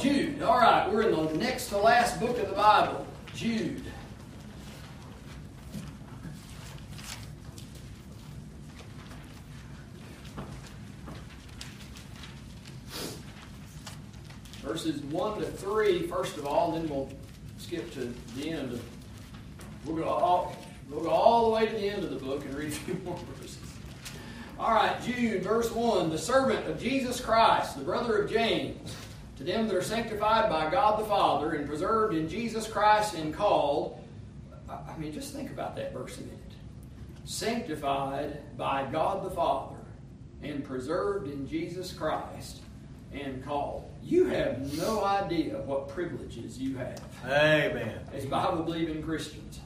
Jude. 0.00 0.42
All 0.42 0.58
right, 0.58 0.88
we're 0.92 1.02
in 1.02 1.10
the 1.10 1.34
next 1.38 1.70
to 1.70 1.78
last 1.78 2.20
book 2.20 2.38
of 2.38 2.48
the 2.48 2.54
Bible, 2.54 3.04
Jude. 3.34 3.82
Verses 14.62 15.00
1 15.02 15.40
to 15.40 15.46
3, 15.46 16.06
first 16.06 16.36
of 16.36 16.46
all, 16.46 16.72
then 16.72 16.88
we'll 16.88 17.10
skip 17.56 17.92
to 17.94 18.14
the 18.36 18.50
end. 18.50 18.78
We'll, 19.84 19.96
go 19.96 20.04
all, 20.04 20.54
we'll 20.88 21.02
go 21.02 21.10
all 21.10 21.46
the 21.46 21.56
way 21.56 21.66
to 21.66 21.72
the 21.72 21.88
end 21.88 22.04
of 22.04 22.10
the 22.10 22.24
book 22.24 22.44
and 22.44 22.54
read 22.54 22.68
a 22.68 22.70
few 22.70 22.94
more 23.04 23.18
verses. 23.36 23.58
All 24.60 24.74
right, 24.74 25.02
Jude, 25.02 25.42
verse 25.42 25.72
1 25.72 26.10
The 26.10 26.18
servant 26.18 26.68
of 26.68 26.80
Jesus 26.80 27.20
Christ, 27.20 27.76
the 27.76 27.84
brother 27.84 28.18
of 28.18 28.30
James, 28.30 28.94
to 29.38 29.44
them 29.44 29.68
that 29.68 29.76
are 29.76 29.82
sanctified 29.82 30.50
by 30.50 30.68
God 30.68 30.98
the 30.98 31.04
Father 31.04 31.52
and 31.52 31.66
preserved 31.66 32.12
in 32.12 32.28
Jesus 32.28 32.66
Christ 32.66 33.14
and 33.14 33.32
called. 33.32 33.96
I 34.68 34.96
mean, 34.98 35.12
just 35.12 35.32
think 35.32 35.50
about 35.50 35.76
that 35.76 35.92
verse 35.92 36.18
a 36.18 36.22
minute. 36.22 36.38
Sanctified 37.24 38.56
by 38.58 38.86
God 38.90 39.24
the 39.24 39.30
Father 39.30 39.76
and 40.42 40.64
preserved 40.64 41.28
in 41.28 41.46
Jesus 41.46 41.92
Christ 41.92 42.58
and 43.12 43.44
called. 43.44 43.88
You 44.02 44.26
have 44.26 44.76
no 44.76 45.04
idea 45.04 45.58
what 45.58 45.88
privileges 45.88 46.58
you 46.58 46.76
have. 46.76 47.00
Amen. 47.24 48.00
As 48.12 48.26
Bible 48.26 48.64
believing 48.64 49.02
Christians. 49.02 49.60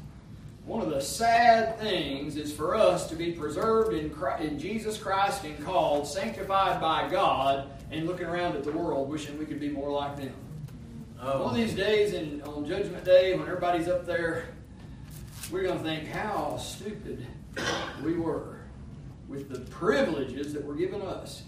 One 0.67 0.83
of 0.83 0.91
the 0.91 1.01
sad 1.01 1.79
things 1.81 2.37
is 2.37 2.53
for 2.53 2.75
us 2.75 3.09
to 3.09 3.17
be 3.17 3.33
preserved 3.33 3.95
in, 3.95 4.11
Christ, 4.11 4.45
in 4.45 4.59
Jesus 4.59 4.99
Christ 4.99 5.45
and 5.45 5.65
called, 5.65 6.07
sanctified 6.07 6.81
by 6.81 7.09
God, 7.09 7.69
and 7.93 8.07
looking 8.07 8.27
around 8.27 8.57
at 8.57 8.65
the 8.65 8.73
world 8.73 9.09
wishing 9.09 9.39
we 9.39 9.45
could 9.45 9.61
be 9.61 9.69
more 9.69 9.91
like 9.91 10.17
them. 10.17 10.35
Oh. 11.21 11.45
One 11.45 11.51
of 11.51 11.57
these 11.57 11.75
days, 11.75 12.15
in, 12.15 12.43
on 12.43 12.67
Judgment 12.67 13.05
Day, 13.05 13.35
when 13.35 13.47
everybody's 13.47 13.87
up 13.87 14.07
there, 14.07 14.47
we're 15.51 15.63
going 15.63 15.79
to 15.79 15.85
think 15.85 16.09
how 16.09 16.57
stupid 16.57 17.27
we 18.03 18.15
were 18.15 18.61
with 19.29 19.49
the 19.49 19.61
privileges 19.71 20.53
that 20.53 20.65
were 20.65 20.75
given 20.75 21.03
us. 21.03 21.43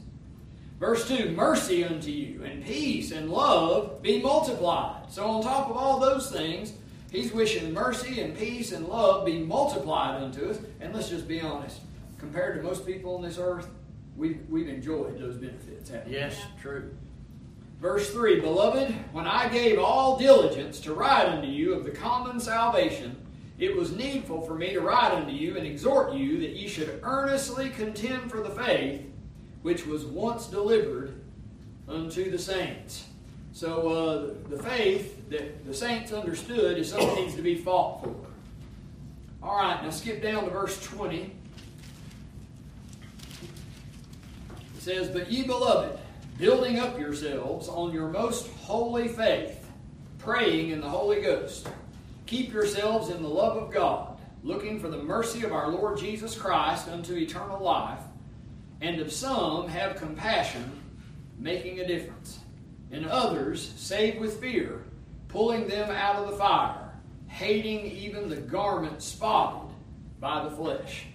Verse 0.78 1.08
2 1.08 1.30
Mercy 1.32 1.82
unto 1.82 2.10
you, 2.10 2.44
and 2.44 2.64
peace 2.64 3.10
and 3.10 3.30
love 3.30 4.02
be 4.02 4.22
multiplied. 4.22 5.10
So, 5.10 5.26
on 5.26 5.42
top 5.42 5.70
of 5.70 5.76
all 5.76 5.98
those 5.98 6.30
things, 6.30 6.72
he's 7.10 7.32
wishing 7.32 7.72
mercy 7.72 8.20
and 8.20 8.36
peace 8.36 8.72
and 8.72 8.86
love 8.86 9.24
be 9.24 9.40
multiplied 9.40 10.22
unto 10.22 10.50
us. 10.50 10.58
And 10.80 10.94
let's 10.94 11.08
just 11.08 11.26
be 11.26 11.40
honest 11.40 11.80
compared 12.18 12.56
to 12.56 12.62
most 12.62 12.86
people 12.86 13.16
on 13.16 13.22
this 13.22 13.38
earth, 13.38 13.68
we've, 14.16 14.40
we've 14.48 14.68
enjoyed 14.68 15.18
those 15.18 15.36
benefits, 15.36 15.90
Yes, 16.06 16.40
true. 16.60 16.90
Verse 17.80 18.10
3 18.10 18.40
Beloved, 18.40 18.94
when 19.12 19.26
I 19.26 19.48
gave 19.48 19.78
all 19.78 20.18
diligence 20.18 20.80
to 20.80 20.94
write 20.94 21.26
unto 21.26 21.48
you 21.48 21.74
of 21.74 21.84
the 21.84 21.90
common 21.90 22.40
salvation, 22.40 23.16
it 23.58 23.76
was 23.76 23.92
needful 23.92 24.40
for 24.42 24.54
me 24.54 24.72
to 24.72 24.80
write 24.80 25.12
unto 25.12 25.32
you 25.32 25.56
and 25.56 25.66
exhort 25.66 26.14
you 26.14 26.40
that 26.40 26.50
ye 26.50 26.66
should 26.66 27.00
earnestly 27.02 27.70
contend 27.70 28.30
for 28.30 28.40
the 28.40 28.50
faith 28.50 29.02
which 29.62 29.86
was 29.86 30.04
once 30.04 30.46
delivered 30.46 31.14
unto 31.88 32.30
the 32.30 32.38
saints. 32.38 33.06
So 33.52 33.88
uh, 33.88 34.48
the 34.50 34.62
faith 34.62 35.30
that 35.30 35.64
the 35.64 35.72
saints 35.72 36.12
understood 36.12 36.76
is 36.76 36.90
something 36.90 37.14
needs 37.14 37.34
to 37.36 37.42
be 37.42 37.54
fought 37.54 38.02
for. 38.02 38.14
All 39.42 39.56
right, 39.56 39.82
now 39.82 39.90
skip 39.90 40.22
down 40.22 40.44
to 40.44 40.50
verse 40.50 40.82
20. 40.82 41.30
It 44.73 44.73
says, 44.84 45.08
But 45.08 45.30
ye 45.30 45.42
beloved, 45.42 45.98
building 46.38 46.78
up 46.78 46.98
yourselves 46.98 47.68
on 47.68 47.92
your 47.92 48.08
most 48.08 48.48
holy 48.58 49.08
faith, 49.08 49.66
praying 50.18 50.70
in 50.70 50.80
the 50.80 50.88
Holy 50.88 51.22
Ghost, 51.22 51.68
keep 52.26 52.52
yourselves 52.52 53.08
in 53.08 53.22
the 53.22 53.28
love 53.28 53.56
of 53.56 53.72
God, 53.72 54.18
looking 54.42 54.78
for 54.78 54.88
the 54.88 55.02
mercy 55.02 55.42
of 55.42 55.52
our 55.52 55.70
Lord 55.70 55.98
Jesus 55.98 56.36
Christ 56.36 56.88
unto 56.88 57.14
eternal 57.16 57.62
life 57.62 58.00
and 58.80 59.00
of 59.00 59.10
some 59.10 59.66
have 59.68 59.96
compassion, 59.96 60.70
making 61.38 61.80
a 61.80 61.86
difference. 61.86 62.40
And 62.90 63.06
others 63.06 63.72
save 63.76 64.20
with 64.20 64.40
fear, 64.40 64.82
pulling 65.28 65.66
them 65.66 65.90
out 65.90 66.16
of 66.16 66.30
the 66.30 66.36
fire, 66.36 66.92
hating 67.26 67.86
even 67.86 68.28
the 68.28 68.36
garment 68.36 69.02
spotted 69.02 69.74
by 70.20 70.44
the 70.44 70.54
flesh. 70.54 71.06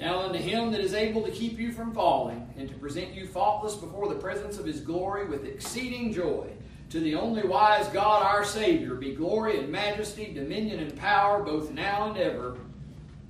Now 0.00 0.20
unto 0.20 0.38
him 0.38 0.70
that 0.72 0.80
is 0.80 0.94
able 0.94 1.22
to 1.22 1.30
keep 1.30 1.58
you 1.58 1.72
from 1.72 1.92
falling, 1.92 2.48
and 2.56 2.66
to 2.68 2.74
present 2.76 3.12
you 3.12 3.26
faultless 3.26 3.74
before 3.74 4.08
the 4.08 4.14
presence 4.14 4.58
of 4.58 4.64
his 4.64 4.80
glory 4.80 5.26
with 5.26 5.44
exceeding 5.44 6.10
joy, 6.12 6.48
to 6.88 7.00
the 7.00 7.14
only 7.14 7.42
wise 7.42 7.86
God 7.88 8.22
our 8.22 8.44
Savior, 8.44 8.94
be 8.94 9.14
glory 9.14 9.58
and 9.58 9.68
majesty, 9.68 10.32
dominion 10.32 10.80
and 10.80 10.96
power, 10.96 11.42
both 11.42 11.70
now 11.70 12.08
and 12.08 12.18
ever. 12.18 12.56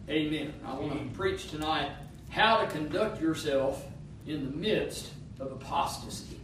Amen. 0.08 0.54
I 0.64 0.74
want 0.74 0.92
to 0.92 1.18
preach 1.18 1.50
tonight 1.50 1.90
how 2.28 2.58
to 2.58 2.66
conduct 2.68 3.20
yourself 3.20 3.84
in 4.26 4.44
the 4.44 4.56
midst 4.56 5.10
of 5.40 5.50
apostasy. 5.50 6.38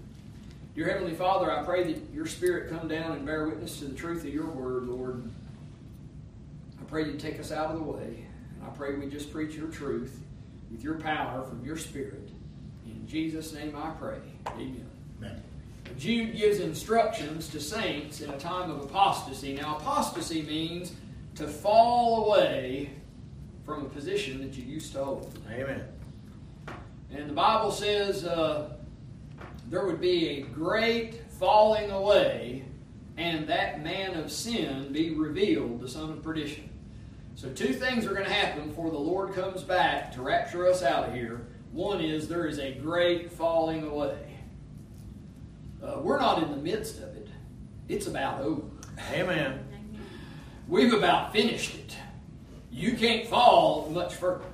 Dear 0.75 0.89
Heavenly 0.89 1.15
Father, 1.15 1.51
I 1.51 1.63
pray 1.63 1.93
that 1.93 2.03
your 2.13 2.27
Spirit 2.27 2.69
come 2.69 2.89
down 2.89 3.13
and 3.13 3.25
bear 3.25 3.47
witness 3.47 3.79
to 3.79 3.85
the 3.87 3.95
truth 3.95 4.25
of 4.25 4.35
your 4.35 4.47
word, 4.47 4.89
Lord. 4.89 5.31
I 6.81 6.85
pray 6.85 7.05
you 7.07 7.17
take 7.17 7.39
us 7.39 7.53
out 7.53 7.71
of 7.71 7.77
the 7.77 7.85
way. 7.85 8.27
I 8.67 8.71
pray 8.71 8.95
we 8.95 9.07
just 9.07 9.33
preach 9.33 9.55
your 9.55 9.69
truth 9.69 10.21
with 10.71 10.83
your 10.83 10.95
power 10.95 11.45
from 11.45 11.65
your 11.65 11.77
Spirit. 11.77 12.31
In 12.85 13.07
Jesus' 13.07 13.53
name 13.53 13.77
I 13.77 13.91
pray. 13.91 14.19
Amen. 14.49 14.87
Amen. 15.19 15.43
Jude 15.97 16.37
gives 16.37 16.59
instructions 16.59 17.49
to 17.49 17.61
saints 17.61 18.21
in 18.21 18.31
a 18.31 18.39
time 18.39 18.71
of 18.71 18.83
apostasy. 18.83 19.55
Now, 19.55 19.77
apostasy 19.77 20.43
means 20.43 20.93
to 21.37 21.47
fall 21.47 22.27
away 22.27 22.91
from 23.65 23.87
a 23.87 23.89
position 23.89 24.41
that 24.41 24.57
you 24.57 24.65
used 24.65 24.93
to 24.93 25.05
hold. 25.05 25.39
Amen. 25.51 25.85
And 27.13 27.31
the 27.31 27.35
Bible 27.35 27.71
says 27.71 28.25
uh, 28.25 28.77
there 29.71 29.87
would 29.87 30.01
be 30.01 30.29
a 30.29 30.41
great 30.43 31.23
falling 31.39 31.91
away, 31.93 32.65
and 33.17 33.47
that 33.47 33.83
man 33.83 34.17
of 34.17 34.33
sin 34.33 34.93
be 34.93 35.15
revealed, 35.15 35.81
the 35.81 35.89
son 35.89 36.11
of 36.11 36.23
perdition. 36.23 36.69
So, 37.37 37.51
two 37.51 37.73
things 37.73 38.05
are 38.07 38.13
going 38.13 38.25
to 38.25 38.33
happen 38.33 38.69
before 38.69 38.91
the 38.91 38.99
Lord 38.99 39.35
comes 39.35 39.63
back 39.63 40.11
to 40.15 40.23
rapture 40.23 40.67
us 40.67 40.83
out 40.83 41.09
of 41.09 41.15
here. 41.15 41.47
One 41.71 42.01
is 42.01 42.27
there 42.27 42.47
is 42.47 42.59
a 42.59 42.73
great 42.73 43.31
falling 43.31 43.87
away. 43.87 44.19
Uh, 45.81 46.01
we're 46.01 46.19
not 46.19 46.43
in 46.43 46.51
the 46.51 46.57
midst 46.57 46.97
of 46.97 47.15
it, 47.15 47.29
it's 47.89 48.09
about 48.09 48.41
over. 48.41 48.63
Amen. 49.13 49.61
We've 50.67 50.93
about 50.93 51.33
finished 51.33 51.77
it 51.77 51.97
you 52.77 52.93
can't 52.95 53.27
fall 53.27 53.89
much 53.91 54.15
further. 54.15 54.45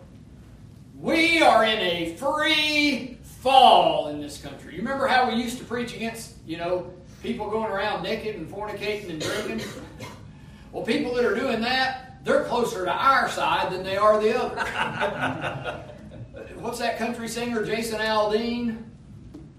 We 0.95 1.43
are 1.43 1.65
in 1.65 1.81
a 1.81 2.15
free 2.15 3.19
fall 3.23 4.09
in 4.09 4.21
this 4.21 4.41
country. 4.41 4.75
You 4.75 4.79
remember 4.79 5.09
how 5.09 5.29
we 5.29 5.43
used 5.43 5.59
to 5.59 5.65
preach 5.65 5.97
against, 5.97 6.37
you 6.47 6.57
know, 6.57 6.93
people 7.21 7.51
going 7.51 7.71
around 7.71 8.05
naked 8.05 8.37
and 8.37 8.49
fornicating 8.49 9.11
and 9.11 9.21
drinking? 9.21 9.69
Well, 10.71 10.85
people 10.85 11.15
that 11.15 11.25
are 11.25 11.35
doing 11.35 11.61
that, 11.63 12.12
they're 12.25 12.45
closer 12.45 12.85
to 12.85 12.93
our 12.93 13.29
side 13.29 13.73
than 13.73 13.83
they 13.83 13.97
are 13.97 14.21
the 14.21 14.39
other. 14.39 15.85
What's 16.61 16.79
that 16.79 16.99
country 16.99 17.29
singer, 17.29 17.65
Jason 17.65 18.01
Aldean? 18.01 18.85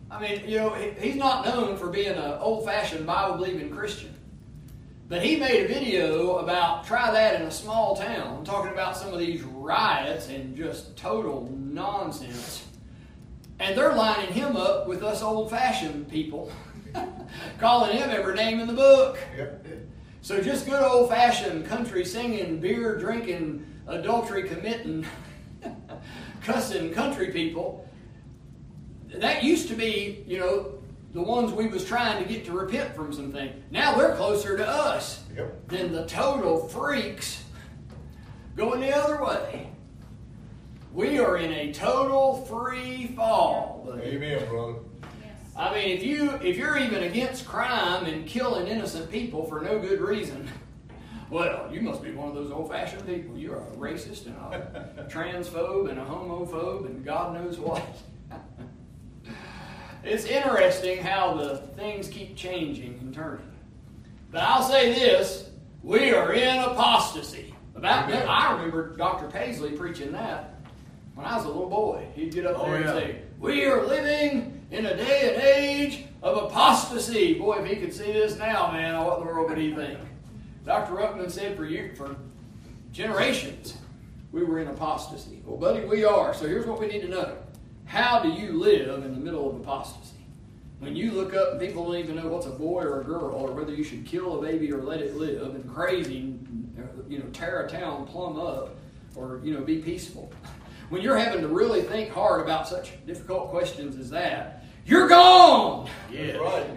I 0.10 0.22
mean, 0.22 0.48
you 0.48 0.58
know, 0.58 0.74
he's 0.74 1.16
not 1.16 1.46
known 1.46 1.76
for 1.76 1.90
being 1.90 2.12
an 2.12 2.38
old 2.40 2.66
fashioned 2.66 3.06
Bible 3.06 3.38
believing 3.38 3.70
Christian. 3.72 4.14
But 5.10 5.22
he 5.24 5.36
made 5.36 5.66
a 5.66 5.68
video 5.68 6.38
about 6.38 6.86
try 6.86 7.12
that 7.12 7.36
in 7.40 7.48
a 7.48 7.52
small 7.52 7.96
town, 7.96 8.46
talking 8.46 8.72
about 8.72 8.96
some 8.96 9.12
of 9.12 9.20
these 9.20 9.44
riots 9.44 10.30
and 10.30 10.56
just 10.56 10.96
total 10.96 11.52
nonsense. 11.52 12.66
And 13.60 13.78
they're 13.78 13.94
lining 13.94 14.34
him 14.34 14.56
up 14.56 14.88
with 14.88 15.04
us 15.04 15.22
old 15.22 15.50
fashioned 15.50 16.10
people, 16.10 16.52
calling 17.60 17.98
him 17.98 18.10
every 18.10 18.36
name 18.36 18.60
in 18.60 18.68
the 18.68 18.74
book. 18.74 19.20
So 20.24 20.40
just 20.42 20.66
good 20.66 20.82
old 20.82 21.10
fashioned 21.10 21.66
country 21.66 22.06
singing, 22.06 22.62
beer 22.62 22.98
drinking, 22.98 23.66
adultery 23.88 24.48
committing, 24.48 25.06
cussing 26.42 26.94
country 26.94 27.30
people. 27.30 27.86
That 29.14 29.44
used 29.44 29.68
to 29.68 29.76
be, 29.76 30.24
you 30.26 30.40
know, 30.40 30.76
the 31.12 31.22
ones 31.22 31.52
we 31.52 31.68
was 31.68 31.84
trying 31.84 32.24
to 32.24 32.30
get 32.30 32.46
to 32.46 32.54
repent 32.54 32.96
from 32.96 33.12
something. 33.12 33.52
Now 33.70 33.98
they're 33.98 34.16
closer 34.16 34.56
to 34.56 34.66
us 34.66 35.26
yep. 35.36 35.68
than 35.68 35.92
the 35.92 36.06
total 36.06 36.70
freaks 36.70 37.44
going 38.56 38.80
the 38.80 38.96
other 38.96 39.22
way. 39.22 39.72
We 40.94 41.20
are 41.20 41.36
in 41.36 41.52
a 41.52 41.74
total 41.74 42.46
free 42.46 43.08
fall. 43.08 43.84
Buddy. 43.86 44.12
Amen, 44.12 44.48
brother. 44.48 44.76
I 45.56 45.74
mean, 45.74 45.90
if 45.96 46.04
you 46.04 46.32
if 46.44 46.58
you're 46.58 46.78
even 46.78 47.04
against 47.04 47.46
crime 47.46 48.06
and 48.06 48.26
killing 48.26 48.68
innocent 48.68 49.12
people 49.12 49.46
for 49.46 49.62
no 49.62 49.80
good 49.80 50.02
reason, 50.02 50.50
well, 51.30 51.70
you 51.72 51.82
must 51.82 52.02
be 52.02 52.12
one 52.12 52.30
of 52.30 52.36
those 52.36 52.52
old-fashioned 52.52 53.06
people. 53.06 53.38
You're 53.38 53.58
a 53.60 53.66
racist 53.76 54.26
and 54.26 54.36
a 54.36 55.06
transphobe 55.10 55.90
and 55.90 56.00
a 56.00 56.06
homophobe 56.06 56.86
and 56.86 57.06
God 57.06 57.36
knows 57.36 57.60
what. 57.60 57.84
it's 60.04 60.26
interesting 60.26 61.00
how 61.04 61.36
the 61.36 61.58
things 61.76 62.08
keep 62.08 62.36
changing 62.36 62.98
and 63.02 63.14
turning. 63.14 63.46
But 64.32 64.42
I'll 64.42 64.64
say 64.64 64.94
this 64.94 65.50
we 65.84 66.12
are 66.14 66.34
in 66.34 66.60
apostasy. 66.60 67.54
About 67.76 68.06
Amen. 68.06 68.28
I 68.28 68.54
remember 68.54 68.96
Dr. 68.96 69.28
Paisley 69.28 69.72
preaching 69.72 70.12
that 70.14 70.56
when 71.16 71.26
I 71.26 71.36
was 71.36 71.46
a 71.46 71.48
little 71.48 71.70
boy. 71.70 72.08
He'd 72.16 72.34
get 72.34 72.46
up 72.46 72.58
Oh, 72.58 72.66
there 72.66 72.76
and 72.76 72.86
say, 72.90 73.22
We 73.40 73.66
are 73.66 73.86
living 73.86 74.63
in 74.74 74.88
a 74.88 74.98
day 74.98 75.34
and 75.34 75.44
age 75.44 76.06
of 76.24 76.46
apostasy. 76.46 77.36
Boy, 77.36 77.60
if 77.60 77.70
he 77.70 77.76
could 77.76 77.94
see 77.94 78.12
this 78.12 78.38
now, 78.38 78.72
man, 78.72 79.04
what 79.06 79.20
in 79.20 79.26
the 79.26 79.32
world 79.32 79.50
would 79.50 79.58
he 79.60 79.74
think? 79.74 80.00
Dr. 80.66 80.94
Ruckman 80.94 81.30
said 81.30 81.56
for 81.56 81.66
you 81.66 81.92
for 81.96 82.16
generations 82.92 83.78
we 84.32 84.44
were 84.44 84.60
in 84.60 84.68
apostasy. 84.68 85.44
Well, 85.46 85.58
buddy, 85.58 85.86
we 85.86 86.04
are. 86.04 86.34
So 86.34 86.48
here's 86.48 86.66
what 86.66 86.80
we 86.80 86.88
need 86.88 87.02
to 87.02 87.08
know. 87.08 87.38
How 87.86 88.20
do 88.20 88.30
you 88.30 88.54
live 88.54 89.04
in 89.04 89.14
the 89.14 89.20
middle 89.20 89.48
of 89.48 89.58
apostasy? 89.58 90.16
When 90.80 90.96
you 90.96 91.12
look 91.12 91.36
up 91.36 91.52
and 91.52 91.62
people 91.62 91.86
don't 91.86 91.98
even 91.98 92.16
know 92.16 92.28
what's 92.28 92.48
a 92.48 92.52
boy 92.52 92.82
or 92.82 93.02
a 93.02 93.04
girl, 93.04 93.36
or 93.36 93.52
whether 93.52 93.74
you 93.74 93.84
should 93.84 94.06
kill 94.06 94.40
a 94.40 94.42
baby 94.42 94.74
or 94.74 94.82
let 94.82 95.02
it 95.02 95.16
live, 95.16 95.54
and 95.54 95.72
crazy, 95.72 96.36
you 97.08 97.20
know, 97.20 97.26
tear 97.32 97.66
a 97.66 97.70
town 97.70 98.08
plumb 98.08 98.40
up, 98.40 98.76
or 99.16 99.40
you 99.44 99.54
know, 99.54 99.62
be 99.62 99.78
peaceful. 99.78 100.32
When 100.90 101.02
you're 101.02 101.18
having 101.18 101.42
to 101.42 101.48
really 101.48 101.84
think 101.84 102.10
hard 102.10 102.42
about 102.42 102.68
such 102.68 102.94
difficult 103.06 103.50
questions 103.50 103.98
as 103.98 104.10
that, 104.10 104.63
you're 104.86 105.08
gone. 105.08 105.90
Yes. 106.12 106.38
Right. 106.40 106.70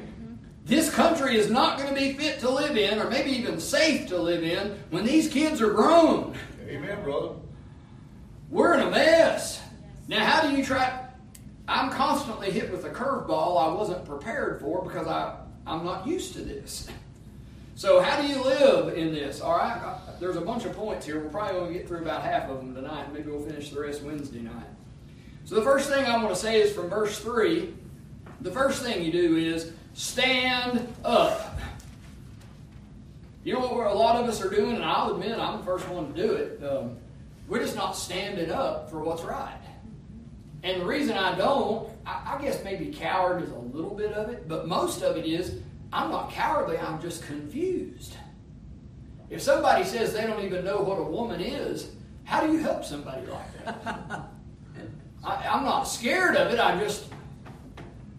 This 0.65 0.91
country 0.91 1.37
is 1.37 1.49
not 1.49 1.79
going 1.79 1.95
to 1.95 1.95
be 1.95 2.15
fit 2.15 2.41
to 2.41 2.51
live 2.51 2.77
in, 2.77 2.99
or 2.99 3.09
maybe 3.09 3.31
even 3.31 3.61
safe 3.61 4.09
to 4.09 4.19
live 4.19 4.43
in, 4.43 4.77
when 4.91 5.05
these 5.05 5.29
kids 5.29 5.63
are 5.63 5.73
grown. 5.73 6.37
Amen, 6.67 7.05
brother. 7.05 7.35
We're 8.51 8.75
in 8.75 8.81
a 8.81 8.91
mess. 8.91 9.61
Now, 10.09 10.25
how 10.25 10.49
do 10.49 10.57
you 10.57 10.65
try? 10.65 11.05
I'm 11.69 11.91
constantly 11.91 12.51
hit 12.51 12.71
with 12.71 12.85
a 12.85 12.91
curveball 12.91 13.63
I 13.63 13.73
wasn't 13.75 14.05
prepared 14.05 14.61
for 14.61 14.83
because 14.83 15.07
I, 15.07 15.37
I'm 15.67 15.85
not 15.85 16.07
used 16.07 16.33
to 16.35 16.41
this. 16.41 16.89
So, 17.77 18.01
how 18.01 18.21
do 18.23 18.27
you 18.27 18.43
live 18.43 18.97
in 18.97 19.13
this? 19.13 19.41
All 19.41 19.57
right, 19.57 19.99
there's 20.19 20.37
a 20.37 20.41
bunch 20.41 20.65
of 20.65 20.75
points 20.75 21.07
here. 21.07 21.23
We're 21.23 21.29
probably 21.29 21.61
going 21.61 21.73
to 21.73 21.79
get 21.79 21.87
through 21.87 22.03
about 22.03 22.23
half 22.23 22.49
of 22.49 22.57
them 22.59 22.75
tonight. 22.75 23.13
Maybe 23.13 23.31
we'll 23.31 23.45
finish 23.45 23.71
the 23.71 23.81
rest 23.81 24.03
Wednesday 24.03 24.41
night. 24.41 24.67
So, 25.45 25.55
the 25.55 25.63
first 25.63 25.89
thing 25.89 26.07
I 26.07 26.17
want 26.17 26.35
to 26.35 26.41
say 26.41 26.61
is 26.61 26.73
from 26.73 26.89
verse 26.89 27.19
3. 27.21 27.75
The 28.41 28.51
first 28.51 28.83
thing 28.83 29.05
you 29.05 29.13
do 29.13 29.37
is 29.37 29.73
stand 29.95 30.93
up. 31.05 31.59
You 33.45 33.55
know 33.55 33.61
what 33.61 33.87
a 33.87 33.95
lot 33.95 34.17
of 34.17 34.29
us 34.29 34.43
are 34.43 34.51
doing, 34.51 34.77
and 34.77 34.85
I'll 34.85 35.15
admit 35.15 35.39
I'm 35.39 35.59
the 35.59 35.65
first 35.65 35.89
one 35.89 36.13
to 36.13 36.23
do 36.23 36.33
it. 36.33 36.63
Um, 36.65 36.97
we're 37.49 37.61
just 37.61 37.77
not 37.77 37.93
standing 37.97 38.51
up 38.51 38.91
for 38.91 39.03
what's 39.03 39.23
right. 39.23 39.61
And 40.63 40.83
the 40.83 40.87
reason 40.87 41.17
I 41.17 41.37
don't, 41.37 41.89
I, 42.05 42.37
I 42.37 42.43
guess 42.43 42.63
maybe 42.65 42.87
coward 42.87 43.43
is 43.43 43.51
a 43.51 43.59
little 43.59 43.95
bit 43.95 44.13
of 44.13 44.31
it, 44.31 44.49
but 44.49 44.67
most 44.67 45.03
of 45.03 45.17
it 45.17 45.25
is 45.25 45.61
I'm 45.93 46.11
not 46.11 46.33
cowardly, 46.33 46.77
I'm 46.77 47.01
just 47.01 47.25
confused. 47.25 48.17
If 49.31 49.43
somebody 49.43 49.85
says 49.85 50.13
they 50.13 50.27
don't 50.27 50.45
even 50.45 50.65
know 50.65 50.79
what 50.79 50.99
a 50.99 51.03
woman 51.03 51.41
is, 51.41 51.91
how 52.25 52.45
do 52.45 52.53
you 52.53 52.59
help 52.59 52.85
somebody 52.85 53.25
like 53.27 53.65
that? 53.65 53.85
I, 55.25 55.49
I'm 55.49 55.65
not 55.65 55.85
scared 55.85 56.37
of 56.37 56.53
it, 56.53 56.59
I 56.59 56.79
just, 56.81 57.07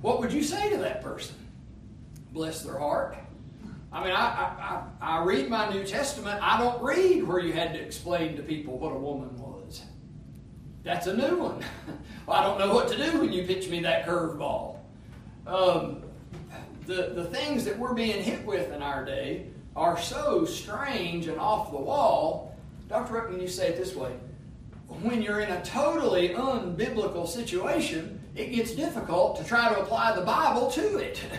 what 0.01 0.19
would 0.19 0.31
you 0.31 0.43
say 0.43 0.69
to 0.69 0.77
that 0.77 1.01
person? 1.01 1.35
Bless 2.31 2.61
their 2.61 2.77
heart. 2.77 3.17
I 3.91 4.03
mean, 4.03 4.13
I, 4.13 4.17
I, 4.19 4.83
I, 5.01 5.23
read 5.23 5.49
my 5.49 5.69
New 5.69 5.83
Testament. 5.83 6.39
I 6.43 6.59
don't 6.59 6.83
read 6.83 7.23
where 7.23 7.39
you 7.39 7.53
had 7.53 7.73
to 7.73 7.79
explain 7.79 8.35
to 8.35 8.43
people 8.43 8.77
what 8.77 8.91
a 8.91 8.97
woman 8.97 9.35
was. 9.39 9.81
That's 10.83 11.07
a 11.07 11.15
new 11.15 11.37
one. 11.37 11.63
well, 12.27 12.37
I 12.37 12.43
don't 12.43 12.59
know 12.59 12.73
what 12.73 12.89
to 12.89 12.97
do 12.97 13.19
when 13.19 13.31
you 13.31 13.43
pitch 13.43 13.69
me 13.69 13.79
that 13.81 14.05
curveball. 14.05 14.75
Um, 15.47 16.03
the, 16.85 17.13
the 17.15 17.25
things 17.25 17.65
that 17.65 17.79
we're 17.79 17.93
being 17.93 18.21
hit 18.21 18.45
with 18.45 18.71
in 18.71 18.81
our 18.81 19.05
day 19.05 19.47
are 19.75 19.97
so 19.97 20.45
strange 20.45 21.27
and 21.27 21.39
off 21.39 21.71
the 21.71 21.77
wall. 21.77 22.55
Dr. 22.89 23.13
Ruckman, 23.13 23.41
you 23.41 23.47
say 23.47 23.69
it 23.69 23.77
this 23.77 23.95
way 23.95 24.11
when 24.87 25.21
you're 25.21 25.41
in 25.41 25.51
a 25.51 25.63
totally 25.63 26.29
unbiblical 26.29 27.27
situation, 27.27 28.19
it 28.35 28.51
gets 28.51 28.71
difficult 28.71 29.37
to 29.37 29.43
try 29.43 29.73
to 29.73 29.79
apply 29.79 30.15
the 30.15 30.21
Bible 30.21 30.69
to 30.71 30.97
it. 30.97 31.19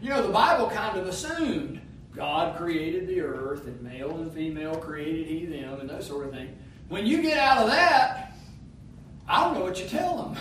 You 0.00 0.10
know, 0.10 0.20
the 0.20 0.32
Bible 0.34 0.68
kind 0.68 0.98
of 0.98 1.06
assumed 1.06 1.80
God 2.14 2.58
created 2.58 3.06
the 3.06 3.22
earth 3.22 3.66
and 3.66 3.80
male 3.80 4.14
and 4.18 4.30
female 4.30 4.76
created 4.76 5.26
he 5.26 5.46
them 5.46 5.80
and 5.80 5.88
those 5.88 6.06
sort 6.06 6.26
of 6.26 6.32
things. 6.34 6.54
When 6.90 7.06
you 7.06 7.22
get 7.22 7.38
out 7.38 7.62
of 7.62 7.68
that, 7.68 8.36
I 9.26 9.42
don't 9.42 9.54
know 9.54 9.64
what 9.64 9.80
you 9.80 9.88
tell 9.88 10.34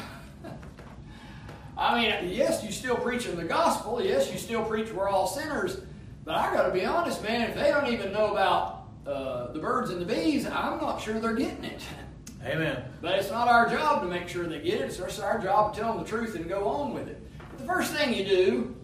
them. 0.43 0.51
I 1.77 1.97
mean, 1.97 2.29
yes, 2.29 2.61
you 2.61 2.73
still 2.73 2.97
preaching 2.97 3.37
the 3.37 3.45
gospel. 3.45 4.03
Yes, 4.03 4.29
you 4.29 4.37
still 4.37 4.65
preach 4.65 4.91
we're 4.91 5.07
all 5.07 5.27
sinners. 5.27 5.79
But 6.25 6.35
I 6.35 6.53
got 6.53 6.63
to 6.67 6.73
be 6.73 6.83
honest, 6.83 7.23
man. 7.23 7.49
If 7.49 7.55
they 7.55 7.71
don't 7.71 7.87
even 7.87 8.11
know 8.11 8.33
about 8.33 8.82
uh, 9.05 9.51
the 9.51 9.59
birds 9.59 9.89
and 9.89 10.01
the 10.01 10.05
bees, 10.05 10.45
I'm 10.45 10.79
not 10.79 11.01
sure 11.01 11.19
they're 11.19 11.33
getting 11.33 11.63
it. 11.63 11.81
Amen. 12.45 12.83
But 13.01 13.19
it's 13.19 13.29
not 13.29 13.47
our 13.47 13.69
job 13.69 14.01
to 14.01 14.07
make 14.07 14.27
sure 14.27 14.45
they 14.45 14.59
get 14.59 14.81
it. 14.81 14.99
It's 14.99 15.19
our 15.19 15.39
job 15.39 15.73
to 15.73 15.79
tell 15.79 15.93
them 15.93 16.03
the 16.03 16.09
truth 16.09 16.35
and 16.35 16.47
go 16.47 16.67
on 16.67 16.93
with 16.93 17.07
it. 17.07 17.21
But 17.49 17.59
the 17.59 17.65
first 17.65 17.93
thing 17.93 18.13
you 18.13 18.25
do 18.25 18.75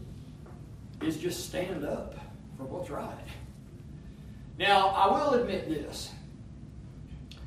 is 1.01 1.17
just 1.17 1.47
stand 1.47 1.85
up 1.85 2.15
for 2.57 2.63
what's 2.63 2.89
right. 2.89 3.15
Now, 4.57 4.89
I 4.89 5.07
will 5.07 5.33
admit 5.35 5.69
this. 5.69 6.11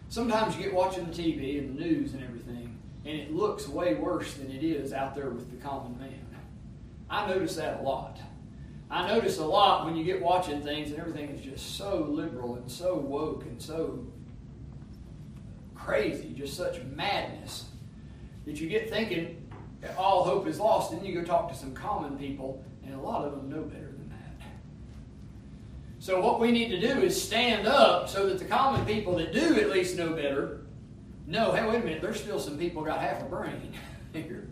Sometimes 0.09 0.57
you 0.57 0.65
get 0.65 0.75
watching 0.75 1.07
the 1.07 1.13
TV 1.13 1.59
and 1.59 1.79
the 1.79 1.85
news 1.85 2.13
and 2.13 2.23
everything, 2.23 2.79
and 3.05 3.17
it 3.19 3.35
looks 3.35 3.69
way 3.69 3.95
worse 3.95 4.35
than 4.35 4.51
it 4.51 4.63
is 4.63 4.93
out 4.93 5.15
there 5.15 5.31
with 5.31 5.51
the 5.51 5.57
common 5.57 5.99
man. 5.99 6.27
I 7.09 7.27
notice 7.27 7.57
that 7.57 7.81
a 7.81 7.83
lot. 7.83 8.19
I 8.93 9.09
notice 9.09 9.39
a 9.39 9.44
lot 9.44 9.87
when 9.87 9.97
you 9.97 10.05
get 10.05 10.21
watching 10.21 10.61
things 10.61 10.91
and 10.91 11.00
everything 11.00 11.31
is 11.31 11.41
just 11.41 11.77
so 11.77 12.06
liberal 12.11 12.56
and 12.56 12.71
so 12.71 12.94
woke 12.94 13.44
and 13.44 13.61
so 13.61 14.06
crazy, 15.75 16.35
just 16.37 16.55
such 16.55 16.83
madness, 16.94 17.71
that 18.44 18.61
you 18.61 18.69
get 18.69 18.91
thinking 18.91 19.49
that 19.81 19.97
all 19.97 20.25
hope 20.25 20.47
is 20.47 20.61
lost. 20.61 20.91
Then 20.91 21.03
you 21.03 21.15
go 21.19 21.25
talk 21.25 21.50
to 21.50 21.56
some 21.56 21.73
common 21.73 22.19
people, 22.19 22.62
and 22.85 22.94
a 22.94 23.00
lot 23.00 23.25
of 23.25 23.33
them 23.35 23.49
know 23.49 23.62
better 23.62 23.87
than 23.87 24.11
that. 24.11 24.47
So, 25.99 26.21
what 26.21 26.39
we 26.39 26.53
need 26.53 26.69
to 26.69 26.79
do 26.79 27.00
is 27.00 27.21
stand 27.21 27.67
up 27.67 28.11
so 28.11 28.29
that 28.29 28.39
the 28.39 28.44
common 28.44 28.85
people 28.85 29.17
that 29.17 29.33
do 29.33 29.59
at 29.59 29.71
least 29.71 29.97
know 29.97 30.12
better 30.12 30.61
know 31.27 31.53
hey, 31.53 31.67
wait 31.67 31.77
a 31.77 31.85
minute, 31.85 32.03
there's 32.03 32.21
still 32.21 32.39
some 32.39 32.59
people 32.59 32.83
got 32.83 33.00
half 33.00 33.23
a 33.23 33.25
brain 33.25 33.73
here. 34.12 34.52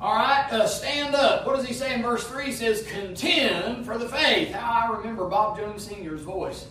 All 0.00 0.14
right, 0.14 0.50
uh, 0.50 0.66
stand 0.66 1.14
up. 1.14 1.46
What 1.46 1.56
does 1.56 1.66
he 1.66 1.74
say 1.74 1.92
in 1.92 2.00
verse 2.02 2.26
3? 2.26 2.46
He 2.46 2.52
says, 2.52 2.86
contend 2.86 3.84
for 3.84 3.98
the 3.98 4.08
faith. 4.08 4.50
How 4.50 4.88
I 4.88 4.96
remember 4.96 5.28
Bob 5.28 5.58
Jones 5.58 5.86
Sr.'s 5.86 6.22
voice 6.22 6.68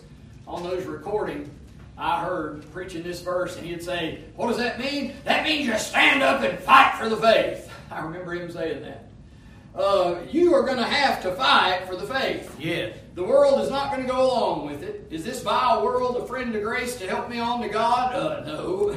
on 0.48 0.64
those 0.64 0.84
recordings. 0.84 1.48
I 1.96 2.24
heard 2.24 2.68
preaching 2.72 3.04
this 3.04 3.20
verse, 3.20 3.56
and 3.56 3.64
he'd 3.64 3.84
say, 3.84 4.24
What 4.34 4.48
does 4.48 4.56
that 4.56 4.80
mean? 4.80 5.12
That 5.24 5.44
means 5.44 5.66
you 5.66 5.78
stand 5.78 6.22
up 6.22 6.40
and 6.40 6.58
fight 6.58 6.96
for 6.98 7.08
the 7.08 7.16
faith. 7.16 7.70
I 7.90 8.00
remember 8.00 8.34
him 8.34 8.50
saying 8.50 8.82
that. 8.82 9.10
Uh, 9.76 10.16
you 10.30 10.52
are 10.52 10.62
going 10.62 10.78
to 10.78 10.82
have 10.82 11.22
to 11.22 11.32
fight 11.32 11.86
for 11.86 11.94
the 11.94 12.06
faith. 12.06 12.56
Yes. 12.58 12.96
The 13.14 13.22
world 13.22 13.60
is 13.60 13.70
not 13.70 13.92
going 13.92 14.02
to 14.02 14.12
go 14.12 14.24
along 14.24 14.66
with 14.66 14.82
it. 14.82 15.06
Is 15.10 15.24
this 15.24 15.42
vile 15.42 15.84
world 15.84 16.16
a 16.16 16.26
friend 16.26 16.52
to 16.54 16.60
grace 16.60 16.96
to 16.96 17.06
help 17.06 17.28
me 17.30 17.38
on 17.38 17.60
to 17.60 17.68
God? 17.68 18.14
Uh, 18.14 18.44
no. 18.44 18.96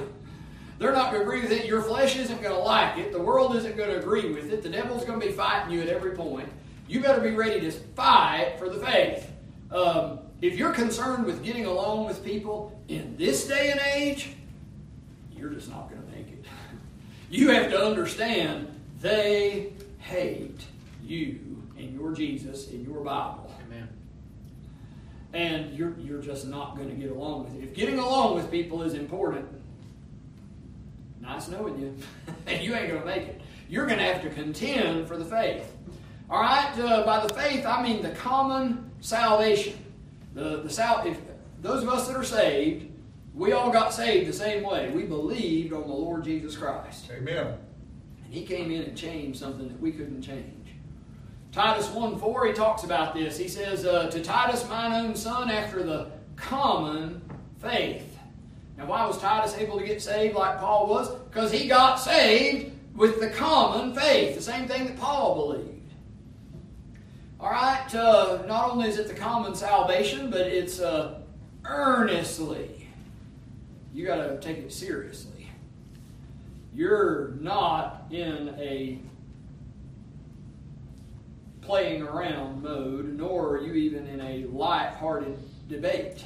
They're 0.80 0.92
not 0.92 1.12
going 1.12 1.24
to 1.24 1.27
agree 1.27 1.42
with 1.42 1.51
it. 1.51 1.65
Your 1.65 1.82
flesh 1.82 2.18
isn't 2.18 2.42
going 2.42 2.53
to 2.53 2.62
like 2.62 2.98
it. 2.98 3.12
The 3.12 3.22
world 3.22 3.56
isn't 3.56 3.77
going 3.77 3.89
to 3.89 4.00
agree 4.00 4.34
with 4.34 4.51
it. 4.51 4.63
The 4.63 4.70
devil's 4.70 5.06
going 5.06 5.20
to 5.20 5.25
be 5.25 5.32
fighting 5.32 5.74
you 5.74 5.82
at 5.82 5.88
every 5.88 6.12
point. 6.12 6.50
You 6.88 7.01
better 7.01 7.22
be 7.22 7.32
ready 7.32 7.60
to 7.62 7.72
fight 7.72 8.56
for 8.58 8.70
the 8.70 8.80
faith. 8.84 9.30
Um, 9.72 10.20
if 10.42 10.58
you're 10.58 10.74
concerned 10.74 11.25
with 11.25 11.44
getting 11.44 11.65
along 11.65 12.06
with 12.06 12.24
people 12.24 12.77
in 12.88 13.15
this 13.18 13.48
day 13.48 13.72
and 13.72 13.80
age, 13.96 14.32
you're 15.36 15.50
just 15.50 15.70
not 15.70 15.89
going 15.89 16.01
to 16.01 16.08
make 16.10 16.27
it. 16.27 16.46
You 17.30 17.50
have 17.50 17.72
to 17.72 17.84
understand 17.84 18.68
they 19.01 19.74
hate 19.98 20.62
you 21.03 21.39
and 21.77 21.94
your 21.94 22.13
Jesus 22.13 22.68
and 22.68 22.86
your 22.86 23.03
Bible 23.03 23.51
Amen. 23.65 23.88
and 25.34 25.75
you're, 25.75 25.96
you're 26.00 26.22
just 26.22 26.46
not 26.46 26.77
going 26.77 26.89
to 26.89 26.96
get 26.96 27.10
along 27.10 27.46
with 27.46 27.56
it. 27.56 27.63
If 27.63 27.74
getting 27.74 27.98
along 27.98 28.36
with 28.36 28.51
people 28.51 28.84
is 28.84 28.94
important, 28.94 29.48
nice 31.24 31.48
knowing 31.48 31.80
you, 31.80 31.96
and 32.46 32.62
you 32.63 32.75
ain't 32.75 32.89
going 32.89 33.01
to 33.01 33.06
make 33.06 33.24
it. 33.24 33.42
You're 33.70 33.88
going 33.88 33.98
to 33.98 34.06
have 34.06 34.22
to 34.22 34.30
contend 34.30 35.08
for 35.08 35.18
the 35.18 35.25
faith. 35.25 35.72
All 36.30 36.42
right, 36.42 36.77
uh, 36.80 37.03
by 37.06 37.25
the 37.25 37.34
faith, 37.34 37.65
I 37.65 37.82
mean 37.82 38.03
the 38.03 38.12
common 38.12 38.92
salvation. 39.01 39.77
The, 40.34 40.62
the 40.62 40.70
sal- 40.70 41.06
if 41.06 41.18
those 41.62 41.84
of 41.84 41.89
us 41.89 42.08
that 42.08 42.15
are 42.15 42.24
saved, 42.24 42.92
we 43.34 43.51
all 43.53 43.72
got 43.72 43.94
saved 43.94 44.30
the 44.30 44.34
same 44.34 44.63
way. 44.63 44.89
We 44.92 45.03
believed 45.03 45.74
on 45.74 45.82
the 45.82 45.94
Lord 45.94 46.24
Jesus 46.24 46.56
Christ. 46.56 47.10
Amen. 47.12 47.58
And 48.24 48.34
he 48.34 48.46
came 48.46 48.72
in 48.72 48.84
and 48.84 48.98
changed 48.98 49.39
something 49.39 49.68
that 49.68 49.80
we 49.80 49.92
couldn't 49.92 50.22
change. 50.22 50.70
Titus 51.51 51.88
1 51.89 52.20
4, 52.20 52.48
he 52.48 52.53
talks 52.53 52.84
about 52.84 53.13
this. 53.13 53.38
He 53.38 53.48
says, 53.48 53.86
uh, 53.86 54.10
To 54.10 54.24
Titus, 54.24 54.68
mine 54.68 55.06
own 55.06 55.15
son, 55.15 55.51
after 55.51 55.84
the 55.84 56.12
common 56.36 57.22
faith. 57.60 58.12
Now, 58.77 58.86
why 58.88 59.06
was 59.06 59.20
Titus 59.20 59.56
able 59.58 59.80
to 59.80 59.86
get 59.86 60.01
saved 60.01 60.36
like 60.36 60.60
Paul 60.60 60.88
was? 60.88 61.13
Because 61.15 61.51
he 61.51 61.68
got 61.68 61.96
saved 61.96 62.72
with 62.96 63.20
the 63.20 63.30
common 63.30 63.94
faith, 63.94 64.36
the 64.36 64.42
same 64.42 64.68
thing 64.68 64.86
that 64.86 64.98
Paul 64.98 65.36
believed. 65.36 65.70
All 67.39 67.51
right, 67.51 67.94
uh, 67.94 68.44
not 68.48 68.72
only 68.72 68.88
is 68.88 68.98
it 68.98 69.08
the 69.08 69.13
common 69.13 69.53
salvation, 69.53 70.30
but 70.30 70.42
it's 70.42 70.80
uh, 70.80 71.20
earnestly. 71.65 72.88
You 73.94 74.06
got 74.06 74.18
to 74.27 74.39
take 74.39 74.60
it 74.60 74.72
seriously. 74.72 75.48
You're 76.74 77.36
not 77.39 78.08
in 78.12 78.56
a 78.58 79.00
playing 81.62 82.01
around 82.01 82.63
mode, 82.63 83.18
nor 83.18 83.58
are 83.58 83.62
you 83.62 83.74
even 83.74 84.08
in 84.08 84.20
a 84.20 84.46
light-hearted 84.46 85.38
debate. 85.70 86.25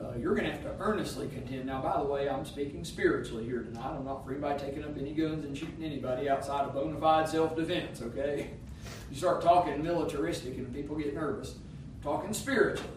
Uh, 0.00 0.12
you're 0.18 0.34
going 0.34 0.46
to 0.46 0.50
have 0.50 0.62
to 0.62 0.74
earnestly 0.80 1.28
contend. 1.28 1.66
Now, 1.66 1.80
by 1.80 1.98
the 1.98 2.04
way, 2.04 2.28
I'm 2.28 2.44
speaking 2.44 2.84
spiritually 2.84 3.44
here 3.44 3.62
tonight. 3.62 3.94
I'm 3.96 4.04
not 4.04 4.24
for 4.24 4.32
anybody 4.32 4.58
taking 4.58 4.82
up 4.82 4.96
any 4.98 5.12
guns 5.12 5.44
and 5.44 5.56
shooting 5.56 5.84
anybody 5.84 6.28
outside 6.28 6.64
of 6.64 6.74
bona 6.74 6.98
fide 6.98 7.28
self-defense. 7.28 8.02
Okay, 8.02 8.50
you 9.10 9.16
start 9.16 9.42
talking 9.42 9.82
militaristic 9.82 10.56
and 10.56 10.72
people 10.74 10.96
get 10.96 11.14
nervous. 11.14 11.54
I'm 11.54 12.02
talking 12.02 12.32
spiritually. 12.32 12.90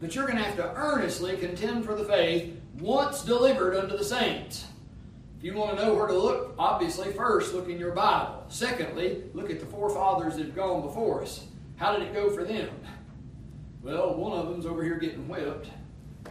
But 0.00 0.14
you're 0.14 0.26
going 0.26 0.38
to 0.38 0.44
have 0.44 0.56
to 0.56 0.74
earnestly 0.74 1.36
contend 1.36 1.84
for 1.84 1.94
the 1.94 2.04
faith 2.04 2.54
once 2.78 3.22
delivered 3.22 3.76
unto 3.76 3.96
the 3.96 4.04
saints. 4.04 4.66
If 5.38 5.44
you 5.44 5.54
want 5.54 5.76
to 5.76 5.84
know 5.84 5.94
where 5.94 6.06
to 6.06 6.14
look, 6.14 6.54
obviously, 6.58 7.12
first 7.12 7.54
look 7.54 7.68
in 7.68 7.78
your 7.78 7.92
Bible. 7.92 8.44
Secondly, 8.48 9.24
look 9.34 9.50
at 9.50 9.60
the 9.60 9.66
forefathers 9.66 10.36
that 10.36 10.46
have 10.46 10.56
gone 10.56 10.82
before 10.82 11.22
us. 11.22 11.44
How 11.76 11.92
did 11.92 12.02
it 12.06 12.14
go 12.14 12.30
for 12.30 12.42
them? 12.42 12.70
Well, 13.86 14.16
one 14.16 14.36
of 14.36 14.48
them's 14.48 14.66
over 14.66 14.82
here 14.82 14.96
getting 14.96 15.28
whipped. 15.28 15.68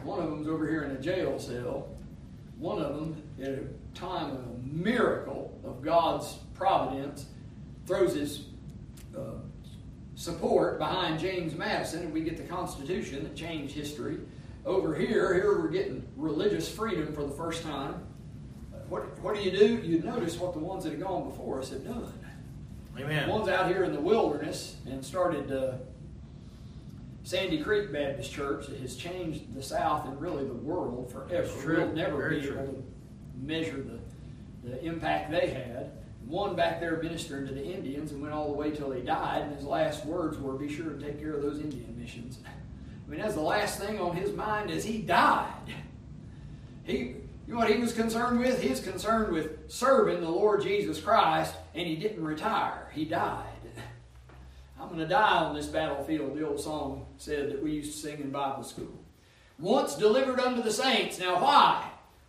One 0.04 0.20
of 0.20 0.30
them's 0.30 0.46
over 0.46 0.70
here 0.70 0.84
in 0.84 0.92
a 0.92 1.00
jail 1.00 1.40
cell. 1.40 1.88
One 2.60 2.82
of 2.82 2.96
them, 2.96 3.24
at 3.42 3.48
a 3.48 3.64
time 3.98 4.32
of 4.32 4.40
a 4.40 4.60
miracle 4.62 5.58
of 5.64 5.82
God's 5.82 6.34
providence, 6.54 7.28
throws 7.88 8.14
his 8.14 8.48
uh, 9.18 9.40
support 10.16 10.80
behind 10.80 11.18
James 11.18 11.56
Madison, 11.56 12.02
and 12.02 12.12
we 12.12 12.24
get 12.24 12.36
the 12.36 12.44
Constitution 12.44 13.24
that 13.24 13.38
changed 13.38 13.74
history. 13.74 14.18
Over 14.66 14.94
here, 14.94 15.34
here 15.34 15.58
we're 15.58 15.70
getting 15.70 16.06
religious 16.18 16.70
freedom 16.70 17.14
for 17.14 17.24
the 17.24 17.36
first 17.36 17.64
time. 17.64 18.04
What, 18.90 19.18
what 19.20 19.34
do 19.34 19.42
you 19.42 19.52
do? 19.52 19.78
You 19.78 20.02
notice 20.02 20.38
what 20.38 20.52
the 20.52 20.60
ones 20.60 20.84
that 20.84 20.92
have 20.92 21.02
gone 21.02 21.30
before 21.30 21.62
us 21.62 21.70
have 21.70 21.86
done. 21.86 22.20
Amen. 22.98 23.30
The 23.30 23.34
ones 23.34 23.48
out 23.48 23.70
here 23.70 23.86
in 23.86 23.94
the 23.94 24.02
wilderness 24.02 24.76
and 24.86 25.06
started 25.06 25.54
uh, 25.54 25.76
Sandy 27.26 27.64
Creek 27.64 27.92
Baptist 27.92 28.32
Church 28.32 28.68
that 28.68 28.80
has 28.82 28.96
changed 28.96 29.56
the 29.56 29.64
South 29.64 30.08
and 30.08 30.22
really 30.22 30.46
the 30.46 30.54
world 30.54 31.12
forever. 31.12 31.50
We'll 31.66 31.92
never 31.92 32.18
Very 32.18 32.40
be 32.40 32.46
true. 32.46 32.60
able 32.60 32.74
to 32.74 32.84
measure 33.42 33.84
the, 33.84 34.70
the 34.70 34.86
impact 34.86 35.32
they 35.32 35.48
had. 35.48 35.92
One 36.28 36.56
back 36.56 36.80
there 36.80 37.02
ministering 37.02 37.48
to 37.48 37.54
the 37.54 37.66
Indians 37.66 38.12
and 38.12 38.22
went 38.22 38.32
all 38.32 38.48
the 38.50 38.54
way 38.54 38.70
till 38.70 38.92
he 38.92 39.02
died, 39.02 39.42
and 39.42 39.56
his 39.56 39.66
last 39.66 40.06
words 40.06 40.38
were, 40.38 40.54
"Be 40.54 40.72
sure 40.72 40.92
to 40.92 41.04
take 41.04 41.20
care 41.20 41.34
of 41.34 41.42
those 41.42 41.60
Indian 41.60 41.96
missions." 42.00 42.38
I 42.46 43.10
mean, 43.10 43.20
that's 43.20 43.34
the 43.34 43.42
last 43.42 43.80
thing 43.80 44.00
on 44.00 44.16
his 44.16 44.32
mind 44.32 44.70
as 44.70 44.86
he 44.86 45.00
died. 45.00 45.74
He, 46.84 46.98
you 47.48 47.54
know 47.54 47.58
what 47.58 47.72
he 47.72 47.80
was 47.80 47.94
concerned 47.94 48.40
with? 48.40 48.62
He 48.62 48.70
was 48.70 48.82
concerned 48.82 49.34
with 49.34 49.72
serving 49.72 50.22
the 50.22 50.30
Lord 50.30 50.62
Jesus 50.62 51.00
Christ, 51.02 51.56
and 51.74 51.88
he 51.88 51.96
didn't 51.96 52.24
retire. 52.24 52.92
He 52.94 53.06
died. 53.06 53.45
Going 54.96 55.10
to 55.10 55.14
die 55.14 55.44
on 55.44 55.54
this 55.54 55.66
battlefield, 55.66 56.38
the 56.38 56.48
old 56.48 56.62
song 56.62 57.06
said 57.18 57.52
that 57.52 57.62
we 57.62 57.74
used 57.74 57.92
to 57.92 57.98
sing 57.98 58.22
in 58.22 58.30
Bible 58.30 58.64
school. 58.64 59.04
Once 59.60 59.96
delivered 59.96 60.40
unto 60.40 60.64
the 60.64 60.72
saints. 60.72 61.20
Now, 61.20 61.44
why? 61.44 61.86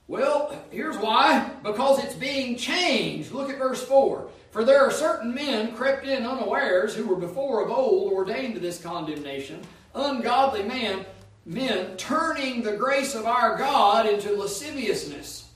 Well, 0.08 0.52
here's 0.72 0.98
why. 0.98 1.48
Because 1.62 2.02
it's 2.02 2.16
being 2.16 2.56
changed. 2.56 3.30
Look 3.30 3.50
at 3.50 3.58
verse 3.58 3.84
4. 3.84 4.28
For 4.50 4.64
there 4.64 4.80
are 4.80 4.90
certain 4.90 5.32
men 5.32 5.76
crept 5.76 6.06
in 6.06 6.26
unawares 6.26 6.92
who 6.92 7.06
were 7.06 7.14
before 7.14 7.64
of 7.64 7.70
old 7.70 8.12
ordained 8.12 8.54
to 8.54 8.60
this 8.60 8.82
condemnation, 8.82 9.60
ungodly 9.94 10.64
men, 10.64 11.06
men 11.44 11.96
turning 11.96 12.64
the 12.64 12.76
grace 12.76 13.14
of 13.14 13.26
our 13.26 13.56
God 13.56 14.06
into 14.06 14.34
lasciviousness 14.34 15.48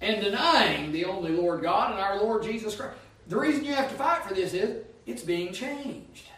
and 0.00 0.22
denying 0.22 0.90
the 0.90 1.04
only 1.04 1.32
Lord 1.32 1.60
God 1.60 1.90
and 1.90 2.00
our 2.00 2.18
Lord 2.18 2.44
Jesus 2.44 2.76
Christ. 2.76 2.96
The 3.26 3.36
reason 3.36 3.66
you 3.66 3.74
have 3.74 3.90
to 3.90 3.96
fight 3.96 4.24
for 4.24 4.32
this 4.32 4.54
is 4.54 4.84
it's 5.06 5.22
being 5.22 5.52
changed. 5.52 6.28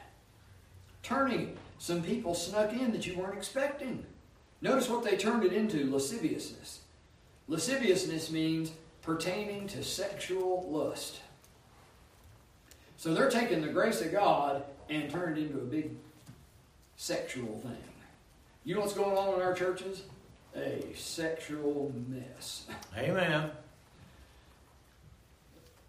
Turning. 1.03 1.57
Some 1.79 2.03
people 2.03 2.35
snuck 2.35 2.73
in 2.73 2.93
that 2.93 3.07
you 3.07 3.17
weren't 3.17 3.37
expecting. 3.37 4.05
Notice 4.61 4.89
what 4.89 5.05
they 5.05 5.17
turned 5.17 5.45
it 5.45 5.53
into 5.53 5.91
lasciviousness. 5.91 6.81
Lasciviousness 7.49 8.31
means 8.31 8.73
pertaining 9.03 9.69
to 9.69 9.85
sexual 9.85 10.67
lust. 10.69 11.21
So 12.97 13.15
they're 13.15 13.31
taking 13.31 13.61
the 13.61 13.69
grace 13.69 14.01
of 14.01 14.11
God 14.11 14.65
and 14.89 15.11
turned 15.11 15.39
it 15.39 15.43
into 15.43 15.59
a 15.59 15.65
big 15.65 15.91
sexual 16.97 17.59
thing. 17.59 17.77
You 18.65 18.75
know 18.75 18.81
what's 18.81 18.95
going 18.95 19.17
on 19.17 19.35
in 19.35 19.43
our 19.43 19.55
churches? 19.55 20.03
A 20.57 20.83
sexual 20.97 21.93
mess. 22.09 22.67
Amen. 22.99 23.51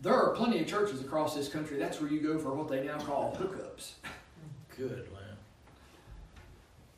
There 0.01 0.13
are 0.13 0.36
plenty 0.36 0.60
of 0.60 0.68
churches 0.68 1.01
across 1.01 1.36
this 1.36 1.50
country. 1.50 1.77
That's 1.77 2.00
where 2.00 2.12
you 2.12 2.20
go 2.20 2.38
for 2.38 2.54
what 2.54 2.68
they 2.68 2.86
now 2.86 3.00
call 3.00 3.36
hookups. 3.39 3.94
Good, 4.77 5.08
man. 5.12 5.22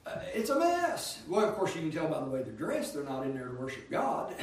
Uh, 0.06 0.20
it's 0.34 0.50
a 0.50 0.60
mess. 0.60 1.22
Well, 1.28 1.48
of 1.48 1.56
course, 1.56 1.76
you 1.76 1.82
can 1.82 1.92
tell 1.92 2.08
by 2.08 2.20
the 2.20 2.26
way 2.26 2.42
they're 2.42 2.52
dressed. 2.52 2.94
They're 2.94 3.04
not 3.04 3.24
in 3.24 3.34
there 3.34 3.48
to 3.48 3.56
worship 3.56 3.90
God. 3.90 4.36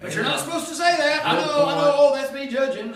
But 0.00 0.14
you're 0.14 0.24
not 0.24 0.40
supposed 0.40 0.68
to 0.68 0.74
say 0.74 0.96
that. 0.96 1.26
I 1.26 1.34
know, 1.36 1.66
I 1.66 1.74
know. 1.74 1.94
Oh, 1.96 2.14
that's 2.14 2.32
me 2.32 2.48
judging. 2.48 2.94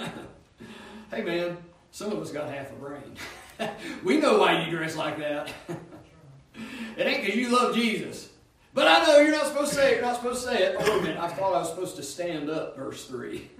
hey, 1.11 1.23
man, 1.23 1.57
some 1.91 2.13
of 2.13 2.21
us 2.21 2.31
got 2.31 2.49
half 2.49 2.71
a 2.71 2.75
brain. 2.75 3.17
we 4.05 4.19
know 4.19 4.39
why 4.39 4.63
you 4.65 4.71
dress 4.71 4.97
like 4.97 5.19
that. 5.19 5.53
it 6.97 7.07
ain't 7.07 7.25
because 7.25 7.37
you 7.37 7.49
love 7.49 7.75
Jesus. 7.75 8.29
But 8.73 8.87
I 8.87 9.05
know 9.05 9.19
you're 9.19 9.33
not 9.33 9.47
supposed 9.47 9.71
to 9.71 9.77
say 9.77 9.93
it. 9.93 9.97
You're 9.97 10.07
not 10.07 10.17
supposed 10.17 10.45
to 10.45 10.49
say 10.49 10.63
it. 10.63 10.77
Oh, 10.79 11.01
minute. 11.01 11.19
I 11.19 11.29
thought 11.29 11.55
I 11.55 11.59
was 11.59 11.71
supposed 11.71 11.97
to 11.97 12.03
stand 12.03 12.51
up, 12.51 12.77
verse 12.77 13.07
3. 13.07 13.51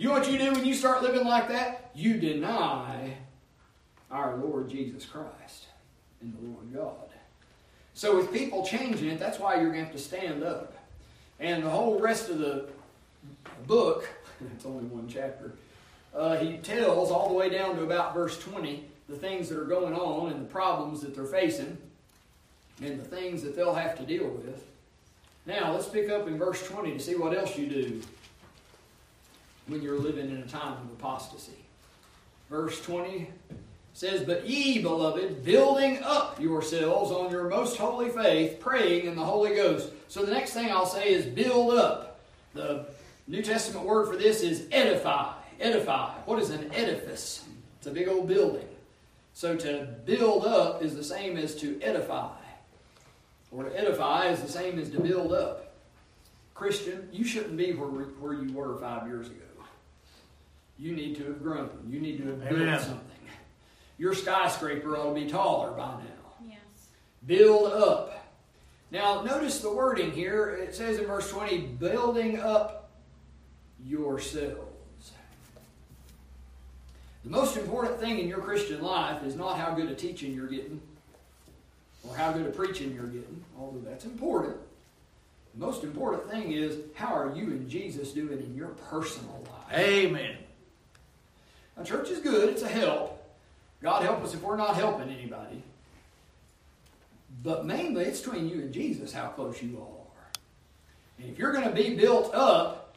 You 0.00 0.08
know 0.08 0.14
what 0.14 0.32
you 0.32 0.38
do 0.38 0.52
when 0.52 0.64
you 0.64 0.72
start 0.72 1.02
living 1.02 1.26
like 1.26 1.48
that? 1.48 1.90
You 1.94 2.18
deny 2.18 3.18
our 4.10 4.34
Lord 4.36 4.70
Jesus 4.70 5.04
Christ 5.04 5.66
and 6.22 6.34
the 6.34 6.40
Lord 6.40 6.72
God. 6.72 7.10
So 7.92 8.16
with 8.16 8.32
people 8.32 8.64
changing 8.64 9.10
it, 9.10 9.18
that's 9.18 9.38
why 9.38 9.56
you're 9.56 9.70
going 9.70 9.80
to 9.80 9.84
have 9.84 9.92
to 9.92 9.98
stand 9.98 10.42
up. 10.42 10.72
And 11.38 11.62
the 11.62 11.68
whole 11.68 12.00
rest 12.00 12.30
of 12.30 12.38
the 12.38 12.64
book, 13.66 14.08
it's 14.56 14.64
only 14.64 14.84
one 14.84 15.06
chapter, 15.06 15.52
uh, 16.14 16.38
he 16.38 16.56
tells 16.56 17.10
all 17.10 17.28
the 17.28 17.34
way 17.34 17.50
down 17.50 17.76
to 17.76 17.82
about 17.82 18.14
verse 18.14 18.38
20 18.38 18.82
the 19.06 19.16
things 19.16 19.50
that 19.50 19.58
are 19.58 19.66
going 19.66 19.92
on 19.92 20.32
and 20.32 20.40
the 20.40 20.48
problems 20.50 21.02
that 21.02 21.14
they're 21.14 21.26
facing 21.26 21.76
and 22.82 22.98
the 22.98 23.04
things 23.04 23.42
that 23.42 23.54
they'll 23.54 23.74
have 23.74 23.98
to 23.98 24.06
deal 24.06 24.28
with. 24.28 24.64
Now, 25.44 25.74
let's 25.74 25.90
pick 25.90 26.08
up 26.08 26.26
in 26.26 26.38
verse 26.38 26.66
20 26.66 26.92
to 26.92 26.98
see 26.98 27.16
what 27.16 27.36
else 27.36 27.58
you 27.58 27.66
do 27.66 28.02
when 29.66 29.82
you're 29.82 29.98
living 29.98 30.30
in 30.30 30.38
a 30.38 30.46
time 30.46 30.72
of 30.72 30.90
apostasy. 30.92 31.52
Verse 32.48 32.80
20 32.82 33.30
says, 33.92 34.22
But 34.24 34.48
ye, 34.48 34.80
beloved, 34.82 35.44
building 35.44 36.00
up 36.02 36.40
yourselves 36.40 37.10
on 37.10 37.30
your 37.30 37.48
most 37.48 37.76
holy 37.76 38.10
faith, 38.10 38.58
praying 38.60 39.06
in 39.06 39.16
the 39.16 39.24
Holy 39.24 39.54
Ghost. 39.54 39.90
So 40.08 40.24
the 40.24 40.32
next 40.32 40.52
thing 40.52 40.70
I'll 40.70 40.86
say 40.86 41.12
is 41.12 41.26
build 41.26 41.74
up. 41.74 42.20
The 42.54 42.86
New 43.28 43.42
Testament 43.42 43.86
word 43.86 44.08
for 44.08 44.16
this 44.16 44.42
is 44.42 44.66
edify. 44.72 45.32
Edify. 45.60 46.14
What 46.24 46.40
is 46.40 46.50
an 46.50 46.72
edifice? 46.74 47.44
It's 47.78 47.86
a 47.86 47.90
big 47.90 48.08
old 48.08 48.26
building. 48.26 48.66
So 49.34 49.56
to 49.56 49.88
build 50.04 50.44
up 50.44 50.82
is 50.82 50.96
the 50.96 51.04
same 51.04 51.36
as 51.36 51.54
to 51.56 51.80
edify. 51.80 52.36
Or 53.52 53.64
to 53.64 53.78
edify 53.78 54.28
is 54.28 54.42
the 54.42 54.48
same 54.48 54.78
as 54.78 54.90
to 54.90 55.00
build 55.00 55.32
up. 55.32 55.74
Christian, 56.54 57.08
you 57.12 57.24
shouldn't 57.24 57.56
be 57.56 57.72
where, 57.72 57.88
where 57.88 58.34
you 58.34 58.52
were 58.52 58.76
five 58.78 59.06
years 59.06 59.28
ago. 59.28 59.36
You 60.80 60.96
need 60.96 61.16
to 61.16 61.24
have 61.24 61.42
grown. 61.42 61.68
You 61.86 62.00
need 62.00 62.16
to 62.18 62.26
have 62.28 62.40
built 62.40 62.52
Amen. 62.62 62.80
something. 62.80 63.06
Your 63.98 64.14
skyscraper 64.14 64.96
ought 64.96 65.12
to 65.12 65.14
be 65.14 65.28
taller 65.28 65.72
by 65.72 65.90
now. 65.90 66.48
Yes. 66.48 66.58
Build 67.26 67.70
up. 67.70 68.26
Now, 68.90 69.20
notice 69.20 69.60
the 69.60 69.70
wording 69.70 70.10
here. 70.10 70.48
It 70.48 70.74
says 70.74 70.98
in 70.98 71.04
verse 71.04 71.30
20, 71.30 71.58
building 71.58 72.40
up 72.40 72.90
yourselves. 73.84 75.12
The 77.24 77.30
most 77.30 77.58
important 77.58 78.00
thing 78.00 78.18
in 78.18 78.26
your 78.26 78.40
Christian 78.40 78.80
life 78.80 79.22
is 79.22 79.36
not 79.36 79.58
how 79.58 79.74
good 79.74 79.90
a 79.90 79.94
teaching 79.94 80.32
you're 80.32 80.46
getting 80.46 80.80
or 82.08 82.16
how 82.16 82.32
good 82.32 82.46
a 82.46 82.50
preaching 82.50 82.94
you're 82.94 83.04
getting, 83.04 83.44
although 83.58 83.80
that's 83.80 84.06
important. 84.06 84.56
The 85.54 85.60
most 85.66 85.84
important 85.84 86.30
thing 86.30 86.52
is 86.52 86.78
how 86.94 87.14
are 87.14 87.36
you 87.36 87.48
and 87.48 87.68
Jesus 87.68 88.12
doing 88.12 88.38
in 88.38 88.54
your 88.54 88.68
personal 88.68 89.44
life? 89.46 89.78
Amen. 89.78 90.38
Church 91.84 92.10
is 92.10 92.18
good, 92.20 92.48
it's 92.50 92.62
a 92.62 92.68
help. 92.68 93.16
God 93.82 94.02
help 94.02 94.22
us 94.22 94.34
if 94.34 94.42
we're 94.42 94.56
not 94.56 94.76
helping 94.76 95.10
anybody. 95.10 95.62
But 97.42 97.64
mainly, 97.64 98.04
it's 98.04 98.20
between 98.20 98.48
you 98.48 98.56
and 98.56 98.72
Jesus 98.72 99.12
how 99.12 99.28
close 99.28 99.62
you 99.62 99.78
are. 99.80 100.40
And 101.18 101.30
if 101.30 101.38
you're 101.38 101.52
going 101.52 101.68
to 101.68 101.74
be 101.74 101.94
built 101.96 102.34
up, 102.34 102.96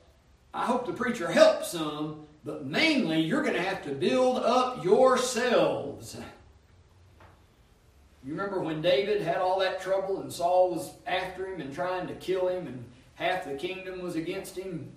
I 0.53 0.65
hope 0.65 0.85
the 0.85 0.93
preacher 0.93 1.31
helps 1.31 1.71
some, 1.71 2.25
but 2.43 2.65
mainly 2.65 3.21
you're 3.21 3.41
going 3.41 3.55
to 3.55 3.61
have 3.61 3.83
to 3.85 3.91
build 3.91 4.37
up 4.37 4.83
yourselves. 4.83 6.17
You 8.25 8.31
remember 8.31 8.61
when 8.61 8.81
David 8.81 9.21
had 9.21 9.37
all 9.37 9.59
that 9.59 9.81
trouble 9.81 10.21
and 10.21 10.31
Saul 10.31 10.71
was 10.71 10.93
after 11.05 11.47
him 11.47 11.59
and 11.59 11.73
trying 11.73 12.07
to 12.07 12.13
kill 12.15 12.47
him 12.47 12.67
and 12.67 12.85
half 13.15 13.45
the 13.45 13.55
kingdom 13.55 14.01
was 14.01 14.15
against 14.15 14.57
him? 14.57 14.91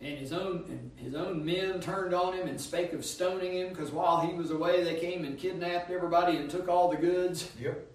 And 0.00 0.18
his 0.18 0.32
own 0.32 0.64
and 0.68 0.90
his 0.96 1.14
own 1.14 1.44
men 1.44 1.80
turned 1.80 2.14
on 2.14 2.34
him 2.34 2.46
and 2.46 2.60
spake 2.60 2.92
of 2.92 3.04
stoning 3.04 3.54
him 3.54 3.70
because 3.70 3.90
while 3.90 4.20
he 4.20 4.34
was 4.34 4.50
away 4.50 4.82
they 4.82 4.96
came 4.96 5.24
and 5.24 5.38
kidnapped 5.38 5.90
everybody 5.90 6.36
and 6.36 6.50
took 6.50 6.68
all 6.68 6.90
the 6.90 6.96
goods. 6.96 7.50
Yep. 7.60 7.90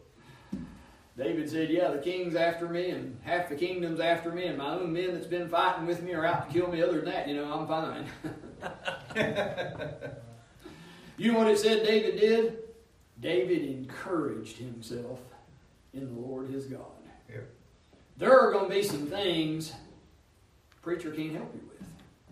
David 1.20 1.50
said, 1.50 1.70
Yeah, 1.70 1.90
the 1.92 2.00
king's 2.00 2.36
after 2.36 2.68
me, 2.70 2.92
and 2.92 3.20
half 3.24 3.50
the 3.50 3.56
kingdom's 3.56 4.00
after 4.00 4.32
me, 4.32 4.46
and 4.46 4.58
my 4.58 4.76
own 4.76 4.94
men 4.94 5.14
that's 5.14 5.28
been 5.28 5.50
fighting 5.50 5.86
with 5.86 6.02
me 6.02 6.14
are 6.14 6.26
out 6.26 6.48
to 6.48 6.54
kill 6.58 6.72
me. 6.72 6.82
Other 6.82 7.02
than 7.02 7.06
that, 7.06 7.28
you 7.28 7.36
know, 7.36 7.52
I'm 7.52 7.68
fine. 7.68 8.06
you 11.18 11.34
know 11.34 11.40
what 11.40 11.48
it 11.48 11.60
said 11.60 11.86
David 11.86 12.20
did? 12.20 12.58
David 13.20 13.64
encouraged 13.64 14.58
himself 14.58 15.20
in 15.94 16.06
the 16.06 16.22
Lord 16.22 16.50
his 16.50 16.66
God. 16.66 16.86
Yep. 17.30 17.50
There 18.18 18.40
are 18.40 18.54
going 18.54 18.70
to 18.70 18.76
be 18.76 18.84
some 18.84 19.06
things 19.08 19.74
preacher 20.82 21.12
can't 21.12 21.34
help 21.34 21.54
you 21.54 21.62
with. 21.70 21.89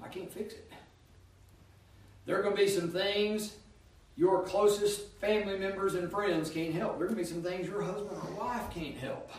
I 0.07 0.13
can't 0.13 0.31
fix 0.31 0.53
it. 0.53 0.71
There 2.25 2.39
are 2.39 2.41
going 2.41 2.55
to 2.55 2.61
be 2.61 2.69
some 2.69 2.89
things 2.89 3.53
your 4.15 4.41
closest 4.43 5.11
family 5.21 5.59
members 5.59 5.93
and 5.93 6.09
friends 6.09 6.49
can't 6.49 6.73
help. 6.73 6.97
There's 6.97 7.13
going 7.13 7.23
to 7.23 7.29
be 7.29 7.35
some 7.35 7.43
things 7.43 7.67
your 7.67 7.83
husband 7.83 8.17
or 8.23 8.31
wife 8.31 8.73
can't 8.73 8.97
help. 8.97 9.29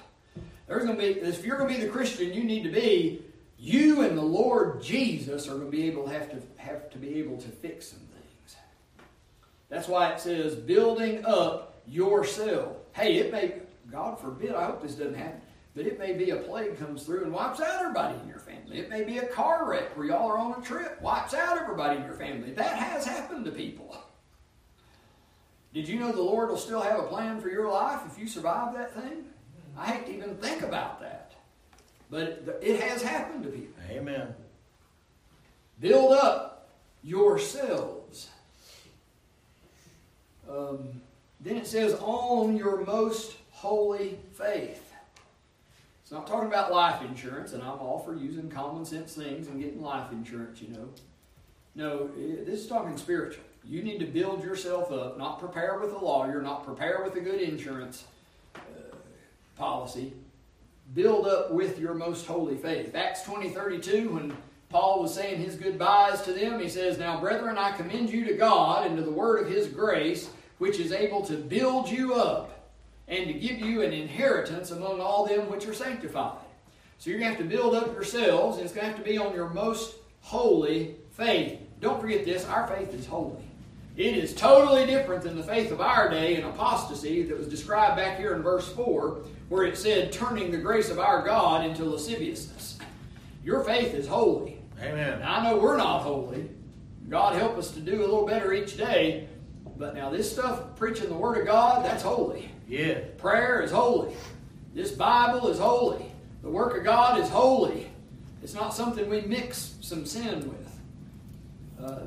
There's 0.69 0.85
going 0.85 0.97
to 0.97 1.03
be, 1.03 1.21
if 1.21 1.45
you're 1.45 1.59
going 1.59 1.73
to 1.73 1.79
be 1.81 1.85
the 1.85 1.91
Christian 1.91 2.33
you 2.33 2.45
need 2.45 2.63
to 2.63 2.71
be, 2.71 3.23
you 3.59 4.03
and 4.03 4.17
the 4.17 4.23
Lord 4.23 4.81
Jesus 4.83 5.49
are 5.49 5.55
going 5.55 5.71
to 5.71 5.77
be 5.77 5.89
able 5.89 6.05
to 6.05 6.11
have 6.11 6.31
to 6.31 6.37
have 6.59 6.91
to 6.91 6.99
be 6.99 7.19
able 7.19 7.39
to 7.39 7.49
fix 7.49 7.89
some 7.89 7.99
things. 7.99 8.57
That's 9.69 9.89
why 9.89 10.13
it 10.13 10.21
says 10.21 10.55
building 10.55 11.25
up 11.25 11.83
yourself. 11.89 12.77
Hey, 12.93 13.17
it 13.17 13.33
may, 13.33 13.55
God 13.91 14.21
forbid, 14.21 14.55
I 14.55 14.67
hope 14.67 14.83
this 14.83 14.95
doesn't 14.95 15.15
happen, 15.15 15.41
but 15.75 15.87
it 15.87 15.99
may 15.99 16.13
be 16.13 16.31
a 16.31 16.37
plague 16.37 16.79
comes 16.79 17.03
through 17.03 17.25
and 17.25 17.33
wipes 17.33 17.61
out 17.61 17.81
everybody 17.81 18.17
in 18.21 18.29
your 18.29 18.38
family. 18.49 18.79
It 18.79 18.91
may 18.91 19.05
be 19.05 19.19
a 19.19 19.27
car 19.27 19.69
wreck 19.69 19.97
where 19.97 20.07
y'all 20.07 20.29
are 20.31 20.39
on 20.39 20.61
a 20.61 20.65
trip, 20.65 21.01
wipes 21.01 21.35
out 21.35 21.59
everybody 21.59 21.99
in 21.99 22.05
your 22.05 22.15
family. 22.15 22.53
That 22.53 22.77
has 22.77 23.07
happened 23.07 23.45
to 23.45 23.51
people. 23.51 23.97
Did 25.75 25.87
you 25.87 25.99
know 25.99 26.13
the 26.13 26.23
Lord 26.23 26.49
will 26.49 26.57
still 26.57 26.81
have 26.81 26.99
a 26.99 27.05
plan 27.05 27.41
for 27.41 27.49
your 27.49 27.71
life 27.71 28.01
if 28.11 28.19
you 28.19 28.27
survive 28.27 28.75
that 28.75 28.95
thing? 28.95 29.25
I 29.77 29.87
hate 29.87 30.07
to 30.07 30.17
even 30.17 30.37
think 30.37 30.63
about 30.63 31.01
that. 31.01 31.33
But 32.11 32.61
it 32.63 32.81
has 32.81 33.03
happened 33.03 33.45
to 33.45 33.51
people. 33.51 33.83
Amen. 33.91 34.35
Build 35.79 36.13
up 36.15 36.71
yourselves. 37.03 38.29
Um, 40.51 41.03
then 41.41 41.57
it 41.57 41.67
says, 41.67 41.95
on 42.01 42.57
your 42.57 42.85
most 42.85 43.37
holy 43.51 44.19
faith. 44.33 44.88
It's 46.09 46.13
not 46.15 46.27
talking 46.27 46.49
about 46.49 46.73
life 46.73 47.03
insurance, 47.03 47.53
and 47.53 47.63
I'm 47.63 47.81
all 47.81 47.99
for 47.99 48.15
using 48.15 48.49
common 48.49 48.87
sense 48.87 49.13
things 49.13 49.49
and 49.49 49.61
getting 49.61 49.83
life 49.83 50.11
insurance, 50.11 50.63
you 50.63 50.69
know. 50.69 50.89
No, 51.75 52.09
this 52.17 52.61
is 52.61 52.67
talking 52.67 52.97
spiritual. 52.97 53.45
You 53.63 53.83
need 53.83 53.99
to 53.99 54.07
build 54.07 54.43
yourself 54.43 54.91
up, 54.91 55.19
not 55.19 55.39
prepare 55.39 55.79
with 55.79 55.93
a 55.93 55.99
lawyer, 55.99 56.41
not 56.41 56.65
prepare 56.65 57.03
with 57.05 57.15
a 57.17 57.21
good 57.21 57.43
insurance 57.43 58.05
uh, 58.57 58.97
policy. 59.59 60.15
Build 60.95 61.27
up 61.27 61.53
with 61.53 61.79
your 61.79 61.93
most 61.93 62.27
holy 62.27 62.57
faith. 62.57 62.95
Acts 62.95 63.23
20 63.25 63.51
32, 63.51 64.09
when 64.09 64.35
Paul 64.71 65.03
was 65.03 65.13
saying 65.13 65.43
his 65.43 65.57
goodbyes 65.57 66.23
to 66.23 66.33
them, 66.33 66.59
he 66.59 66.71
says, 66.71 66.97
Now, 66.97 67.21
brethren, 67.21 67.59
I 67.59 67.73
commend 67.73 68.09
you 68.09 68.25
to 68.25 68.33
God 68.33 68.87
and 68.87 68.97
to 68.97 69.03
the 69.03 69.11
word 69.11 69.43
of 69.43 69.51
his 69.51 69.69
grace, 69.69 70.31
which 70.57 70.79
is 70.79 70.91
able 70.91 71.21
to 71.27 71.35
build 71.35 71.91
you 71.91 72.15
up 72.15 72.58
and 73.09 73.27
to 73.27 73.33
give 73.33 73.59
you 73.61 73.83
an 73.83 73.93
inheritance 73.93 74.71
among 74.71 75.01
all 75.01 75.27
them 75.27 75.51
which 75.51 75.67
are 75.67 75.75
sanctified. 75.75 76.39
So 76.99 77.11
you're 77.11 77.19
going 77.19 77.33
to 77.33 77.39
have 77.39 77.49
to 77.49 77.57
build 77.57 77.75
up 77.75 77.93
yourselves, 77.95 78.57
and 78.57 78.67
it's 78.67 78.75
going 78.75 78.87
to 78.87 78.93
have 78.93 79.03
to 79.03 79.09
be 79.09 79.19
on 79.19 79.35
your 79.35 79.49
most 79.49 79.97
holy 80.21 80.97
faith. 81.11 81.61
Don't 81.81 82.01
forget 82.01 82.25
this 82.25 82.45
our 82.45 82.67
faith 82.67 82.93
is 82.93 83.07
holy. 83.07 83.43
It 83.97 84.17
is 84.17 84.35
totally 84.35 84.87
different 84.87 85.23
than 85.23 85.37
the 85.37 85.43
faith 85.43 85.73
of 85.73 85.81
our 85.81 86.09
day 86.09 86.37
in 86.37 86.45
apostasy 86.45 87.23
that 87.25 87.37
was 87.37 87.49
described 87.49 87.97
back 87.97 88.19
here 88.19 88.35
in 88.35 88.43
verse 88.43 88.69
4, 88.73 89.23
where 89.49 89.65
it 89.65 89.77
said, 89.77 90.13
turning 90.13 90.51
the 90.51 90.59
grace 90.59 90.91
of 90.91 90.99
our 90.99 91.25
God 91.25 91.65
into 91.65 91.85
lasciviousness. 91.85 92.79
Your 93.43 93.65
faith 93.65 93.95
is 93.95 94.07
holy. 94.07 94.59
Amen. 94.81 95.21
Now, 95.21 95.37
I 95.37 95.43
know 95.43 95.57
we're 95.57 95.77
not 95.77 96.03
holy. 96.03 96.49
God 97.09 97.35
help 97.35 97.57
us 97.57 97.71
to 97.73 97.81
do 97.81 98.01
a 98.01 98.03
little 98.03 98.27
better 98.27 98.53
each 98.53 98.77
day. 98.77 99.27
But 99.77 99.95
now, 99.95 100.11
this 100.11 100.31
stuff, 100.31 100.77
preaching 100.77 101.09
the 101.09 101.15
Word 101.15 101.39
of 101.39 101.47
God, 101.47 101.85
that's 101.85 102.03
holy. 102.03 102.51
Yeah. 102.69 103.01
Prayer 103.17 103.63
is 103.63 103.71
holy. 103.71 104.15
This 104.75 104.93
Bible 104.93 105.49
is 105.49 105.59
holy. 105.59 106.05
The 106.43 106.51
work 106.51 106.77
of 106.77 106.85
God 106.85 107.19
is 107.19 107.29
holy. 107.29 107.89
It's 108.43 108.55
not 108.55 108.75
something 108.75 109.09
we 109.09 109.23
mix 109.23 109.77
some 109.81 110.05
sin 110.05 110.49
with. 110.49 110.81
Uh, 111.83 112.01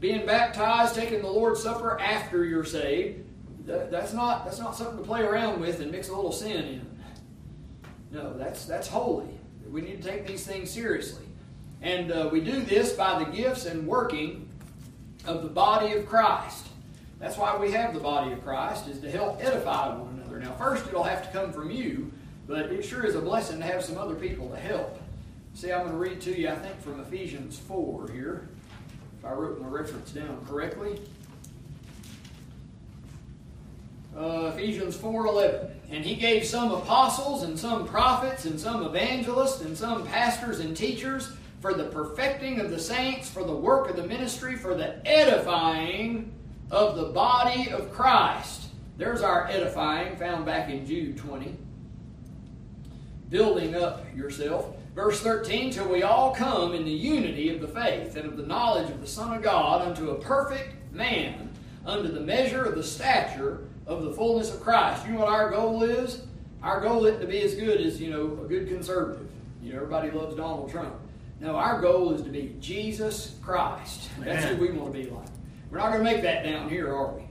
being 0.00 0.26
baptized, 0.26 0.94
taking 0.94 1.20
the 1.20 1.30
Lord's 1.30 1.62
Supper 1.62 2.00
after 2.00 2.44
you're 2.44 2.64
saved, 2.64 3.24
that, 3.66 3.90
that's 3.90 4.12
not 4.12 4.44
that's 4.44 4.58
not 4.58 4.74
something 4.74 4.98
to 4.98 5.04
play 5.04 5.22
around 5.22 5.60
with 5.60 5.80
and 5.80 5.92
mix 5.92 6.08
a 6.08 6.14
little 6.14 6.32
sin 6.32 6.64
in. 6.64 6.86
No, 8.10 8.36
that's 8.36 8.64
that's 8.64 8.88
holy. 8.88 9.28
We 9.70 9.80
need 9.80 10.02
to 10.02 10.08
take 10.08 10.26
these 10.26 10.44
things 10.44 10.70
seriously, 10.70 11.24
and 11.80 12.10
uh, 12.10 12.28
we 12.32 12.40
do 12.40 12.60
this 12.62 12.92
by 12.92 13.22
the 13.22 13.30
gifts 13.30 13.66
and 13.66 13.86
working 13.86 14.48
of 15.24 15.42
the 15.42 15.48
body 15.48 15.92
of 15.92 16.06
Christ. 16.06 16.66
That's 17.22 17.36
why 17.36 17.56
we 17.56 17.70
have 17.70 17.94
the 17.94 18.00
body 18.00 18.32
of 18.32 18.42
Christ 18.42 18.88
is 18.88 18.98
to 18.98 19.08
help 19.08 19.40
edify 19.40 19.96
one 19.96 20.20
another. 20.20 20.40
Now, 20.40 20.54
first 20.54 20.88
it'll 20.88 21.04
have 21.04 21.22
to 21.22 21.28
come 21.30 21.52
from 21.52 21.70
you, 21.70 22.10
but 22.48 22.72
it 22.72 22.84
sure 22.84 23.06
is 23.06 23.14
a 23.14 23.20
blessing 23.20 23.60
to 23.60 23.64
have 23.64 23.84
some 23.84 23.96
other 23.96 24.16
people 24.16 24.48
to 24.48 24.56
help. 24.56 25.00
See, 25.54 25.70
I'm 25.70 25.82
going 25.82 25.92
to 25.92 25.98
read 25.98 26.20
to 26.22 26.36
you, 26.36 26.48
I 26.48 26.56
think, 26.56 26.80
from 26.82 26.98
Ephesians 26.98 27.60
4 27.60 28.10
here 28.10 28.48
if 29.16 29.24
I 29.24 29.34
wrote 29.34 29.60
my 29.60 29.68
reference 29.68 30.10
down 30.10 30.44
correctly. 30.48 31.00
Uh, 34.18 34.50
Ephesians 34.52 34.96
4:11. 34.96 35.70
And 35.92 36.04
he 36.04 36.16
gave 36.16 36.44
some 36.44 36.72
apostles 36.72 37.44
and 37.44 37.56
some 37.56 37.86
prophets 37.86 38.46
and 38.46 38.58
some 38.58 38.82
evangelists 38.82 39.60
and 39.60 39.78
some 39.78 40.04
pastors 40.06 40.58
and 40.58 40.76
teachers 40.76 41.30
for 41.60 41.72
the 41.72 41.84
perfecting 41.84 42.58
of 42.58 42.70
the 42.70 42.80
saints, 42.80 43.30
for 43.30 43.44
the 43.44 43.54
work 43.54 43.88
of 43.88 43.94
the 43.94 44.06
ministry, 44.06 44.56
for 44.56 44.74
the 44.74 45.06
edifying 45.06 46.32
of 46.72 46.96
the 46.96 47.04
body 47.04 47.70
of 47.70 47.92
Christ. 47.92 48.68
There's 48.96 49.22
our 49.22 49.46
edifying 49.46 50.16
found 50.16 50.46
back 50.46 50.70
in 50.70 50.86
Jude 50.86 51.18
20. 51.18 51.54
Building 53.28 53.74
up 53.74 54.04
yourself. 54.16 54.74
Verse 54.94 55.20
13, 55.20 55.70
till 55.70 55.88
we 55.88 56.02
all 56.02 56.34
come 56.34 56.74
in 56.74 56.84
the 56.84 56.90
unity 56.90 57.54
of 57.54 57.60
the 57.60 57.68
faith 57.68 58.16
and 58.16 58.26
of 58.26 58.36
the 58.36 58.46
knowledge 58.46 58.90
of 58.90 59.00
the 59.00 59.06
Son 59.06 59.36
of 59.36 59.42
God 59.42 59.82
unto 59.82 60.10
a 60.10 60.14
perfect 60.16 60.74
man, 60.92 61.50
unto 61.86 62.08
the 62.08 62.20
measure 62.20 62.64
of 62.64 62.74
the 62.74 62.82
stature 62.82 63.64
of 63.86 64.04
the 64.04 64.12
fullness 64.12 64.52
of 64.52 64.60
Christ. 64.60 65.06
You 65.06 65.12
know 65.12 65.20
what 65.20 65.28
our 65.28 65.50
goal 65.50 65.82
is? 65.82 66.22
Our 66.62 66.80
goal 66.80 67.04
isn't 67.06 67.20
to 67.20 67.26
be 67.26 67.42
as 67.42 67.54
good 67.54 67.80
as, 67.80 68.00
you 68.00 68.10
know, 68.10 68.38
a 68.44 68.48
good 68.48 68.68
conservative. 68.68 69.28
You 69.62 69.72
know, 69.72 69.76
everybody 69.76 70.10
loves 70.10 70.36
Donald 70.36 70.70
Trump. 70.70 70.94
No, 71.40 71.56
our 71.56 71.80
goal 71.80 72.12
is 72.12 72.22
to 72.22 72.30
be 72.30 72.54
Jesus 72.60 73.36
Christ. 73.42 74.08
That's 74.20 74.44
who 74.44 74.56
we 74.56 74.70
want 74.70 74.92
to 74.92 74.98
be 74.98 75.10
like. 75.10 75.26
We're 75.72 75.78
not 75.78 75.90
going 75.90 76.04
to 76.04 76.12
make 76.12 76.20
that 76.20 76.44
down 76.44 76.68
here, 76.68 76.94
are 76.94 77.14
we? 77.14 77.22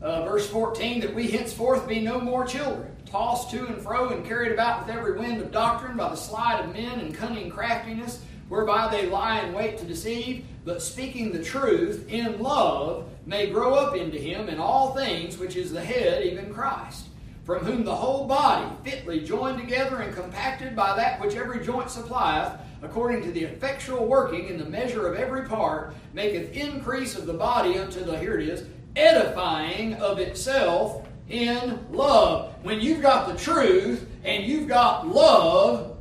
Uh, 0.00 0.24
verse 0.24 0.48
14, 0.48 1.00
that 1.00 1.14
we 1.14 1.28
henceforth 1.30 1.86
be 1.86 2.00
no 2.00 2.18
more 2.18 2.46
children 2.46 2.96
tossed 3.04 3.50
to 3.50 3.66
and 3.66 3.80
fro 3.80 4.08
and 4.08 4.24
carried 4.24 4.52
about 4.52 4.86
with 4.86 4.96
every 4.96 5.18
wind 5.18 5.42
of 5.42 5.52
doctrine 5.52 5.98
by 5.98 6.08
the 6.08 6.16
sleight 6.16 6.64
of 6.64 6.72
men 6.72 6.98
and 6.98 7.14
cunning 7.14 7.50
craftiness, 7.50 8.22
whereby 8.48 8.88
they 8.88 9.06
lie 9.06 9.40
in 9.40 9.52
wait 9.52 9.76
to 9.76 9.84
deceive, 9.84 10.46
but 10.64 10.80
speaking 10.82 11.30
the 11.30 11.44
truth 11.44 12.08
in 12.08 12.40
love 12.40 13.06
may 13.26 13.50
grow 13.50 13.74
up 13.74 13.94
into 13.94 14.16
him 14.16 14.48
in 14.48 14.58
all 14.58 14.94
things, 14.94 15.36
which 15.36 15.56
is 15.56 15.70
the 15.70 15.84
head, 15.84 16.24
even 16.24 16.54
Christ, 16.54 17.06
from 17.44 17.64
whom 17.66 17.84
the 17.84 17.94
whole 17.94 18.26
body, 18.26 18.66
fitly 18.82 19.20
joined 19.20 19.58
together 19.58 19.98
and 19.98 20.14
compacted 20.14 20.74
by 20.74 20.96
that 20.96 21.20
which 21.20 21.36
every 21.36 21.62
joint 21.62 21.90
supplieth, 21.90 22.58
according 22.82 23.22
to 23.22 23.32
the 23.32 23.42
effectual 23.44 24.06
working 24.06 24.48
in 24.48 24.58
the 24.58 24.64
measure 24.64 25.06
of 25.06 25.18
every 25.18 25.46
part, 25.46 25.94
maketh 26.12 26.52
increase 26.52 27.16
of 27.16 27.26
the 27.26 27.32
body 27.32 27.78
unto 27.78 28.04
the, 28.04 28.18
here 28.18 28.38
it 28.38 28.48
is, 28.48 28.64
edifying 28.94 29.94
of 29.94 30.18
itself 30.18 31.06
in 31.28 31.78
love. 31.90 32.54
When 32.62 32.80
you've 32.80 33.02
got 33.02 33.28
the 33.28 33.36
truth 33.36 34.08
and 34.24 34.44
you've 34.44 34.68
got 34.68 35.08
love, 35.08 35.96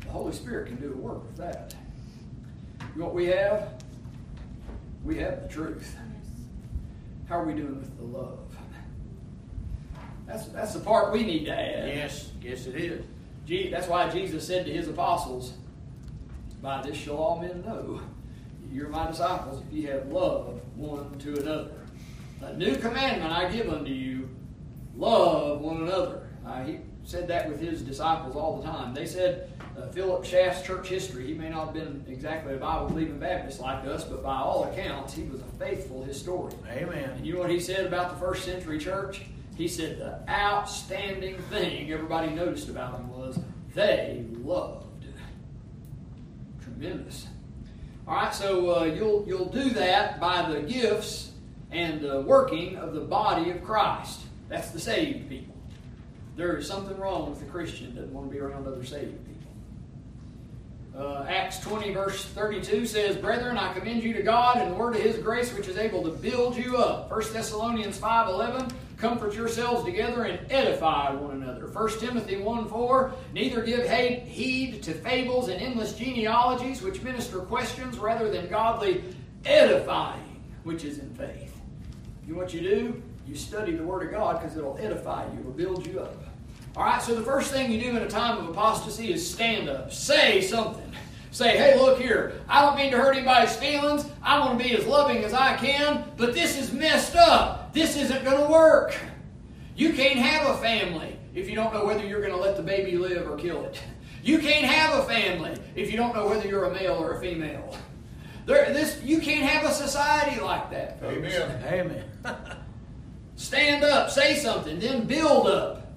the 0.00 0.10
Holy 0.10 0.32
Spirit 0.32 0.68
can 0.68 0.76
do 0.76 0.92
a 0.92 0.96
work 0.96 1.22
with 1.24 1.36
that. 1.36 1.74
You 2.94 3.00
know 3.00 3.06
what 3.06 3.14
we 3.14 3.26
have? 3.26 3.82
We 5.04 5.18
have 5.18 5.42
the 5.42 5.48
truth. 5.48 5.96
How 7.28 7.40
are 7.40 7.44
we 7.44 7.54
doing 7.54 7.76
with 7.76 7.96
the 7.96 8.04
love? 8.04 8.38
That's, 10.26 10.46
that's 10.46 10.74
the 10.74 10.80
part 10.80 11.12
we 11.12 11.24
need 11.24 11.44
to 11.46 11.52
add. 11.52 11.88
Yes, 11.88 12.30
yes 12.42 12.66
it 12.66 12.76
is. 12.76 13.04
That's 13.72 13.88
why 13.88 14.08
Jesus 14.08 14.46
said 14.46 14.66
to 14.66 14.72
his 14.72 14.86
apostles, 14.86 15.54
By 16.62 16.82
this 16.82 16.96
shall 16.96 17.16
all 17.16 17.40
men 17.40 17.62
know 17.62 18.00
you're 18.70 18.88
my 18.88 19.06
disciples 19.06 19.62
if 19.66 19.72
you 19.72 19.88
have 19.88 20.08
love 20.08 20.60
one 20.76 21.18
to 21.18 21.36
another. 21.38 21.72
A 22.42 22.54
new 22.54 22.76
commandment 22.76 23.32
I 23.32 23.50
give 23.50 23.68
unto 23.68 23.90
you 23.90 24.28
love 24.94 25.60
one 25.60 25.82
another. 25.82 26.28
Uh, 26.46 26.64
he 26.64 26.78
said 27.04 27.28
that 27.28 27.48
with 27.48 27.60
his 27.60 27.82
disciples 27.82 28.36
all 28.36 28.60
the 28.60 28.66
time. 28.66 28.94
They 28.94 29.06
said, 29.06 29.50
uh, 29.76 29.88
Philip 29.88 30.24
Schaff's 30.24 30.62
church 30.62 30.88
history, 30.88 31.26
he 31.26 31.34
may 31.34 31.48
not 31.48 31.66
have 31.66 31.74
been 31.74 32.04
exactly 32.08 32.54
a 32.54 32.56
Bible 32.58 32.88
believing 32.88 33.18
Baptist 33.18 33.60
like 33.60 33.84
us, 33.86 34.04
but 34.04 34.22
by 34.22 34.36
all 34.36 34.64
accounts, 34.64 35.14
he 35.14 35.24
was 35.24 35.40
a 35.40 35.58
faithful 35.58 36.02
historian. 36.04 36.58
Amen. 36.68 37.10
And 37.10 37.26
you 37.26 37.34
know 37.34 37.40
what 37.40 37.50
he 37.50 37.60
said 37.60 37.86
about 37.86 38.10
the 38.10 38.16
first 38.16 38.44
century 38.44 38.78
church? 38.78 39.22
He 39.56 39.68
said 39.68 39.98
the 39.98 40.20
outstanding 40.30 41.36
thing 41.50 41.92
everybody 41.92 42.30
noticed 42.32 42.68
about 42.68 42.92
them 42.92 43.10
was 43.10 43.38
they 43.74 44.24
loved. 44.42 44.86
Tremendous. 46.80 47.26
All 48.08 48.14
right, 48.14 48.34
so 48.34 48.80
uh, 48.80 48.84
you'll 48.84 49.24
you'll 49.28 49.50
do 49.50 49.68
that 49.70 50.18
by 50.18 50.50
the 50.50 50.62
gifts 50.62 51.32
and 51.70 52.00
the 52.00 52.22
working 52.22 52.76
of 52.76 52.94
the 52.94 53.02
body 53.02 53.50
of 53.50 53.62
Christ. 53.62 54.20
That's 54.48 54.70
the 54.70 54.80
saved 54.80 55.28
people. 55.28 55.54
There 56.36 56.56
is 56.56 56.66
something 56.66 56.98
wrong 56.98 57.28
with 57.28 57.40
the 57.40 57.44
Christian 57.46 57.94
that 57.94 58.00
doesn't 58.00 58.14
want 58.14 58.28
to 58.28 58.32
be 58.32 58.40
around 58.40 58.66
other 58.66 58.82
saved 58.82 59.14
people. 59.26 61.00
Uh, 61.02 61.26
Acts 61.28 61.60
20, 61.60 61.92
verse 61.92 62.24
32 62.24 62.86
says, 62.86 63.16
Brethren, 63.16 63.58
I 63.58 63.74
commend 63.74 64.02
you 64.02 64.14
to 64.14 64.22
God 64.22 64.56
and 64.56 64.72
the 64.72 64.74
word 64.74 64.96
of 64.96 65.02
his 65.02 65.18
grace, 65.18 65.52
which 65.52 65.68
is 65.68 65.76
able 65.76 66.02
to 66.04 66.10
build 66.10 66.56
you 66.56 66.78
up. 66.78 67.10
1 67.10 67.32
Thessalonians 67.32 67.98
5, 67.98 68.28
11, 68.28 68.70
comfort 69.00 69.34
yourselves 69.34 69.84
together 69.84 70.24
and 70.24 70.50
edify 70.52 71.12
one 71.12 71.42
another. 71.42 71.66
1 71.66 71.98
Timothy 71.98 72.36
1, 72.36 72.68
4, 72.68 73.12
neither 73.32 73.62
give 73.62 73.88
heed 73.88 74.82
to 74.82 74.92
fables 74.92 75.48
and 75.48 75.60
endless 75.60 75.94
genealogies, 75.94 76.82
which 76.82 77.02
minister 77.02 77.38
questions 77.38 77.98
rather 77.98 78.30
than 78.30 78.48
godly 78.48 79.02
edifying, 79.44 80.42
which 80.64 80.84
is 80.84 80.98
in 80.98 81.10
faith. 81.14 81.60
You 82.26 82.34
know 82.34 82.38
what 82.40 82.52
you 82.52 82.60
do? 82.60 83.02
You 83.26 83.34
study 83.34 83.74
the 83.74 83.84
Word 83.84 84.06
of 84.06 84.12
God 84.12 84.40
because 84.40 84.56
it'll 84.56 84.78
edify 84.78 85.24
you, 85.32 85.40
it'll 85.40 85.52
build 85.52 85.86
you 85.86 86.00
up. 86.00 86.16
All 86.76 86.84
right, 86.84 87.02
so 87.02 87.14
the 87.14 87.22
first 87.22 87.52
thing 87.52 87.72
you 87.72 87.80
do 87.80 87.90
in 87.90 87.96
a 87.96 88.08
time 88.08 88.38
of 88.38 88.48
apostasy 88.48 89.12
is 89.12 89.28
stand 89.28 89.68
up. 89.68 89.92
Say 89.92 90.40
something. 90.40 90.86
Say, 91.32 91.56
hey, 91.56 91.78
look 91.78 92.00
here, 92.00 92.40
I 92.48 92.60
don't 92.62 92.76
mean 92.76 92.90
to 92.90 92.98
hurt 92.98 93.16
anybody's 93.16 93.54
feelings. 93.54 94.04
I 94.20 94.40
want 94.40 94.58
to 94.58 94.64
be 94.64 94.76
as 94.76 94.84
loving 94.84 95.18
as 95.18 95.32
I 95.32 95.56
can, 95.56 96.04
but 96.16 96.34
this 96.34 96.58
is 96.58 96.72
messed 96.72 97.14
up. 97.14 97.59
This 97.72 97.96
isn't 97.96 98.24
going 98.24 98.44
to 98.44 98.50
work. 98.50 98.96
You 99.76 99.92
can't 99.92 100.18
have 100.18 100.54
a 100.54 100.58
family 100.58 101.16
if 101.34 101.48
you 101.48 101.54
don't 101.54 101.72
know 101.72 101.84
whether 101.84 102.04
you're 102.04 102.20
going 102.20 102.32
to 102.32 102.38
let 102.38 102.56
the 102.56 102.62
baby 102.62 102.96
live 102.96 103.30
or 103.30 103.36
kill 103.36 103.64
it. 103.64 103.80
You 104.22 104.38
can't 104.38 104.66
have 104.66 104.98
a 104.98 105.02
family 105.04 105.56
if 105.74 105.90
you 105.90 105.96
don't 105.96 106.14
know 106.14 106.28
whether 106.28 106.46
you're 106.46 106.64
a 106.64 106.74
male 106.74 106.94
or 106.94 107.16
a 107.16 107.20
female. 107.20 107.76
There, 108.46 108.72
this, 108.72 109.00
you 109.02 109.20
can't 109.20 109.48
have 109.48 109.70
a 109.70 109.72
society 109.72 110.40
like 110.40 110.70
that. 110.70 111.00
Folks. 111.00 111.16
Amen. 111.16 111.64
Amen. 111.66 112.04
Stand 113.36 113.84
up, 113.84 114.10
say 114.10 114.36
something, 114.36 114.78
then 114.78 115.06
build 115.06 115.46
up. 115.46 115.92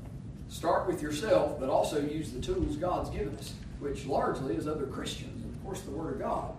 Start 0.48 0.88
with 0.88 1.02
yourself, 1.02 1.60
but 1.60 1.68
also 1.68 2.00
use 2.00 2.32
the 2.32 2.40
tools 2.40 2.78
God's 2.78 3.10
given 3.10 3.36
us, 3.38 3.54
which 3.80 4.06
largely 4.06 4.56
is 4.56 4.68
other 4.68 4.86
Christians, 4.86 5.44
and 5.44 5.54
of 5.54 5.64
course 5.64 5.82
the 5.82 5.92
Word 5.92 6.14
of 6.14 6.20
God. 6.20 6.54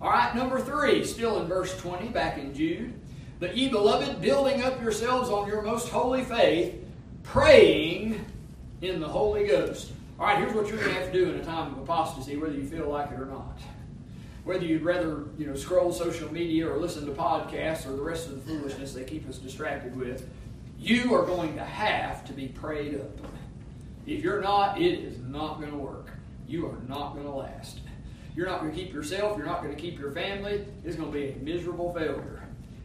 All 0.00 0.10
right, 0.10 0.34
number 0.34 0.60
three, 0.60 1.04
still 1.04 1.40
in 1.42 1.46
verse 1.46 1.76
20, 1.78 2.08
back 2.08 2.38
in 2.38 2.54
Jude. 2.54 2.94
But 3.40 3.56
ye 3.56 3.68
beloved, 3.68 4.20
building 4.20 4.62
up 4.62 4.80
yourselves 4.80 5.28
on 5.30 5.48
your 5.48 5.62
most 5.62 5.88
holy 5.88 6.24
faith, 6.24 6.74
praying 7.22 8.24
in 8.80 9.00
the 9.00 9.08
Holy 9.08 9.46
Ghost. 9.46 9.92
All 10.18 10.26
right, 10.26 10.38
here's 10.38 10.54
what 10.54 10.68
you're 10.68 10.76
going 10.76 10.90
to 10.90 10.94
have 10.94 11.10
to 11.10 11.12
do 11.12 11.30
in 11.30 11.40
a 11.40 11.44
time 11.44 11.72
of 11.72 11.78
apostasy, 11.78 12.36
whether 12.36 12.54
you 12.54 12.64
feel 12.64 12.88
like 12.88 13.10
it 13.10 13.20
or 13.20 13.26
not. 13.26 13.58
Whether 14.44 14.64
you'd 14.64 14.82
rather 14.82 15.24
you 15.38 15.46
know 15.46 15.56
scroll 15.56 15.92
social 15.92 16.32
media 16.32 16.70
or 16.70 16.78
listen 16.78 17.06
to 17.06 17.12
podcasts 17.12 17.86
or 17.86 17.96
the 17.96 18.02
rest 18.02 18.28
of 18.28 18.34
the 18.34 18.40
foolishness 18.40 18.92
they 18.92 19.04
keep 19.04 19.28
us 19.28 19.38
distracted 19.38 19.96
with, 19.96 20.28
you 20.78 21.14
are 21.14 21.24
going 21.24 21.54
to 21.56 21.64
have 21.64 22.24
to 22.26 22.32
be 22.32 22.48
prayed 22.48 22.94
up. 23.00 23.18
If 24.06 24.22
you're 24.22 24.42
not, 24.42 24.80
it 24.80 24.98
is 25.00 25.18
not 25.20 25.58
going 25.58 25.72
to 25.72 25.78
work. 25.78 26.10
You 26.46 26.66
are 26.66 26.76
not 26.88 27.14
going 27.14 27.24
to 27.24 27.32
last. 27.32 27.80
You're 28.36 28.46
not 28.46 28.60
going 28.60 28.72
to 28.72 28.78
keep 28.78 28.92
yourself. 28.92 29.36
You're 29.38 29.46
not 29.46 29.62
going 29.62 29.74
to 29.74 29.80
keep 29.80 29.98
your 29.98 30.10
family. 30.12 30.64
It's 30.84 30.96
going 30.96 31.10
to 31.10 31.18
be 31.18 31.30
a 31.30 31.36
miserable 31.36 31.94
failure. 31.94 32.43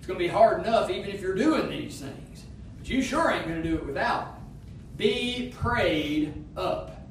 Going 0.10 0.18
to 0.18 0.26
be 0.26 0.32
hard 0.34 0.66
enough 0.66 0.90
even 0.90 1.12
if 1.12 1.22
you're 1.22 1.36
doing 1.36 1.70
these 1.70 2.02
things. 2.02 2.46
But 2.80 2.90
you 2.90 3.04
sure 3.04 3.30
ain't 3.30 3.48
going 3.48 3.62
to 3.62 3.70
do 3.70 3.76
it 3.76 3.86
without. 3.86 4.40
Be 4.98 5.54
prayed 5.56 6.34
up. 6.58 7.08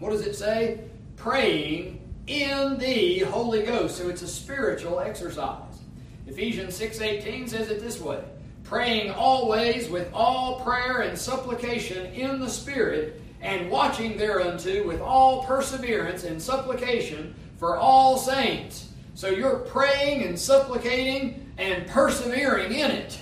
What 0.00 0.10
does 0.10 0.26
it 0.26 0.34
say? 0.34 0.80
Praying 1.14 2.00
in 2.26 2.78
the 2.78 3.20
Holy 3.20 3.62
Ghost. 3.62 3.96
So 3.96 4.08
it's 4.08 4.22
a 4.22 4.26
spiritual 4.26 4.98
exercise. 4.98 5.78
Ephesians 6.26 6.76
6:18 6.76 7.48
says 7.48 7.70
it 7.70 7.78
this 7.78 8.00
way: 8.00 8.24
praying 8.64 9.12
always 9.12 9.88
with 9.88 10.12
all 10.12 10.58
prayer 10.62 11.02
and 11.02 11.16
supplication 11.16 12.06
in 12.06 12.40
the 12.40 12.50
Spirit, 12.50 13.22
and 13.40 13.70
watching 13.70 14.16
thereunto 14.18 14.84
with 14.84 15.00
all 15.00 15.44
perseverance 15.44 16.24
and 16.24 16.42
supplication 16.42 17.36
for 17.56 17.76
all 17.76 18.18
saints. 18.18 18.88
So 19.14 19.28
you're 19.28 19.60
praying 19.60 20.24
and 20.24 20.36
supplicating 20.36 21.45
and 21.58 21.86
persevering 21.86 22.72
in 22.72 22.90
it. 22.90 23.20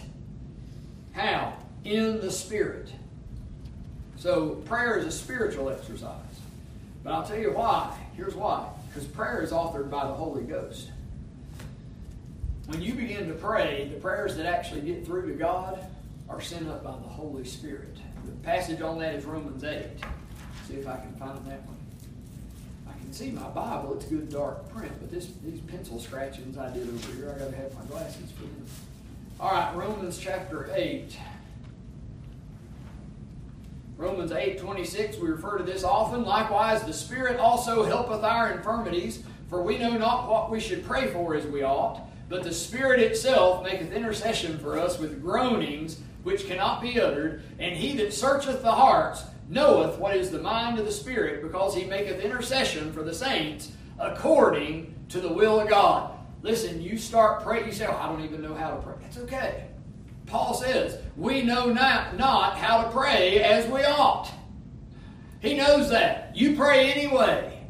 How? 1.12 1.54
In 1.84 2.20
the 2.20 2.30
Spirit. 2.30 2.90
So 4.16 4.50
prayer 4.66 4.98
is 4.98 5.06
a 5.06 5.12
spiritual 5.12 5.68
exercise. 5.68 6.18
But 7.02 7.12
I'll 7.12 7.26
tell 7.26 7.38
you 7.38 7.50
why. 7.50 7.96
Here's 8.16 8.34
why. 8.34 8.68
Because 8.88 9.06
prayer 9.08 9.42
is 9.42 9.52
authored 9.52 9.90
by 9.90 10.06
the 10.06 10.14
Holy 10.14 10.42
Ghost. 10.42 10.90
When 12.66 12.80
you 12.80 12.94
begin 12.94 13.28
to 13.28 13.34
pray, 13.34 13.90
the 13.92 14.00
prayers 14.00 14.36
that 14.36 14.46
actually 14.46 14.80
get 14.80 15.04
through 15.04 15.28
to 15.28 15.34
God 15.34 15.84
are 16.28 16.40
sent 16.40 16.68
up 16.68 16.82
by 16.82 16.92
the 16.92 17.08
Holy 17.08 17.44
Spirit. 17.44 17.96
The 18.24 18.32
passage 18.42 18.80
on 18.80 18.98
that 19.00 19.14
is 19.14 19.24
Romans 19.26 19.62
8. 19.62 19.84
See 20.66 20.74
if 20.74 20.88
I 20.88 20.96
can 20.96 21.14
find 21.16 21.36
that 21.46 21.66
one. 21.66 21.76
See 23.14 23.30
my 23.30 23.48
Bible, 23.50 23.94
it's 23.94 24.06
good 24.06 24.28
dark 24.28 24.68
print, 24.70 24.90
but 24.98 25.08
this 25.08 25.28
these 25.44 25.60
pencil 25.60 26.00
scratchings 26.00 26.58
I 26.58 26.72
did 26.72 26.88
over 26.88 27.12
here, 27.12 27.32
I 27.32 27.38
gotta 27.38 27.54
have 27.54 27.72
my 27.72 27.84
glasses 27.84 28.32
for 28.32 28.42
them. 28.42 28.66
All 29.38 29.52
right, 29.52 29.72
Romans 29.76 30.18
chapter 30.18 30.68
8. 30.74 31.16
Romans 33.96 34.32
8 34.32 34.58
26, 34.58 35.18
we 35.18 35.28
refer 35.28 35.58
to 35.58 35.62
this 35.62 35.84
often. 35.84 36.24
Likewise, 36.24 36.82
the 36.82 36.92
Spirit 36.92 37.38
also 37.38 37.84
helpeth 37.84 38.24
our 38.24 38.50
infirmities, 38.50 39.22
for 39.48 39.62
we 39.62 39.78
know 39.78 39.96
not 39.96 40.28
what 40.28 40.50
we 40.50 40.58
should 40.58 40.84
pray 40.84 41.06
for 41.12 41.36
as 41.36 41.46
we 41.46 41.62
ought, 41.62 42.00
but 42.28 42.42
the 42.42 42.52
Spirit 42.52 42.98
itself 42.98 43.62
maketh 43.62 43.92
intercession 43.92 44.58
for 44.58 44.76
us 44.76 44.98
with 44.98 45.22
groanings 45.22 46.00
which 46.24 46.48
cannot 46.48 46.82
be 46.82 47.00
uttered, 47.00 47.44
and 47.60 47.76
he 47.76 47.96
that 47.96 48.12
searcheth 48.12 48.60
the 48.62 48.72
hearts 48.72 49.22
knoweth 49.48 49.98
what 49.98 50.16
is 50.16 50.30
the 50.30 50.40
mind 50.40 50.78
of 50.78 50.86
the 50.86 50.92
Spirit, 50.92 51.42
because 51.42 51.74
he 51.74 51.84
maketh 51.84 52.20
intercession 52.20 52.92
for 52.92 53.02
the 53.02 53.14
saints 53.14 53.72
according 53.98 54.94
to 55.08 55.20
the 55.20 55.32
will 55.32 55.60
of 55.60 55.68
God. 55.68 56.12
Listen, 56.42 56.82
you 56.82 56.98
start 56.98 57.42
praying, 57.42 57.66
you 57.66 57.72
say, 57.72 57.86
oh, 57.86 57.96
I 57.96 58.06
don't 58.06 58.24
even 58.24 58.42
know 58.42 58.54
how 58.54 58.70
to 58.70 58.76
pray. 58.82 58.94
That's 59.00 59.18
okay. 59.18 59.66
Paul 60.26 60.54
says, 60.54 60.98
we 61.16 61.42
know 61.42 61.72
not, 61.72 62.16
not 62.16 62.56
how 62.56 62.84
to 62.84 62.90
pray 62.90 63.42
as 63.42 63.70
we 63.70 63.84
ought. 63.84 64.30
He 65.40 65.54
knows 65.54 65.90
that. 65.90 66.34
You 66.34 66.56
pray 66.56 66.92
anyway. 66.92 67.60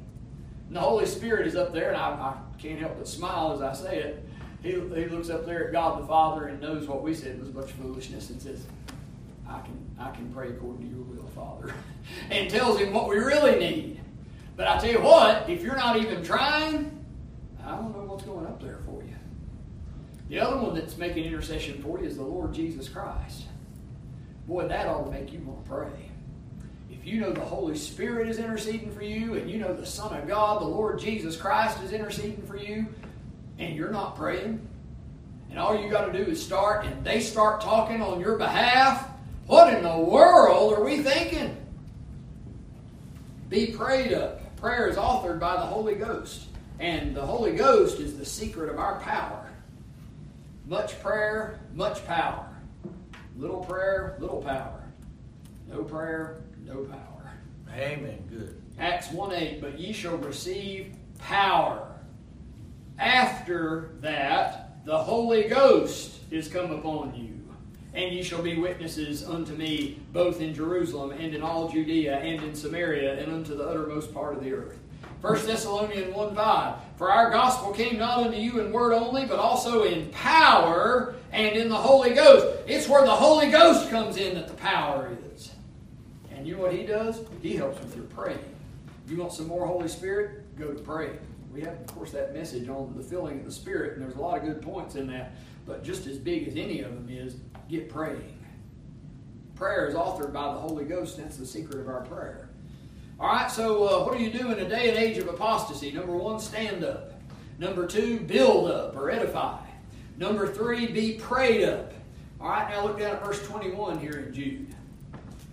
And 0.68 0.76
the 0.76 0.80
Holy 0.80 1.06
Spirit 1.06 1.46
is 1.46 1.56
up 1.56 1.72
there, 1.72 1.88
and 1.88 1.96
I, 1.96 2.10
I 2.10 2.34
can't 2.58 2.78
help 2.78 2.96
but 2.96 3.08
smile 3.08 3.52
as 3.52 3.60
I 3.60 3.72
say 3.72 3.98
it. 3.98 4.28
He, 4.62 4.70
he 4.70 5.06
looks 5.06 5.28
up 5.28 5.44
there 5.44 5.66
at 5.66 5.72
God 5.72 6.02
the 6.02 6.06
Father 6.06 6.46
and 6.46 6.60
knows 6.60 6.88
what 6.88 7.02
we 7.02 7.14
said 7.14 7.38
was 7.38 7.50
a 7.50 7.52
bunch 7.52 7.70
of 7.70 7.76
foolishness 7.76 8.30
and 8.30 8.40
says, 8.40 8.64
I 9.46 9.60
can, 9.60 9.78
I 9.98 10.10
can 10.10 10.32
pray 10.32 10.48
according 10.48 10.88
to 10.88 10.96
your 10.96 11.04
will, 11.04 11.13
Father. 11.34 11.74
and 12.30 12.50
tells 12.50 12.78
him 12.78 12.92
what 12.92 13.08
we 13.08 13.16
really 13.16 13.58
need. 13.58 14.00
But 14.56 14.68
I 14.68 14.78
tell 14.78 14.90
you 14.90 15.00
what, 15.00 15.48
if 15.48 15.62
you're 15.62 15.76
not 15.76 15.96
even 15.96 16.22
trying, 16.22 17.04
I 17.64 17.72
don't 17.72 17.92
know 17.92 18.04
what's 18.04 18.24
going 18.24 18.46
up 18.46 18.62
there 18.62 18.78
for 18.84 19.02
you. 19.02 19.14
The 20.28 20.40
other 20.40 20.56
one 20.56 20.74
that's 20.74 20.96
making 20.96 21.24
intercession 21.24 21.82
for 21.82 21.98
you 22.00 22.06
is 22.06 22.16
the 22.16 22.22
Lord 22.22 22.54
Jesus 22.54 22.88
Christ. 22.88 23.44
Boy, 24.46 24.68
that 24.68 24.86
ought 24.86 25.04
to 25.04 25.10
make 25.10 25.32
you 25.32 25.40
want 25.40 25.64
to 25.64 25.70
pray. 25.70 26.10
If 26.90 27.04
you 27.06 27.20
know 27.20 27.32
the 27.32 27.40
Holy 27.40 27.76
Spirit 27.76 28.28
is 28.28 28.38
interceding 28.38 28.92
for 28.92 29.02
you, 29.02 29.34
and 29.34 29.50
you 29.50 29.58
know 29.58 29.74
the 29.74 29.86
Son 29.86 30.16
of 30.16 30.26
God, 30.28 30.60
the 30.60 30.66
Lord 30.66 30.98
Jesus 30.98 31.36
Christ, 31.36 31.82
is 31.82 31.92
interceding 31.92 32.42
for 32.46 32.56
you, 32.56 32.86
and 33.58 33.74
you're 33.74 33.90
not 33.90 34.16
praying, 34.16 34.66
and 35.50 35.58
all 35.58 35.80
you 35.80 35.90
got 35.90 36.12
to 36.12 36.24
do 36.24 36.30
is 36.30 36.42
start, 36.42 36.86
and 36.86 37.04
they 37.04 37.20
start 37.20 37.60
talking 37.60 38.00
on 38.02 38.20
your 38.20 38.36
behalf, 38.36 39.08
what 39.46 39.72
in 39.72 39.82
the 39.82 39.98
world 39.98 40.78
are 40.78 40.84
we 40.84 40.98
thinking? 40.98 41.56
Be 43.48 43.68
prayed 43.68 44.12
up. 44.12 44.56
Prayer 44.56 44.88
is 44.88 44.96
authored 44.96 45.38
by 45.38 45.56
the 45.56 45.62
Holy 45.62 45.94
Ghost, 45.94 46.46
and 46.80 47.14
the 47.14 47.24
Holy 47.24 47.52
Ghost 47.52 48.00
is 48.00 48.16
the 48.16 48.24
secret 48.24 48.70
of 48.70 48.78
our 48.78 48.98
power. 49.00 49.50
Much 50.66 50.98
prayer, 51.02 51.60
much 51.74 52.04
power. 52.06 52.48
Little 53.36 53.60
prayer, 53.60 54.16
little 54.18 54.40
power. 54.40 54.82
No 55.68 55.82
prayer, 55.82 56.42
no 56.64 56.84
power. 56.84 57.32
Amen. 57.70 58.24
Good. 58.30 58.62
Acts 58.78 59.10
1 59.10 59.32
8, 59.32 59.60
but 59.60 59.78
ye 59.78 59.92
shall 59.92 60.16
receive 60.16 60.94
power. 61.18 61.94
After 62.98 63.90
that, 64.00 64.84
the 64.84 64.96
Holy 64.96 65.44
Ghost 65.44 66.18
is 66.30 66.48
come 66.48 66.70
upon 66.70 67.14
you. 67.14 67.33
And 67.94 68.12
ye 68.12 68.22
shall 68.22 68.42
be 68.42 68.58
witnesses 68.58 69.24
unto 69.24 69.54
me 69.54 70.00
both 70.12 70.40
in 70.40 70.52
Jerusalem 70.52 71.12
and 71.12 71.34
in 71.34 71.42
all 71.42 71.68
Judea 71.68 72.18
and 72.18 72.42
in 72.42 72.54
Samaria 72.54 73.20
and 73.22 73.32
unto 73.32 73.56
the 73.56 73.64
uttermost 73.64 74.12
part 74.12 74.36
of 74.36 74.42
the 74.42 74.52
earth. 74.52 74.78
1 75.20 75.46
Thessalonians 75.46 76.14
1 76.14 76.34
5. 76.34 76.74
For 76.96 77.10
our 77.10 77.30
gospel 77.30 77.72
came 77.72 77.98
not 77.98 78.18
unto 78.18 78.36
you 78.36 78.60
in 78.60 78.72
word 78.72 78.92
only, 78.92 79.24
but 79.24 79.38
also 79.38 79.84
in 79.84 80.10
power 80.10 81.14
and 81.32 81.56
in 81.56 81.70
the 81.70 81.76
Holy 81.76 82.10
Ghost. 82.10 82.62
It's 82.66 82.88
where 82.88 83.04
the 83.04 83.10
Holy 83.10 83.50
Ghost 83.50 83.88
comes 83.88 84.18
in 84.18 84.34
that 84.34 84.48
the 84.48 84.54
power 84.54 85.16
is. 85.32 85.52
And 86.30 86.46
you 86.46 86.56
know 86.56 86.62
what 86.62 86.74
He 86.74 86.84
does? 86.84 87.22
He 87.40 87.56
helps 87.56 87.80
with 87.80 87.96
your 87.96 88.04
praying. 88.06 88.38
You 89.08 89.16
want 89.16 89.32
some 89.32 89.46
more 89.46 89.66
Holy 89.66 89.88
Spirit? 89.88 90.42
Go 90.58 90.72
to 90.72 90.82
pray. 90.82 91.10
We 91.54 91.62
have, 91.62 91.74
of 91.74 91.86
course, 91.86 92.10
that 92.10 92.34
message 92.34 92.68
on 92.68 92.94
the 92.94 93.02
filling 93.02 93.38
of 93.38 93.46
the 93.46 93.52
Spirit, 93.52 93.94
and 93.94 94.02
there's 94.02 94.16
a 94.16 94.20
lot 94.20 94.36
of 94.36 94.44
good 94.44 94.60
points 94.60 94.96
in 94.96 95.06
that. 95.06 95.36
But 95.64 95.84
just 95.84 96.06
as 96.06 96.18
big 96.18 96.48
as 96.48 96.56
any 96.56 96.80
of 96.80 96.92
them 96.92 97.08
is, 97.10 97.36
get 97.68 97.88
praying. 97.88 98.38
Prayer 99.54 99.86
is 99.86 99.94
authored 99.94 100.32
by 100.32 100.52
the 100.52 100.58
Holy 100.58 100.84
Ghost, 100.84 101.16
that's 101.16 101.36
the 101.36 101.46
secret 101.46 101.80
of 101.80 101.88
our 101.88 102.02
prayer. 102.02 102.48
All 103.20 103.28
right, 103.28 103.50
so 103.50 103.84
uh, 103.84 104.04
what 104.04 104.18
do 104.18 104.24
you 104.24 104.30
do 104.30 104.50
in 104.50 104.58
a 104.58 104.68
day 104.68 104.88
and 104.88 104.98
age 104.98 105.18
of 105.18 105.28
apostasy? 105.28 105.92
Number 105.92 106.16
one, 106.16 106.40
stand 106.40 106.84
up. 106.84 107.12
Number 107.58 107.86
two, 107.86 108.20
build 108.20 108.70
up 108.70 108.96
or 108.96 109.10
edify. 109.10 109.60
Number 110.16 110.48
three, 110.52 110.88
be 110.88 111.14
prayed 111.14 111.64
up. 111.64 111.92
All 112.40 112.48
right, 112.48 112.68
now 112.68 112.84
look 112.84 112.98
down 112.98 113.16
at 113.16 113.24
verse 113.24 113.46
21 113.46 114.00
here 114.00 114.24
in 114.26 114.34
Jude. 114.34 114.74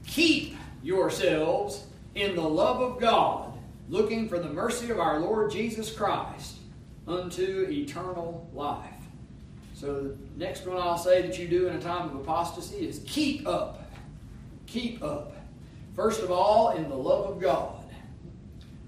Keep 0.07 0.55
yourselves 0.81 1.85
in 2.15 2.35
the 2.35 2.41
love 2.41 2.81
of 2.81 2.99
God, 2.99 3.53
looking 3.87 4.27
for 4.27 4.39
the 4.39 4.49
mercy 4.49 4.89
of 4.89 4.99
our 4.99 5.19
Lord 5.19 5.51
Jesus 5.51 5.95
Christ 5.95 6.57
unto 7.07 7.67
eternal 7.69 8.49
life. 8.53 9.00
So 9.81 9.95
the 9.95 10.15
next 10.37 10.67
one 10.67 10.77
I'll 10.77 10.95
say 10.95 11.23
that 11.23 11.39
you 11.39 11.47
do 11.47 11.67
in 11.67 11.75
a 11.75 11.81
time 11.81 12.09
of 12.09 12.15
apostasy 12.15 12.87
is 12.87 13.01
keep 13.07 13.47
up. 13.47 13.91
Keep 14.67 15.01
up. 15.01 15.35
First 15.95 16.21
of 16.21 16.29
all, 16.29 16.69
in 16.69 16.87
the 16.87 16.95
love 16.95 17.31
of 17.31 17.41
God. 17.41 17.83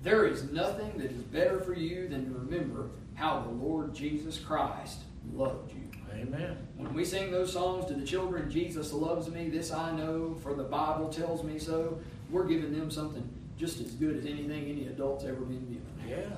There 0.03 0.27
is 0.27 0.51
nothing 0.51 0.99
that 0.99 1.09
is 1.09 1.23
better 1.23 1.59
for 1.61 1.73
you 1.73 2.07
than 2.07 2.25
to 2.25 2.37
remember 2.37 2.91
how 3.15 3.39
the 3.39 3.49
Lord 3.49 3.95
Jesus 3.95 4.37
Christ 4.37 4.99
loved 5.33 5.71
you. 5.71 5.81
Amen. 6.13 6.57
When 6.77 6.93
we 6.93 7.05
sing 7.05 7.31
those 7.31 7.51
songs 7.51 7.85
to 7.87 7.95
the 7.95 8.05
children, 8.05 8.51
Jesus 8.51 8.93
loves 8.93 9.29
me, 9.29 9.49
this 9.49 9.71
I 9.71 9.95
know, 9.97 10.35
for 10.43 10.53
the 10.53 10.63
Bible 10.63 11.09
tells 11.09 11.43
me 11.43 11.57
so, 11.57 11.97
we're 12.29 12.45
giving 12.45 12.71
them 12.71 12.91
something 12.91 13.27
just 13.57 13.79
as 13.79 13.91
good 13.93 14.17
as 14.17 14.25
anything 14.27 14.65
any 14.65 14.85
adult's 14.87 15.23
ever 15.23 15.41
been 15.41 15.65
given. 15.65 15.87
Yeah. 16.07 16.37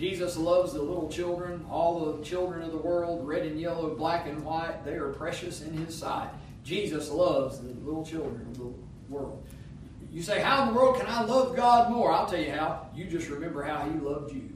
Jesus 0.00 0.38
loves 0.38 0.72
the 0.72 0.80
little 0.80 1.10
children, 1.10 1.62
all 1.70 2.06
the 2.06 2.24
children 2.24 2.62
of 2.62 2.72
the 2.72 2.78
world, 2.78 3.28
red 3.28 3.44
and 3.44 3.60
yellow, 3.60 3.94
black 3.94 4.26
and 4.26 4.42
white. 4.42 4.82
They 4.82 4.94
are 4.94 5.10
precious 5.10 5.60
in 5.60 5.76
His 5.76 5.94
sight. 5.94 6.30
Jesus 6.64 7.10
loves 7.10 7.58
the 7.58 7.74
little 7.84 8.02
children 8.02 8.46
of 8.50 8.56
the 8.56 8.72
world. 9.10 9.44
You 10.10 10.22
say, 10.22 10.40
How 10.40 10.62
in 10.62 10.68
the 10.68 10.74
world 10.74 10.96
can 10.96 11.06
I 11.06 11.22
love 11.24 11.54
God 11.54 11.92
more? 11.92 12.10
I'll 12.10 12.24
tell 12.24 12.40
you 12.40 12.50
how. 12.50 12.86
You 12.94 13.04
just 13.04 13.28
remember 13.28 13.62
how 13.62 13.84
He 13.90 13.90
loved 14.00 14.32
you. 14.32 14.48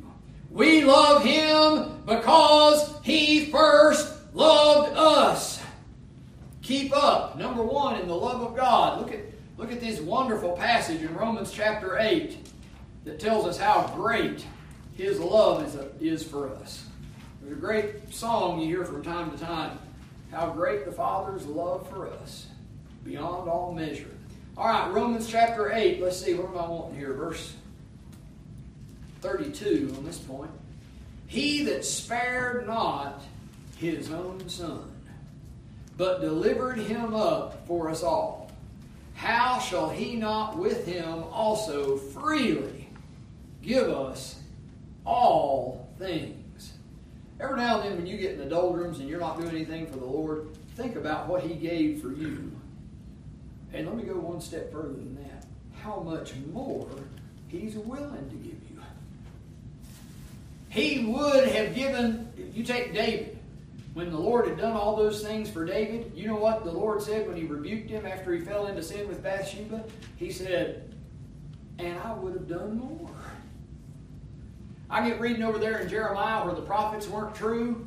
We 0.48 0.83
love 0.83 1.22
Him 1.22 2.00
because 2.07 2.94
He 3.02 3.44
first 3.50 4.14
loved 4.33 4.96
us. 4.96 5.62
Keep 6.62 6.96
up. 6.96 7.37
Number 7.37 7.62
one, 7.62 8.00
in 8.00 8.09
the 8.09 8.16
love 8.16 8.40
of 8.40 8.57
God. 8.57 8.98
Look 8.98 9.12
at, 9.12 9.20
look 9.59 9.70
at 9.70 9.80
this 9.83 10.00
wonderful 10.00 10.52
passage 10.52 11.02
in 11.02 11.14
Romans 11.14 11.52
chapter 11.52 11.98
8 11.98 12.35
that 13.04 13.20
tells 13.20 13.46
us 13.46 13.59
how 13.59 13.92
great 13.94 14.46
His 14.94 15.18
love 15.18 15.64
is, 15.64 15.76
is 16.00 16.22
for 16.22 16.50
us. 16.50 16.85
There's 17.42 17.57
a 17.57 17.61
great 17.61 18.14
song 18.14 18.61
you 18.61 18.66
hear 18.66 18.85
from 18.85 19.02
time 19.02 19.30
to 19.30 19.37
time 19.37 19.78
how 20.30 20.50
great 20.50 20.85
the 20.85 20.92
Father's 20.92 21.46
love 21.46 21.88
for 21.90 22.09
us, 22.09 22.46
beyond 23.04 23.48
all 23.48 23.72
measure. 23.72 24.11
All 24.57 24.66
right, 24.68 24.92
Romans 24.92 25.28
chapter 25.28 25.72
8. 25.72 26.00
Let's 26.00 26.24
see, 26.24 26.35
what 26.35 26.48
am 26.48 26.59
I 26.59 26.68
wanting 26.68 26.98
here? 26.98 27.12
Verse 27.12 27.54
32 29.20 29.94
on 29.96 30.04
this 30.04 30.18
point. 30.18 30.50
He 31.26 31.64
that 31.64 31.85
spared 31.85 32.66
not 32.66 33.22
his 33.76 34.11
own 34.11 34.48
son, 34.48 34.90
but 35.96 36.20
delivered 36.20 36.78
him 36.78 37.14
up 37.14 37.66
for 37.66 37.90
us 37.90 38.02
all, 38.02 38.52
how 39.14 39.59
shall 39.59 39.90
he 39.90 40.16
not 40.16 40.57
with 40.57 40.87
him 40.87 41.24
also 41.33 41.96
freely 41.96 42.88
give 43.62 43.88
us 43.88 44.40
all 45.05 45.88
things? 45.99 46.73
Every 47.40 47.57
now 47.57 47.81
and 47.81 47.90
then, 47.90 47.97
when 47.99 48.07
you 48.07 48.17
get 48.17 48.33
in 48.33 48.38
the 48.38 48.47
doldrums 48.47 49.01
and 49.01 49.09
you're 49.09 49.21
not 49.21 49.38
doing 49.38 49.51
anything 49.51 49.87
for 49.87 49.99
the 49.99 50.05
Lord, 50.05 50.49
think 50.77 50.97
about 50.97 51.29
what 51.29 51.43
He 51.43 51.55
gave 51.55 52.01
for 52.01 52.12
you. 52.12 52.53
And 53.73 53.87
let 53.87 53.97
me 53.97 54.05
go 54.05 54.14
one 54.14 54.40
step 54.40 54.71
further 54.71 54.88
than 54.88 55.17
that. 55.17 55.47
How 55.83 56.01
much 56.01 56.35
more 56.53 56.88
He's 57.49 57.77
willing 57.77 58.29
to 58.31 58.37
give 58.37 58.47
you. 58.53 58.75
He 60.75 61.05
would 61.05 61.47
have 61.47 61.73
given, 61.73 62.33
if 62.37 62.57
you 62.57 62.64
take 62.64 62.93
David, 62.93 63.38
when 63.93 64.11
the 64.11 64.19
Lord 64.19 64.49
had 64.49 64.59
done 64.59 64.73
all 64.73 64.97
those 64.97 65.23
things 65.23 65.49
for 65.49 65.64
David, 65.64 66.11
you 66.17 66.27
know 66.27 66.35
what 66.35 66.64
the 66.64 66.73
Lord 66.73 67.01
said 67.01 67.29
when 67.29 67.37
He 67.37 67.45
rebuked 67.45 67.88
him 67.90 68.05
after 68.05 68.35
he 68.35 68.40
fell 68.40 68.67
into 68.67 68.83
sin 68.83 69.07
with 69.07 69.23
Bathsheba? 69.23 69.85
He 70.17 70.33
said, 70.33 70.93
And 71.79 71.97
I 72.01 72.12
would 72.14 72.33
have 72.33 72.49
done 72.49 72.77
more. 72.77 73.09
I 74.94 75.09
get 75.09 75.18
reading 75.18 75.42
over 75.42 75.59
there 75.59 75.78
in 75.78 75.88
Jeremiah 75.88 76.44
where 76.44 76.54
the 76.54 76.62
prophets 76.62 77.09
weren't 77.09 77.35
true, 77.35 77.85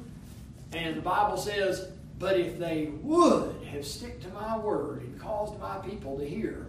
and 0.73 0.97
the 0.97 1.01
Bible 1.01 1.37
says, 1.37 1.87
But 2.19 2.37
if 2.37 2.59
they 2.59 2.89
would 3.01 3.55
have 3.71 3.85
stick 3.85 4.21
to 4.23 4.27
my 4.31 4.57
word 4.57 5.03
and 5.03 5.17
caused 5.17 5.57
my 5.57 5.77
people 5.77 6.17
to 6.17 6.27
hear, 6.27 6.67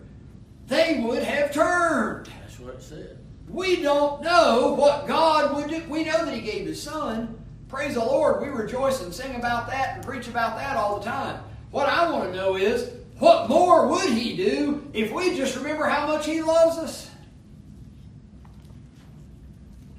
they 0.69 1.03
would 1.05 1.25
have 1.25 1.53
turned. 1.53 2.31
That's 2.41 2.61
what 2.61 2.75
it 2.75 2.83
said. 2.83 3.19
We 3.49 3.83
don't 3.83 4.23
know 4.23 4.75
what 4.75 5.09
God 5.09 5.57
would 5.57 5.71
do. 5.71 5.83
We 5.89 6.05
know 6.05 6.25
that 6.25 6.33
He 6.33 6.41
gave 6.41 6.69
His 6.69 6.81
Son. 6.81 7.37
Praise 7.69 7.95
the 7.95 8.05
Lord. 8.05 8.41
We 8.41 8.47
rejoice 8.47 9.03
and 9.03 9.13
sing 9.13 9.35
about 9.35 9.67
that 9.71 9.97
and 9.97 10.07
preach 10.07 10.29
about 10.29 10.57
that 10.57 10.77
all 10.77 11.01
the 11.01 11.05
time. 11.05 11.43
What 11.73 11.89
I 11.89 12.09
want 12.13 12.31
to 12.31 12.37
know 12.37 12.55
is, 12.55 12.93
what 13.19 13.49
more 13.49 13.89
would 13.89 14.11
He 14.11 14.37
do 14.37 14.89
if 14.93 15.11
we 15.11 15.37
just 15.37 15.57
remember 15.57 15.87
how 15.87 16.07
much 16.07 16.27
He 16.27 16.43
loves 16.43 16.79
us? 16.79 17.08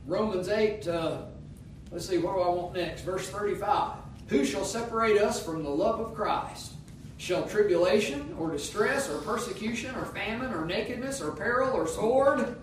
Romans 0.10 0.50
8, 0.50 0.88
uh, 0.88 1.22
let's 1.92 2.10
see, 2.10 2.18
what 2.18 2.36
do 2.36 2.42
I 2.42 2.50
want 2.50 2.74
next? 2.74 3.02
Verse 3.02 3.30
35. 3.30 3.94
Who 4.28 4.44
shall 4.44 4.66
separate 4.66 5.22
us 5.22 5.44
from 5.44 5.64
the 5.64 5.70
love 5.70 6.00
of 6.00 6.16
Christ? 6.16 6.74
Shall 7.18 7.48
tribulation 7.48 8.36
or 8.40 8.50
distress 8.52 9.10
or 9.10 9.20
persecution 9.20 9.94
or 9.96 10.06
famine 10.06 10.52
or 10.52 10.66
nakedness 10.66 11.22
or 11.22 11.32
peril 11.32 11.72
or 11.72 11.88
sword? 11.88 12.56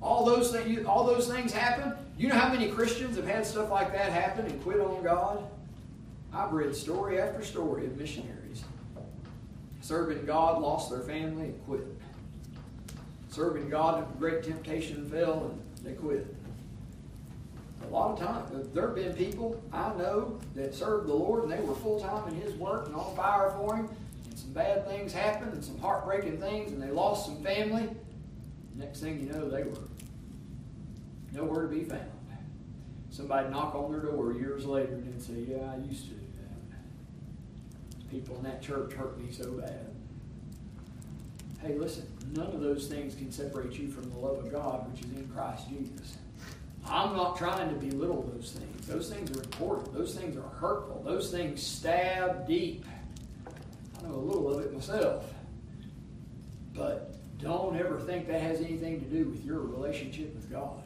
All 0.00 0.24
those 0.24 0.54
all 0.84 1.04
those 1.04 1.26
things 1.26 1.52
happen. 1.52 1.94
You 2.16 2.28
know 2.28 2.36
how 2.36 2.52
many 2.52 2.68
Christians 2.70 3.16
have 3.16 3.26
had 3.26 3.44
stuff 3.44 3.70
like 3.70 3.92
that 3.92 4.12
happen 4.12 4.46
and 4.46 4.62
quit 4.62 4.80
on 4.80 5.02
God? 5.02 5.42
I've 6.32 6.52
read 6.52 6.74
story 6.74 7.20
after 7.20 7.42
story 7.42 7.86
of 7.86 7.96
missionaries 7.96 8.64
serving 9.82 10.24
God, 10.24 10.62
lost 10.62 10.90
their 10.90 11.00
family, 11.00 11.46
and 11.46 11.66
quit. 11.66 11.86
Serving 13.30 13.68
God, 13.68 14.06
great 14.18 14.42
temptation 14.42 15.08
fell, 15.10 15.50
and 15.50 15.84
they 15.84 15.94
quit. 15.94 16.26
A 17.84 17.90
lot 17.92 18.12
of 18.12 18.26
times, 18.26 18.68
there 18.72 18.86
have 18.86 18.94
been 18.94 19.12
people 19.14 19.62
I 19.72 19.92
know 19.94 20.38
that 20.54 20.74
served 20.74 21.08
the 21.08 21.14
Lord 21.14 21.44
and 21.44 21.52
they 21.52 21.60
were 21.60 21.74
full 21.74 22.00
time 22.00 22.28
in 22.28 22.40
His 22.40 22.54
work 22.54 22.86
and 22.86 22.94
on 22.96 23.14
fire 23.14 23.50
for 23.50 23.76
Him. 23.76 23.88
And 24.30 24.38
some 24.38 24.52
bad 24.52 24.86
things 24.86 25.12
happened 25.12 25.52
and 25.52 25.64
some 25.64 25.78
heartbreaking 25.78 26.38
things, 26.38 26.72
and 26.72 26.82
they 26.82 26.90
lost 26.90 27.26
some 27.26 27.42
family. 27.42 27.88
Next 28.76 29.00
thing 29.00 29.20
you 29.20 29.30
know, 29.30 29.50
they 29.50 29.64
were 29.64 29.78
nowhere 31.32 31.62
to 31.62 31.68
be 31.68 31.84
found. 31.84 32.10
Somebody 33.10 33.50
knock 33.50 33.74
on 33.74 33.90
their 33.92 34.00
door 34.00 34.32
years 34.32 34.64
later 34.64 34.94
and 34.94 35.20
say, 35.20 35.44
"Yeah, 35.46 35.70
I 35.70 35.76
used 35.76 36.04
to 36.04 36.14
do 36.14 36.20
that. 36.70 38.08
People 38.10 38.36
in 38.36 38.42
that 38.44 38.62
church 38.62 38.94
hurt 38.94 39.18
me 39.20 39.30
so 39.30 39.50
bad." 39.52 39.86
Hey, 41.60 41.76
listen, 41.76 42.06
none 42.34 42.46
of 42.46 42.60
those 42.60 42.88
things 42.88 43.14
can 43.14 43.30
separate 43.30 43.78
you 43.78 43.88
from 43.90 44.10
the 44.10 44.18
love 44.18 44.38
of 44.38 44.50
God, 44.50 44.90
which 44.90 45.04
is 45.04 45.12
in 45.12 45.28
Christ 45.28 45.68
Jesus. 45.68 46.16
I'm 46.86 47.16
not 47.16 47.36
trying 47.36 47.68
to 47.68 47.74
belittle 47.74 48.30
those 48.34 48.52
things. 48.52 48.86
Those 48.86 49.10
things 49.10 49.36
are 49.36 49.42
important. 49.42 49.94
Those 49.94 50.14
things 50.14 50.36
are 50.36 50.48
hurtful. 50.56 51.02
Those 51.04 51.30
things 51.30 51.62
stab 51.62 52.46
deep. 52.46 52.84
I 53.98 54.08
know 54.08 54.14
a 54.14 54.16
little 54.16 54.50
of 54.50 54.64
it 54.64 54.72
myself. 54.72 55.24
But 56.74 57.14
don't 57.40 57.76
ever 57.76 58.00
think 58.00 58.26
that 58.28 58.40
has 58.40 58.60
anything 58.60 59.00
to 59.00 59.06
do 59.06 59.26
with 59.26 59.44
your 59.44 59.60
relationship 59.60 60.34
with 60.34 60.50
God. 60.50 60.82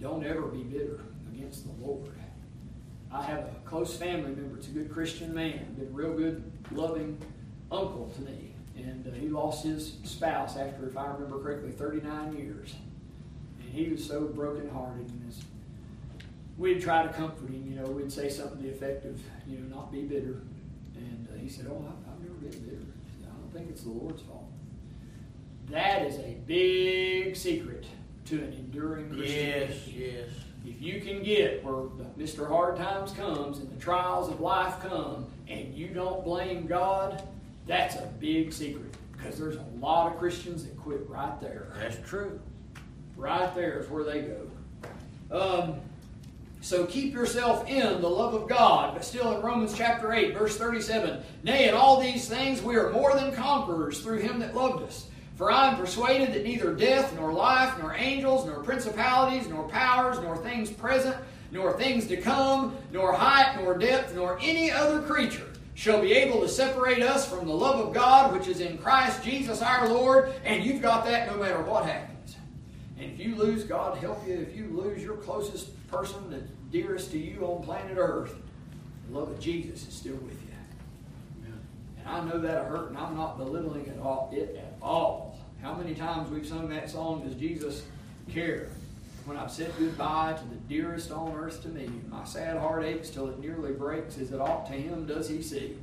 Don't 0.00 0.24
ever 0.26 0.42
be 0.42 0.62
bitter 0.62 1.00
against 1.32 1.64
the 1.64 1.84
Lord. 1.84 2.12
I 3.10 3.22
have 3.22 3.38
a 3.38 3.54
close 3.64 3.96
family 3.96 4.34
member. 4.34 4.56
It's 4.58 4.68
a 4.68 4.72
good 4.72 4.92
Christian 4.92 5.32
man. 5.34 5.74
Been 5.78 5.86
a 5.86 5.90
real 5.90 6.12
good, 6.12 6.42
loving 6.70 7.18
uncle 7.72 8.12
to 8.16 8.22
me. 8.22 8.52
And 8.76 9.06
uh, 9.06 9.16
he 9.16 9.28
lost 9.28 9.64
his 9.64 9.94
spouse 10.04 10.56
after, 10.56 10.86
if 10.86 10.98
I 10.98 11.06
remember 11.06 11.38
correctly, 11.38 11.70
39 11.70 12.36
years 12.36 12.74
he 13.76 13.88
was 13.90 14.04
so 14.04 14.22
brokenhearted. 14.22 15.08
And 15.08 15.24
his, 15.26 15.42
we'd 16.56 16.80
try 16.80 17.06
to 17.06 17.12
comfort 17.12 17.50
him. 17.50 17.64
You 17.68 17.80
know, 17.80 17.90
we'd 17.90 18.10
say 18.10 18.28
something 18.28 18.58
to 18.58 18.64
the 18.64 18.70
effect 18.70 19.04
of, 19.04 19.20
you 19.46 19.58
know, 19.58 19.76
not 19.76 19.92
be 19.92 20.02
bitter. 20.02 20.42
And 20.96 21.28
uh, 21.32 21.38
he 21.38 21.48
said, 21.48 21.66
"Oh, 21.68 21.84
I've, 21.86 22.12
I've 22.12 22.20
never 22.20 22.34
been 22.34 22.58
bitter. 22.60 22.86
I 23.24 23.28
don't 23.28 23.52
think 23.52 23.70
it's 23.70 23.82
the 23.82 23.90
Lord's 23.90 24.22
fault." 24.22 24.50
That 25.70 26.06
is 26.06 26.18
a 26.18 26.36
big 26.46 27.36
secret 27.36 27.86
to 28.26 28.36
an 28.36 28.52
enduring 28.52 29.10
Christianity. 29.10 29.74
Yes, 29.86 29.88
yes. 29.88 30.28
If 30.64 30.80
you 30.80 31.00
can 31.00 31.22
get 31.22 31.64
where 31.64 31.84
Mr. 32.18 32.48
Hard 32.48 32.76
Times 32.76 33.12
comes 33.12 33.58
and 33.58 33.70
the 33.70 33.80
trials 33.80 34.28
of 34.28 34.40
life 34.40 34.80
come 34.80 35.26
and 35.48 35.72
you 35.74 35.88
don't 35.88 36.24
blame 36.24 36.66
God, 36.66 37.22
that's 37.66 37.96
a 37.96 38.06
big 38.18 38.52
secret. 38.52 38.94
Because 39.12 39.38
there's 39.38 39.56
a 39.56 39.66
lot 39.78 40.12
of 40.12 40.18
Christians 40.18 40.64
that 40.64 40.76
quit 40.76 41.08
right 41.08 41.40
there. 41.40 41.72
That's 41.78 41.98
true. 42.08 42.40
Right 43.16 43.54
there 43.54 43.80
is 43.80 43.88
where 43.88 44.04
they 44.04 44.22
go. 44.22 44.46
Um, 45.30 45.80
so 46.60 46.84
keep 46.84 47.14
yourself 47.14 47.68
in 47.68 48.00
the 48.00 48.08
love 48.08 48.34
of 48.34 48.48
God. 48.48 48.94
But 48.94 49.04
still 49.04 49.36
in 49.36 49.42
Romans 49.42 49.74
chapter 49.74 50.12
8, 50.12 50.36
verse 50.36 50.56
37, 50.56 51.22
Nay, 51.42 51.68
in 51.68 51.74
all 51.74 52.00
these 52.00 52.28
things 52.28 52.62
we 52.62 52.76
are 52.76 52.90
more 52.90 53.14
than 53.14 53.32
conquerors 53.32 54.00
through 54.00 54.18
him 54.18 54.40
that 54.40 54.54
loved 54.54 54.82
us. 54.82 55.06
For 55.36 55.50
I 55.50 55.68
am 55.68 55.76
persuaded 55.76 56.32
that 56.32 56.44
neither 56.44 56.72
death, 56.72 57.14
nor 57.14 57.32
life, 57.32 57.78
nor 57.78 57.94
angels, 57.94 58.46
nor 58.46 58.62
principalities, 58.62 59.46
nor 59.48 59.68
powers, 59.68 60.18
nor 60.18 60.36
things 60.36 60.70
present, 60.70 61.16
nor 61.52 61.74
things 61.74 62.06
to 62.06 62.16
come, 62.16 62.76
nor 62.90 63.12
height, 63.12 63.62
nor 63.62 63.76
depth, 63.76 64.14
nor 64.14 64.38
any 64.40 64.70
other 64.70 65.02
creature 65.02 65.46
shall 65.74 66.00
be 66.00 66.14
able 66.14 66.40
to 66.40 66.48
separate 66.48 67.02
us 67.02 67.28
from 67.28 67.46
the 67.46 67.54
love 67.54 67.86
of 67.86 67.92
God 67.92 68.32
which 68.32 68.48
is 68.48 68.60
in 68.60 68.78
Christ 68.78 69.22
Jesus 69.22 69.60
our 69.60 69.88
Lord. 69.88 70.32
And 70.44 70.64
you've 70.64 70.80
got 70.80 71.04
that 71.04 71.30
no 71.30 71.36
matter 71.36 71.60
what 71.60 71.84
happens. 71.84 72.15
And 72.98 73.12
if 73.12 73.18
you 73.18 73.34
lose, 73.34 73.64
God 73.64 73.98
help 73.98 74.26
you, 74.26 74.34
if 74.34 74.56
you 74.56 74.68
lose 74.68 75.02
your 75.02 75.16
closest 75.16 75.70
person 75.88 76.30
that's 76.30 76.50
dearest 76.72 77.10
to 77.12 77.18
you 77.18 77.42
on 77.42 77.62
planet 77.62 77.96
Earth, 77.98 78.34
the 79.08 79.18
love 79.18 79.28
of 79.28 79.38
Jesus 79.38 79.86
is 79.86 79.94
still 79.94 80.16
with 80.16 80.32
you. 80.32 81.52
And 81.98 82.08
I 82.08 82.24
know 82.24 82.38
that'll 82.38 82.64
hurt, 82.64 82.88
and 82.90 82.98
I'm 82.98 83.16
not 83.16 83.36
belittling 83.38 83.86
it, 83.86 83.98
all, 84.00 84.30
it 84.32 84.56
at 84.56 84.76
all. 84.80 85.38
How 85.62 85.74
many 85.74 85.94
times 85.94 86.30
we've 86.30 86.46
sung 86.46 86.68
that 86.70 86.90
song, 86.90 87.26
Does 87.26 87.34
Jesus 87.34 87.82
Care? 88.32 88.68
When 89.24 89.36
I've 89.36 89.50
said 89.50 89.72
goodbye 89.76 90.34
to 90.38 90.44
the 90.44 90.54
dearest 90.68 91.10
on 91.10 91.32
earth 91.34 91.60
to 91.62 91.68
me, 91.68 91.90
my 92.08 92.24
sad 92.24 92.58
heart 92.58 92.84
aches 92.84 93.10
till 93.10 93.28
it 93.28 93.40
nearly 93.40 93.72
breaks. 93.72 94.18
Is 94.18 94.30
it 94.30 94.40
aught 94.40 94.66
to 94.66 94.72
him 94.72 95.04
does 95.04 95.28
he 95.28 95.42
see? 95.42 95.76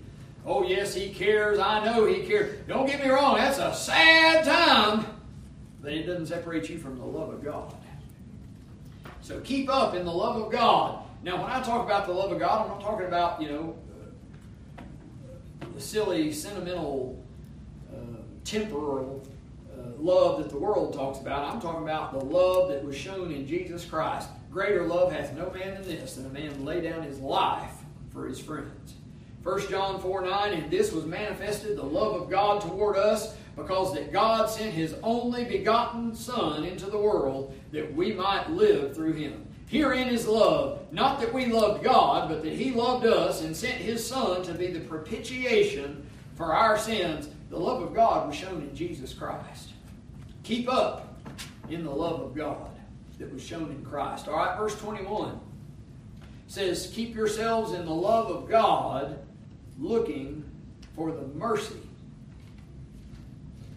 Oh, 0.46 0.64
yes, 0.64 0.96
he 0.96 1.10
cares. 1.10 1.60
I 1.60 1.84
know 1.84 2.06
he 2.06 2.26
cares. 2.26 2.58
Don't 2.68 2.86
get 2.86 3.04
me 3.04 3.10
wrong, 3.10 3.36
that's 3.36 3.60
a 3.60 3.74
sad 3.74 4.46
time, 4.46 5.06
but 5.84 5.92
it 5.92 6.04
doesn't 6.04 6.28
separate 6.28 6.70
you 6.70 6.80
from 6.80 6.98
the 6.98 7.06
love 7.06 7.34
of 7.34 7.44
God. 7.44 7.76
So 9.22 9.42
keep 9.42 9.70
up 9.70 9.94
in 9.94 10.06
the 10.06 10.12
love 10.12 10.42
of 10.42 10.52
God. 10.52 11.04
Now, 11.24 11.42
when 11.42 11.52
I 11.52 11.62
talk 11.62 11.86
about 11.86 12.08
the 12.08 12.14
love 12.14 12.32
of 12.32 12.40
God, 12.40 12.64
I'm 12.64 12.68
not 12.70 12.82
talking 12.82 13.06
about, 13.06 13.42
you 13.42 13.50
know, 13.50 13.76
the 15.76 15.82
silly, 15.82 16.32
sentimental, 16.32 17.22
uh, 17.94 18.18
temporal 18.46 19.28
uh, 19.78 19.82
love 19.98 20.40
that 20.40 20.50
the 20.50 20.58
world 20.58 20.94
talks 20.94 21.20
about. 21.20 21.54
I'm 21.54 21.60
talking 21.60 21.84
about 21.84 22.14
the 22.14 22.24
love 22.24 22.70
that 22.70 22.84
was 22.84 22.96
shown 22.96 23.32
in 23.32 23.46
Jesus 23.46 23.84
Christ. 23.84 24.30
Greater 24.52 24.86
love 24.86 25.12
hath 25.12 25.36
no 25.36 25.50
man 25.52 25.74
than 25.74 25.84
this, 25.84 26.16
than 26.16 26.26
a 26.26 26.30
man 26.30 26.64
lay 26.64 26.80
down 26.80 27.04
his 27.04 27.20
life 27.20 27.72
for 28.12 28.28
his 28.28 28.40
friends. 28.40 28.94
1 29.44 29.70
John 29.70 30.00
4 30.00 30.22
9, 30.22 30.54
and 30.54 30.72
this 30.72 30.94
was 30.94 31.06
manifested 31.06 31.76
the 31.76 31.84
love 31.84 32.22
of 32.22 32.30
God 32.30 32.62
toward 32.62 32.96
us, 32.96 33.36
because 33.56 33.94
that 33.94 34.12
God 34.12 34.50
sent 34.50 34.74
his 34.74 34.96
only 35.04 35.44
begotten 35.44 36.16
Son 36.16 36.64
into 36.64 36.88
the 36.88 36.98
world 36.98 37.56
that 37.72 37.94
we 37.94 38.14
might 38.14 38.50
live 38.50 38.96
through 38.96 39.14
him. 39.14 39.48
Herein 39.74 40.10
is 40.10 40.28
love, 40.28 40.82
not 40.92 41.20
that 41.20 41.34
we 41.34 41.48
loved 41.48 41.84
God, 41.84 42.30
but 42.30 42.44
that 42.44 42.54
He 42.54 42.72
loved 42.72 43.08
us 43.08 43.42
and 43.42 43.58
sent 43.58 43.74
His 43.74 44.06
Son 44.06 44.44
to 44.44 44.54
be 44.54 44.68
the 44.68 44.82
propitiation 44.82 46.08
for 46.36 46.54
our 46.54 46.78
sins. 46.78 47.28
The 47.50 47.58
love 47.58 47.82
of 47.82 47.92
God 47.92 48.28
was 48.28 48.36
shown 48.36 48.62
in 48.62 48.76
Jesus 48.76 49.16
Christ. 49.16 49.72
Keep 50.44 50.72
up 50.72 51.20
in 51.70 51.84
the 51.84 51.90
love 51.90 52.22
of 52.22 52.36
God 52.36 52.70
that 53.18 53.34
was 53.34 53.44
shown 53.44 53.72
in 53.72 53.84
Christ. 53.84 54.28
All 54.28 54.36
right, 54.36 54.56
verse 54.56 54.76
21 54.80 55.40
says, 56.46 56.92
Keep 56.94 57.16
yourselves 57.16 57.72
in 57.72 57.84
the 57.84 57.92
love 57.92 58.30
of 58.30 58.48
God, 58.48 59.18
looking 59.80 60.44
for 60.96 61.12
the 61.12 61.26
mercy 61.30 61.80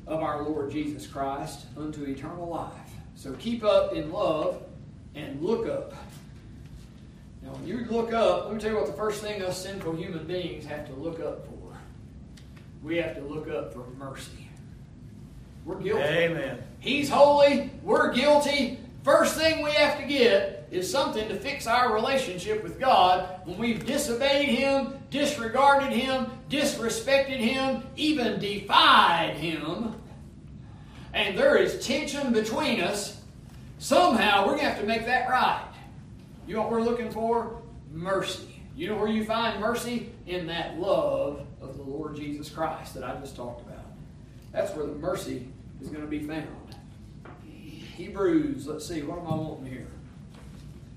of 0.07 0.23
our 0.23 0.43
Lord 0.43 0.71
Jesus 0.71 1.07
Christ 1.07 1.67
unto 1.77 2.05
eternal 2.05 2.49
life. 2.49 2.73
So 3.15 3.33
keep 3.35 3.65
up 3.65 3.93
in 3.93 4.13
love 4.13 4.63
and 5.15 5.41
look 5.43 5.67
up. 5.67 5.95
Now, 7.43 7.53
when 7.53 7.67
you 7.67 7.87
look 7.91 8.13
up, 8.13 8.47
let 8.47 8.55
me 8.55 8.61
tell 8.61 8.71
you 8.71 8.77
what 8.77 8.87
the 8.87 8.93
first 8.93 9.23
thing 9.23 9.43
us 9.43 9.63
sinful 9.63 9.97
human 9.97 10.27
beings 10.27 10.65
have 10.67 10.87
to 10.89 10.95
look 10.95 11.21
up 11.21 11.47
for. 11.47 11.53
We 12.83 12.99
have 12.99 13.17
to 13.17 13.23
look 13.23 13.49
up 13.49 13.73
for 13.73 13.85
mercy. 13.99 14.49
We're 15.65 15.81
guilty. 15.81 16.03
Amen. 16.03 16.63
He's 16.79 17.09
holy. 17.09 17.71
We're 17.83 18.13
guilty. 18.13 18.79
First 19.03 19.37
thing 19.37 19.65
we 19.65 19.73
have 19.73 19.99
to 19.99 20.07
get 20.07 20.69
is 20.71 20.91
something 20.91 21.29
to 21.29 21.37
fix 21.37 21.67
our 21.67 21.93
relationship 21.93 22.63
with 22.63 22.79
God 22.79 23.41
when 23.45 23.59
we've 23.59 23.85
disobeyed 23.85 24.49
Him, 24.49 24.95
disregarded 25.11 25.93
Him, 25.93 26.27
disrespected 26.49 27.39
Him, 27.39 27.83
even 27.97 28.39
defied 28.39 29.35
Him. 29.35 29.96
And 31.17 31.37
there 31.37 31.57
is 31.57 31.85
tension 31.85 32.33
between 32.33 32.81
us 32.81 33.17
Somehow 33.79 34.47
we're 34.47 34.53
going 34.53 34.65
to 34.65 34.71
have 34.71 34.81
to 34.81 34.87
make 34.87 35.05
that 35.07 35.29
right. 35.29 35.69
You 36.47 36.55
know 36.55 36.63
what 36.63 36.71
we're 36.71 36.83
looking 36.83 37.11
for? 37.11 37.61
Mercy. 37.93 38.63
You 38.75 38.89
know 38.89 38.97
where 38.97 39.09
you 39.09 39.25
find 39.25 39.61
mercy? 39.61 40.13
In 40.27 40.47
that 40.47 40.79
love 40.79 41.47
of 41.61 41.77
the 41.77 41.83
Lord 41.83 42.17
Jesus 42.17 42.49
Christ 42.49 42.95
that 42.95 43.05
I 43.05 43.15
just 43.17 43.37
talked 43.37 43.67
about. 43.67 43.85
That's 44.53 44.75
where 44.75 44.87
the 44.87 44.95
mercy 44.95 45.49
is 45.81 45.89
going 45.89 46.03
to 46.03 46.09
be 46.09 46.21
found. 46.21 46.47
Hebrews, 47.45 48.67
let's 48.67 48.87
see, 48.87 49.03
what 49.03 49.19
am 49.19 49.27
I 49.27 49.35
wanting 49.35 49.67
here? 49.67 49.87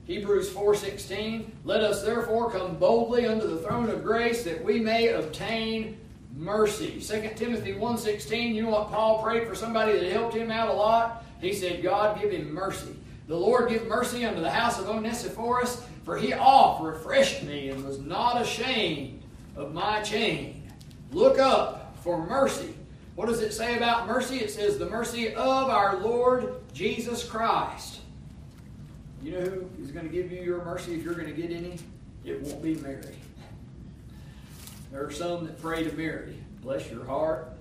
Hebrews 0.06 0.50
4:16, 0.50 1.46
let 1.64 1.82
us 1.82 2.04
therefore 2.04 2.52
come 2.52 2.78
boldly 2.78 3.26
unto 3.28 3.48
the 3.48 3.58
throne 3.58 3.90
of 3.90 4.04
grace 4.04 4.44
that 4.44 4.64
we 4.64 4.80
may 4.80 5.10
obtain 5.10 5.98
mercy. 6.40 7.00
2 7.02 7.36
Timothy 7.36 7.74
1:16, 7.74 8.54
you 8.56 8.64
know 8.64 8.70
what 8.70 8.90
Paul 8.90 9.22
prayed 9.22 9.48
for 9.48 9.56
somebody 9.56 10.00
that 10.00 10.12
helped 10.12 10.36
him 10.36 10.50
out 10.50 10.70
a 10.70 10.74
lot? 10.74 11.26
He 11.42 11.54
said, 11.54 11.84
God, 11.84 12.20
give 12.20 12.32
him 12.32 12.54
mercy. 12.54 12.96
The 13.28 13.36
Lord 13.36 13.70
give 13.70 13.86
mercy 13.88 14.26
unto 14.26 14.42
the 14.42 14.50
house 14.50 14.80
of 14.80 14.90
Onesiphorus, 14.90 15.86
for 16.04 16.18
he 16.18 16.34
oft 16.34 16.82
refreshed 16.82 17.44
me 17.44 17.70
and 17.70 17.86
was 17.86 18.00
not 18.00 18.42
ashamed 18.42 19.22
of 19.56 19.74
my 19.74 20.02
chain. 20.02 20.64
Look 21.12 21.38
up 21.38 21.96
for 22.02 22.26
mercy. 22.26 22.74
What 23.16 23.28
does 23.28 23.42
it 23.42 23.52
say 23.52 23.76
about 23.76 24.08
mercy? 24.08 24.38
It 24.38 24.50
says, 24.50 24.80
the 24.80 24.90
mercy 24.90 25.34
of 25.36 25.70
our 25.70 25.98
Lord 25.98 26.56
Jesus 26.74 27.24
Christ. 27.28 28.00
You 29.22 29.34
know 29.34 29.42
who 29.42 29.70
is 29.84 29.92
going 29.92 30.08
to 30.08 30.12
give 30.12 30.32
you 30.32 30.42
your 30.42 30.64
mercy 30.64 30.94
if 30.96 31.04
you're 31.04 31.16
going 31.16 31.28
to 31.28 31.34
get 31.34 31.52
any? 31.52 31.78
It 32.24 32.42
won't 32.42 32.64
be 32.64 32.76
Mary. 32.76 33.16
There 34.92 35.06
are 35.06 35.12
some 35.12 35.46
that 35.46 35.62
pray 35.62 35.84
to 35.84 35.96
Mary. 35.96 36.36
Bless 36.62 36.90
your 36.90 37.06
heart. 37.06 37.54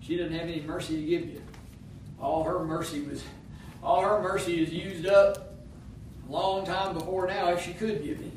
She 0.00 0.16
doesn't 0.16 0.32
have 0.32 0.48
any 0.48 0.62
mercy 0.62 0.96
to 0.96 1.02
give 1.02 1.28
you 1.28 1.42
all 2.20 2.44
her 2.44 2.64
mercy 2.64 3.00
was 3.02 3.22
all 3.82 4.02
her 4.02 4.20
mercy 4.20 4.62
is 4.62 4.72
used 4.72 5.06
up 5.06 5.54
a 6.28 6.32
long 6.32 6.66
time 6.66 6.94
before 6.94 7.26
now 7.26 7.50
if 7.50 7.62
she 7.62 7.72
could 7.72 8.02
give 8.02 8.18
any. 8.18 8.32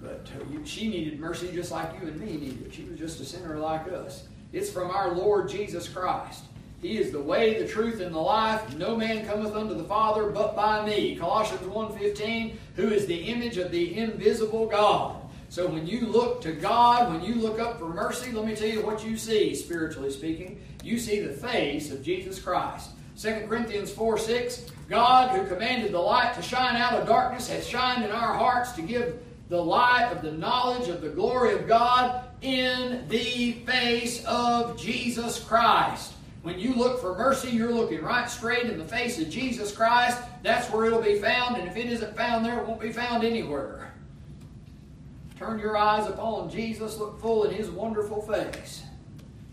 But 0.00 0.28
uh, 0.38 0.64
she 0.64 0.88
needed 0.88 1.18
mercy 1.18 1.50
just 1.52 1.72
like 1.72 1.92
you 2.00 2.08
and 2.08 2.18
me 2.20 2.36
needed. 2.36 2.72
She 2.72 2.84
was 2.84 2.98
just 2.98 3.20
a 3.20 3.24
sinner 3.24 3.58
like 3.58 3.88
us. 3.92 4.24
It's 4.52 4.70
from 4.70 4.90
our 4.90 5.12
Lord 5.12 5.48
Jesus 5.48 5.88
Christ. 5.88 6.44
He 6.80 6.96
is 6.96 7.10
the 7.10 7.20
way, 7.20 7.60
the 7.60 7.68
truth, 7.68 8.00
and 8.00 8.14
the 8.14 8.20
life. 8.20 8.74
No 8.76 8.96
man 8.96 9.26
cometh 9.26 9.54
unto 9.54 9.74
the 9.74 9.84
Father 9.84 10.30
but 10.30 10.56
by 10.56 10.86
me. 10.86 11.16
Colossians 11.16 11.60
1.15, 11.62 12.54
who 12.76 12.88
is 12.88 13.04
the 13.06 13.24
image 13.24 13.58
of 13.58 13.70
the 13.70 13.98
invisible 13.98 14.66
God. 14.66 15.19
So 15.50 15.66
when 15.66 15.84
you 15.84 16.06
look 16.06 16.40
to 16.42 16.52
God, 16.52 17.12
when 17.12 17.24
you 17.24 17.34
look 17.34 17.58
up 17.58 17.80
for 17.80 17.88
mercy, 17.88 18.30
let 18.30 18.46
me 18.46 18.54
tell 18.54 18.68
you 18.68 18.86
what 18.86 19.04
you 19.04 19.16
see, 19.16 19.52
spiritually 19.56 20.10
speaking. 20.10 20.60
You 20.84 20.96
see 20.96 21.18
the 21.18 21.32
face 21.32 21.90
of 21.90 22.04
Jesus 22.04 22.38
Christ. 22.40 22.90
2 23.20 23.46
Corinthians 23.48 23.90
4 23.90 24.16
6, 24.16 24.66
God 24.88 25.36
who 25.36 25.44
commanded 25.48 25.90
the 25.90 25.98
light 25.98 26.34
to 26.34 26.42
shine 26.42 26.76
out 26.76 26.92
of 26.92 27.08
darkness 27.08 27.48
has 27.48 27.66
shined 27.66 28.04
in 28.04 28.12
our 28.12 28.32
hearts 28.32 28.70
to 28.72 28.82
give 28.82 29.18
the 29.48 29.60
light 29.60 30.12
of 30.12 30.22
the 30.22 30.30
knowledge 30.30 30.88
of 30.88 31.00
the 31.00 31.08
glory 31.08 31.52
of 31.52 31.66
God 31.66 32.26
in 32.42 33.08
the 33.08 33.54
face 33.66 34.24
of 34.26 34.80
Jesus 34.80 35.42
Christ. 35.42 36.12
When 36.42 36.60
you 36.60 36.74
look 36.74 37.00
for 37.00 37.18
mercy, 37.18 37.50
you're 37.50 37.74
looking 37.74 38.02
right 38.02 38.30
straight 38.30 38.66
in 38.66 38.78
the 38.78 38.84
face 38.84 39.18
of 39.18 39.28
Jesus 39.28 39.74
Christ. 39.74 40.16
That's 40.44 40.70
where 40.70 40.86
it'll 40.86 41.02
be 41.02 41.18
found, 41.18 41.56
and 41.56 41.66
if 41.66 41.76
it 41.76 41.86
isn't 41.86 42.16
found 42.16 42.44
there, 42.44 42.60
it 42.60 42.68
won't 42.68 42.80
be 42.80 42.92
found 42.92 43.24
anywhere. 43.24 43.89
Turn 45.40 45.58
your 45.58 45.74
eyes 45.74 46.06
upon 46.06 46.50
Jesus, 46.50 46.98
look 46.98 47.18
full 47.18 47.44
in 47.44 47.54
his 47.54 47.70
wonderful 47.70 48.20
face. 48.20 48.82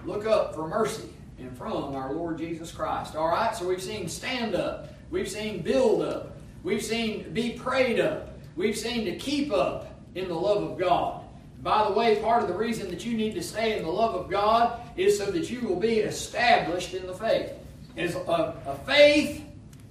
Look 0.04 0.28
up 0.28 0.54
for 0.54 0.68
mercy 0.68 1.08
and 1.40 1.58
from 1.58 1.96
our 1.96 2.12
Lord 2.12 2.38
Jesus 2.38 2.74
Christ. 2.74 3.16
All 3.16 3.30
right, 3.30 3.56
so 3.56 3.66
we've 3.66 3.82
seen 3.82 4.10
stand 4.10 4.54
up, 4.54 4.90
We've 5.10 5.30
seen 5.30 5.62
build 5.62 6.02
up. 6.02 6.36
We've 6.62 6.84
seen 6.84 7.32
be 7.32 7.52
prayed 7.52 8.02
up. 8.02 8.38
We've 8.58 8.78
seen 8.78 9.06
to 9.06 9.16
keep 9.16 9.54
up 9.54 9.98
in 10.14 10.28
the 10.28 10.34
love 10.34 10.62
of 10.62 10.78
God. 10.78 11.24
By 11.64 11.88
the 11.88 11.94
way, 11.94 12.18
part 12.18 12.42
of 12.42 12.50
the 12.50 12.56
reason 12.56 12.90
that 12.90 13.06
you 13.06 13.16
need 13.16 13.34
to 13.36 13.42
stay 13.42 13.78
in 13.78 13.84
the 13.84 13.90
love 13.90 14.14
of 14.14 14.30
God 14.30 14.82
is 14.98 15.18
so 15.18 15.32
that 15.32 15.50
you 15.50 15.62
will 15.62 15.80
be 15.80 16.00
established 16.00 16.96
in 16.96 17.08
the 17.08 17.14
faith. 17.14 17.54
Is 17.96 18.14
a, 18.16 18.20
a 18.20 18.78
faith 18.86 19.42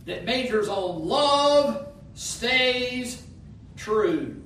that 0.04 0.26
majors 0.26 0.68
on 0.68 1.06
love 1.06 1.88
stays 2.12 3.22
true. 3.76 4.42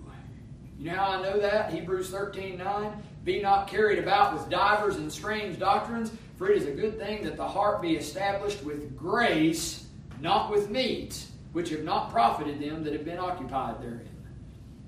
You 0.81 0.87
know 0.87 0.97
how 0.97 1.11
I 1.11 1.22
know 1.22 1.39
that? 1.39 1.74
Hebrews 1.74 2.09
13 2.09 2.57
9. 2.57 3.03
Be 3.22 3.43
not 3.43 3.68
carried 3.68 3.99
about 3.99 4.33
with 4.33 4.49
divers 4.49 4.97
and 4.97 5.12
strange 5.12 5.59
doctrines, 5.59 6.11
for 6.39 6.51
it 6.51 6.57
is 6.57 6.66
a 6.66 6.70
good 6.70 6.99
thing 6.99 7.22
that 7.24 7.37
the 7.37 7.47
heart 7.47 7.83
be 7.83 7.97
established 7.97 8.64
with 8.64 8.97
grace, 8.97 9.85
not 10.22 10.51
with 10.51 10.70
meats, 10.70 11.33
which 11.53 11.68
have 11.68 11.85
not 11.85 12.11
profited 12.11 12.59
them 12.59 12.83
that 12.85 12.95
have 12.95 13.05
been 13.05 13.18
occupied 13.18 13.83
therein. 13.83 14.09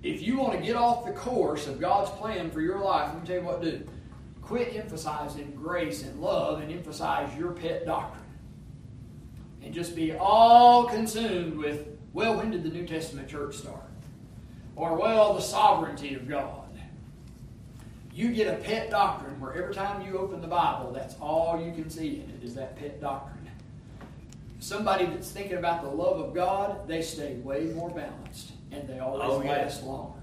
If 0.02 0.22
you 0.22 0.38
want 0.38 0.58
to 0.58 0.64
get 0.64 0.76
off 0.76 1.04
the 1.04 1.12
course 1.12 1.66
of 1.66 1.78
God's 1.78 2.10
plan 2.12 2.50
for 2.50 2.62
your 2.62 2.78
life, 2.78 3.12
let 3.12 3.20
me 3.20 3.26
tell 3.26 3.36
you 3.36 3.42
what 3.42 3.62
to 3.62 3.72
do. 3.72 3.88
Quit 4.40 4.74
emphasizing 4.74 5.50
grace 5.54 6.04
and 6.04 6.18
love 6.22 6.62
and 6.62 6.72
emphasize 6.72 7.36
your 7.38 7.52
pet 7.52 7.84
doctrine. 7.84 8.24
And 9.62 9.74
just 9.74 9.94
be 9.94 10.14
all 10.14 10.86
consumed 10.86 11.58
with, 11.58 11.86
well, 12.14 12.38
when 12.38 12.50
did 12.50 12.62
the 12.62 12.70
New 12.70 12.86
Testament 12.86 13.28
church 13.28 13.56
start? 13.56 13.91
Or, 14.82 14.96
well, 14.96 15.34
the 15.34 15.40
sovereignty 15.40 16.16
of 16.16 16.28
God. 16.28 16.58
You 18.12 18.32
get 18.32 18.48
a 18.52 18.56
pet 18.56 18.90
doctrine 18.90 19.38
where 19.40 19.54
every 19.54 19.72
time 19.72 20.04
you 20.04 20.18
open 20.18 20.40
the 20.40 20.48
Bible, 20.48 20.90
that's 20.92 21.14
all 21.20 21.62
you 21.64 21.70
can 21.72 21.88
see 21.88 22.16
in 22.16 22.28
it 22.36 22.44
is 22.44 22.56
that 22.56 22.74
pet 22.76 23.00
doctrine. 23.00 23.48
Somebody 24.58 25.06
that's 25.06 25.30
thinking 25.30 25.56
about 25.56 25.82
the 25.82 25.88
love 25.88 26.18
of 26.18 26.34
God, 26.34 26.88
they 26.88 27.00
stay 27.00 27.34
way 27.44 27.66
more 27.66 27.90
balanced 27.90 28.54
and 28.72 28.88
they 28.88 28.98
always 28.98 29.22
Oh, 29.24 29.40
yeah. 29.40 29.52
last 29.52 29.84
longer. 29.84 30.18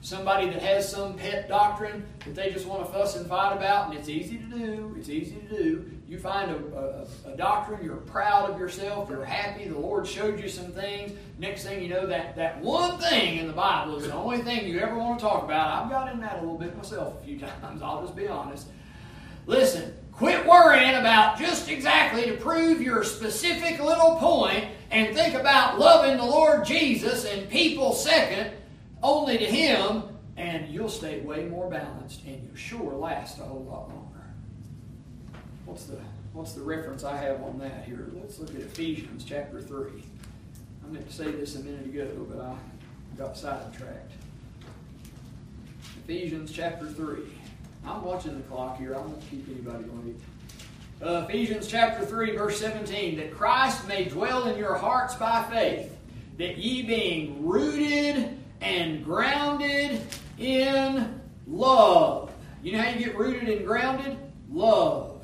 Somebody 0.00 0.48
that 0.48 0.62
has 0.62 0.90
some 0.90 1.12
pet 1.14 1.46
doctrine 1.46 2.06
that 2.24 2.34
they 2.34 2.50
just 2.50 2.64
want 2.64 2.86
to 2.86 2.90
fuss 2.90 3.14
and 3.14 3.26
fight 3.26 3.52
about, 3.54 3.90
and 3.90 3.98
it's 3.98 4.08
easy 4.08 4.38
to 4.38 4.44
do, 4.44 4.94
it's 4.98 5.10
easy 5.10 5.36
to 5.36 5.54
do. 5.54 5.90
You 6.08 6.18
find 6.18 6.50
a, 6.50 7.06
a, 7.26 7.32
a 7.32 7.36
doctrine, 7.36 7.84
you're 7.84 7.96
proud 7.96 8.48
of 8.48 8.58
yourself, 8.58 9.10
you're 9.10 9.26
happy, 9.26 9.68
the 9.68 9.78
Lord 9.78 10.06
showed 10.06 10.40
you 10.40 10.48
some 10.48 10.72
things. 10.72 11.12
Next 11.38 11.64
thing 11.64 11.82
you 11.82 11.90
know, 11.90 12.06
that, 12.06 12.34
that 12.36 12.62
one 12.62 12.96
thing 12.98 13.38
in 13.38 13.46
the 13.46 13.52
Bible 13.52 13.96
is 13.96 14.06
the 14.06 14.14
only 14.14 14.38
thing 14.38 14.66
you 14.66 14.80
ever 14.80 14.96
want 14.96 15.18
to 15.18 15.24
talk 15.26 15.44
about. 15.44 15.84
I've 15.84 15.90
got 15.90 16.10
in 16.10 16.18
that 16.20 16.36
a 16.36 16.40
little 16.40 16.56
bit 16.56 16.74
myself 16.74 17.20
a 17.20 17.24
few 17.26 17.38
times, 17.60 17.82
I'll 17.82 18.00
just 18.00 18.16
be 18.16 18.26
honest. 18.26 18.68
Listen, 19.44 19.92
quit 20.10 20.46
worrying 20.46 20.94
about 20.94 21.38
just 21.38 21.68
exactly 21.68 22.24
to 22.24 22.38
prove 22.38 22.80
your 22.80 23.04
specific 23.04 23.78
little 23.78 24.14
point 24.16 24.64
and 24.90 25.14
think 25.14 25.34
about 25.34 25.78
loving 25.78 26.16
the 26.16 26.24
Lord 26.24 26.64
Jesus 26.64 27.26
and 27.26 27.50
people 27.50 27.92
second 27.92 28.52
only 29.02 29.36
to 29.36 29.44
Him, 29.44 30.04
and 30.38 30.72
you'll 30.72 30.88
stay 30.88 31.20
way 31.20 31.44
more 31.44 31.68
balanced 31.68 32.24
and 32.24 32.42
you'll 32.42 32.56
sure 32.56 32.94
last 32.94 33.38
a 33.40 33.42
whole 33.42 33.64
lot 33.64 33.90
longer. 33.90 34.07
What's 35.68 35.84
the 35.84 35.98
what's 36.32 36.52
the 36.54 36.62
reference 36.62 37.04
I 37.04 37.14
have 37.18 37.42
on 37.42 37.58
that 37.58 37.84
here? 37.84 38.08
Let's 38.14 38.38
look 38.38 38.48
at 38.54 38.62
Ephesians 38.62 39.22
chapter 39.22 39.60
3. 39.60 39.90
I 40.82 40.90
meant 40.90 41.06
to 41.06 41.14
say 41.14 41.30
this 41.30 41.56
a 41.56 41.60
minute 41.60 41.84
ago, 41.84 42.26
but 42.26 42.40
I 42.40 42.56
got 43.18 43.36
sidetracked. 43.36 44.12
Ephesians 46.04 46.52
chapter 46.52 46.86
3. 46.86 47.18
I'm 47.84 48.02
watching 48.02 48.34
the 48.34 48.42
clock 48.44 48.78
here. 48.78 48.94
I 48.94 48.98
won't 48.98 49.20
keep 49.30 49.46
anybody 49.46 49.84
late. 50.04 50.16
Uh, 51.02 51.26
Ephesians 51.28 51.66
chapter 51.66 52.04
3, 52.06 52.34
verse 52.34 52.58
17. 52.58 53.18
That 53.18 53.34
Christ 53.34 53.86
may 53.86 54.06
dwell 54.06 54.48
in 54.48 54.56
your 54.56 54.74
hearts 54.74 55.16
by 55.16 55.42
faith, 55.50 55.94
that 56.38 56.56
ye 56.56 56.80
being 56.80 57.46
rooted 57.46 58.38
and 58.62 59.04
grounded 59.04 60.00
in 60.38 61.20
love. 61.46 62.32
You 62.62 62.72
know 62.72 62.80
how 62.80 62.90
you 62.90 63.04
get 63.04 63.18
rooted 63.18 63.50
and 63.50 63.66
grounded? 63.66 64.16
Love. 64.50 65.17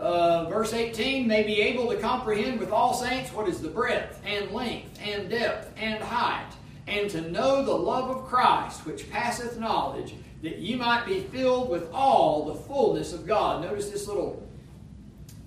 Uh, 0.00 0.48
verse 0.48 0.72
18, 0.72 1.28
may 1.28 1.42
be 1.42 1.60
able 1.60 1.86
to 1.90 1.96
comprehend 1.98 2.58
with 2.58 2.70
all 2.70 2.94
saints 2.94 3.30
what 3.34 3.46
is 3.46 3.60
the 3.60 3.68
breadth 3.68 4.18
and 4.24 4.50
length 4.50 4.98
and 5.04 5.28
depth 5.28 5.70
and 5.76 6.02
height, 6.02 6.50
and 6.88 7.10
to 7.10 7.20
know 7.30 7.62
the 7.62 7.74
love 7.74 8.08
of 8.08 8.24
Christ, 8.24 8.86
which 8.86 9.10
passeth 9.10 9.58
knowledge, 9.58 10.14
that 10.42 10.56
ye 10.56 10.74
might 10.74 11.04
be 11.04 11.20
filled 11.20 11.68
with 11.68 11.92
all 11.92 12.46
the 12.46 12.54
fullness 12.54 13.12
of 13.12 13.26
God. 13.26 13.62
Notice 13.62 13.90
this 13.90 14.08
little, 14.08 14.42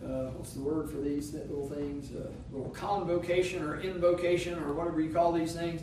uh, 0.06 0.30
what's 0.36 0.54
the 0.54 0.62
word 0.62 0.88
for 0.88 0.98
these 0.98 1.34
little 1.34 1.68
things? 1.68 2.12
Uh, 2.16 2.30
little 2.52 2.70
convocation 2.70 3.64
or 3.64 3.82
invocation 3.82 4.60
or 4.60 4.74
whatever 4.74 5.02
you 5.02 5.12
call 5.12 5.32
these 5.32 5.54
things. 5.54 5.82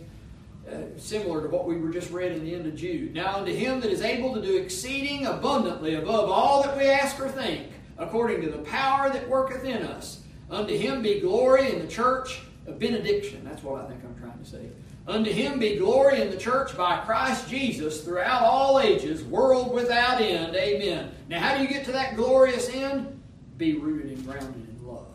Uh, 0.70 0.96
similar 0.96 1.42
to 1.42 1.48
what 1.48 1.66
we 1.66 1.76
were 1.76 1.90
just 1.90 2.12
read 2.12 2.30
in 2.30 2.44
the 2.44 2.54
end 2.54 2.66
of 2.66 2.76
Jude. 2.76 3.14
Now 3.14 3.38
unto 3.38 3.52
him 3.52 3.80
that 3.80 3.90
is 3.90 4.02
able 4.02 4.32
to 4.34 4.40
do 4.40 4.58
exceeding 4.58 5.26
abundantly 5.26 5.96
above 5.96 6.30
all 6.30 6.62
that 6.62 6.76
we 6.76 6.84
ask 6.84 7.18
or 7.18 7.28
think, 7.28 7.69
according 8.00 8.40
to 8.40 8.50
the 8.50 8.58
power 8.58 9.10
that 9.10 9.28
worketh 9.28 9.64
in 9.64 9.82
us. 9.82 10.22
Unto 10.50 10.76
him 10.76 11.02
be 11.02 11.20
glory 11.20 11.70
in 11.70 11.78
the 11.78 11.86
church 11.86 12.40
of 12.66 12.78
benediction. 12.78 13.44
That's 13.44 13.62
what 13.62 13.84
I 13.84 13.86
think 13.86 14.00
I'm 14.02 14.18
trying 14.18 14.38
to 14.38 14.44
say. 14.44 14.68
Unto 15.06 15.30
him 15.30 15.58
be 15.58 15.76
glory 15.76 16.20
in 16.20 16.30
the 16.30 16.36
church 16.36 16.76
by 16.76 16.98
Christ 16.98 17.48
Jesus 17.48 18.02
throughout 18.02 18.42
all 18.42 18.80
ages, 18.80 19.22
world 19.22 19.72
without 19.72 20.20
end. 20.20 20.56
Amen. 20.56 21.12
Now, 21.28 21.40
how 21.40 21.56
do 21.56 21.62
you 21.62 21.68
get 21.68 21.84
to 21.84 21.92
that 21.92 22.16
glorious 22.16 22.68
end? 22.70 23.20
Be 23.58 23.76
rooted 23.76 24.12
and 24.12 24.24
grounded 24.24 24.68
in 24.68 24.86
love. 24.86 25.06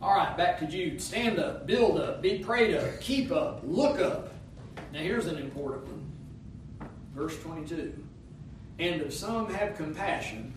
All 0.00 0.14
right, 0.14 0.36
back 0.36 0.58
to 0.60 0.66
Jude. 0.66 1.02
Stand 1.02 1.38
up, 1.38 1.66
build 1.66 1.98
up, 2.00 2.22
be 2.22 2.38
prayed 2.38 2.74
up, 2.74 3.00
keep 3.00 3.32
up, 3.32 3.60
look 3.64 4.00
up. 4.00 4.32
Now, 4.92 5.00
here's 5.00 5.26
an 5.26 5.38
important 5.38 5.86
one. 5.86 6.90
Verse 7.14 7.38
22. 7.42 7.94
And 8.78 9.00
of 9.00 9.12
some 9.12 9.52
have 9.52 9.76
compassion, 9.76 10.52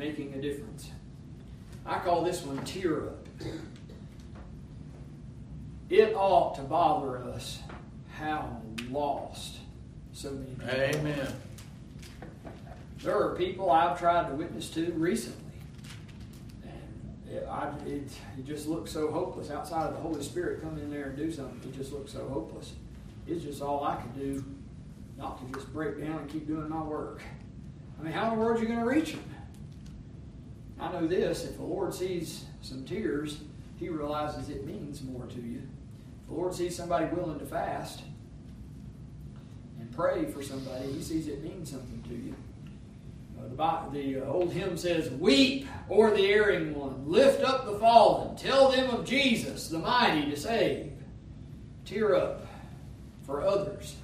making 0.00 0.32
a 0.32 0.40
difference. 0.40 0.90
I 1.84 1.98
call 1.98 2.24
this 2.24 2.42
one 2.42 2.64
tear 2.64 3.08
up. 3.08 3.26
It 5.90 6.14
ought 6.14 6.54
to 6.54 6.62
bother 6.62 7.18
us 7.18 7.58
how 8.10 8.62
lost 8.88 9.58
so 10.14 10.30
many 10.30 10.46
people 10.46 10.70
are. 10.70 10.84
Amen. 10.84 11.32
There 13.02 13.14
are 13.14 13.34
people 13.34 13.70
I've 13.70 13.98
tried 13.98 14.28
to 14.28 14.34
witness 14.34 14.70
to 14.70 14.90
recently. 14.92 15.52
And 16.62 17.36
it, 17.36 17.46
I, 17.50 17.68
it, 17.86 18.10
it 18.38 18.46
just 18.46 18.68
looks 18.68 18.90
so 18.90 19.10
hopeless. 19.10 19.50
Outside 19.50 19.86
of 19.86 19.92
the 19.92 20.00
Holy 20.00 20.22
Spirit 20.22 20.62
coming 20.62 20.82
in 20.82 20.90
there 20.90 21.10
and 21.10 21.16
do 21.16 21.30
something, 21.30 21.60
it 21.68 21.76
just 21.76 21.92
looks 21.92 22.12
so 22.12 22.26
hopeless. 22.28 22.72
It's 23.26 23.44
just 23.44 23.60
all 23.60 23.84
I 23.84 23.96
could 23.96 24.18
do 24.18 24.44
not 25.18 25.46
to 25.46 25.58
just 25.58 25.70
break 25.74 26.00
down 26.00 26.20
and 26.20 26.30
keep 26.30 26.46
doing 26.46 26.70
my 26.70 26.82
work. 26.82 27.20
I 27.98 28.02
mean, 28.02 28.14
how 28.14 28.30
in 28.32 28.38
the 28.38 28.42
world 28.42 28.58
are 28.58 28.62
you 28.62 28.68
going 28.68 28.80
to 28.80 28.86
reach 28.86 29.12
them? 29.12 29.24
I 30.80 30.92
know 30.92 31.06
this 31.06 31.44
if 31.44 31.56
the 31.56 31.62
Lord 31.62 31.92
sees 31.92 32.44
some 32.62 32.84
tears, 32.84 33.40
He 33.78 33.88
realizes 33.88 34.48
it 34.48 34.66
means 34.66 35.02
more 35.02 35.26
to 35.26 35.40
you. 35.40 35.62
If 36.22 36.28
the 36.28 36.34
Lord 36.34 36.54
sees 36.54 36.76
somebody 36.76 37.06
willing 37.14 37.38
to 37.38 37.46
fast 37.46 38.02
and 39.78 39.90
pray 39.94 40.24
for 40.26 40.42
somebody, 40.42 40.90
He 40.92 41.02
sees 41.02 41.28
it 41.28 41.42
means 41.42 41.70
something 41.70 42.02
to 42.08 42.14
you. 42.14 42.34
Uh, 43.38 43.88
the, 43.90 43.98
the 43.98 44.22
uh, 44.22 44.30
old 44.30 44.52
hymn 44.52 44.76
says, 44.76 45.10
Weep 45.10 45.66
o'er 45.90 46.14
the 46.14 46.26
erring 46.26 46.74
one, 46.74 47.04
lift 47.06 47.42
up 47.42 47.66
the 47.66 47.78
fallen, 47.78 48.36
tell 48.36 48.70
them 48.70 48.90
of 48.90 49.04
Jesus, 49.04 49.68
the 49.68 49.78
mighty 49.78 50.30
to 50.30 50.36
save. 50.36 50.92
Tear 51.84 52.14
up 52.14 52.46
for 53.24 53.42
others. 53.42 53.96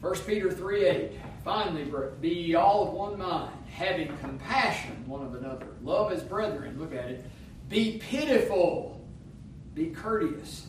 1 0.00 0.14
Peter 0.26 0.50
3 0.50 0.86
8. 0.86 1.12
Finally, 1.44 1.92
be 2.20 2.54
all 2.54 2.88
of 2.88 2.94
one 2.94 3.18
mind, 3.18 3.52
having 3.74 4.16
compassion 4.18 5.04
one 5.06 5.24
of 5.26 5.34
another. 5.34 5.66
Love 5.82 6.12
as 6.12 6.22
brethren. 6.22 6.78
Look 6.78 6.94
at 6.94 7.06
it. 7.06 7.24
Be 7.68 7.98
pitiful. 7.98 9.04
Be 9.74 9.86
courteous. 9.86 10.66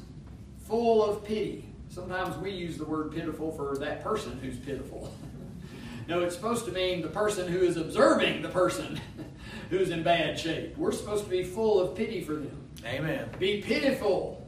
Full 0.68 1.04
of 1.04 1.24
pity. 1.24 1.70
Sometimes 1.90 2.36
we 2.38 2.50
use 2.50 2.78
the 2.78 2.86
word 2.86 3.12
pitiful 3.12 3.52
for 3.52 3.78
that 3.78 4.04
person 4.04 4.40
who's 4.42 4.58
pitiful. 4.58 5.16
no, 6.08 6.22
it's 6.22 6.36
supposed 6.36 6.66
to 6.66 6.72
mean 6.72 7.04
the 7.04 7.08
person 7.08 7.48
who 7.48 7.60
is 7.60 7.78
observing 7.78 8.42
the 8.42 8.50
person 8.50 9.00
who's 9.70 9.92
in 9.92 10.02
bad 10.02 10.40
shape. 10.40 10.76
We're 10.76 10.92
supposed 10.92 11.26
to 11.26 11.30
be 11.30 11.44
full 11.44 11.80
of 11.80 11.96
pity 11.96 12.24
for 12.24 12.34
them. 12.34 12.60
Amen. 12.84 13.30
Be 13.38 13.62
pitiful. 13.62 14.46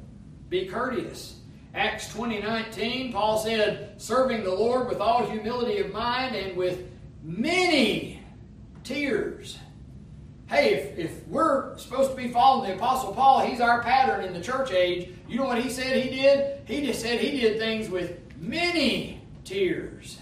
Be 0.49 0.65
courteous. 0.65 1.35
Acts 1.75 2.11
20 2.11 2.41
19, 2.41 3.13
Paul 3.13 3.37
said, 3.37 4.01
serving 4.01 4.43
the 4.43 4.53
Lord 4.53 4.87
with 4.87 4.99
all 4.99 5.29
humility 5.29 5.77
of 5.77 5.93
mind 5.93 6.35
and 6.35 6.57
with 6.57 6.89
many 7.21 8.16
tears. 8.87 9.57
Hey, 10.47 10.75
if, 10.75 10.97
if 10.97 11.27
we're 11.27 11.77
supposed 11.77 12.11
to 12.11 12.15
be 12.15 12.29
following 12.29 12.69
the 12.69 12.75
Apostle 12.77 13.13
Paul, 13.13 13.41
he's 13.41 13.59
our 13.59 13.83
pattern 13.83 14.23
in 14.23 14.33
the 14.33 14.41
church 14.41 14.71
age. 14.71 15.09
You 15.27 15.37
know 15.37 15.43
what 15.43 15.61
he 15.61 15.69
said 15.69 16.01
he 16.01 16.09
did? 16.09 16.61
He 16.65 16.85
just 16.85 17.01
said 17.01 17.19
he 17.19 17.41
did 17.41 17.59
things 17.59 17.89
with 17.89 18.17
many 18.39 19.21
tears. 19.43 20.19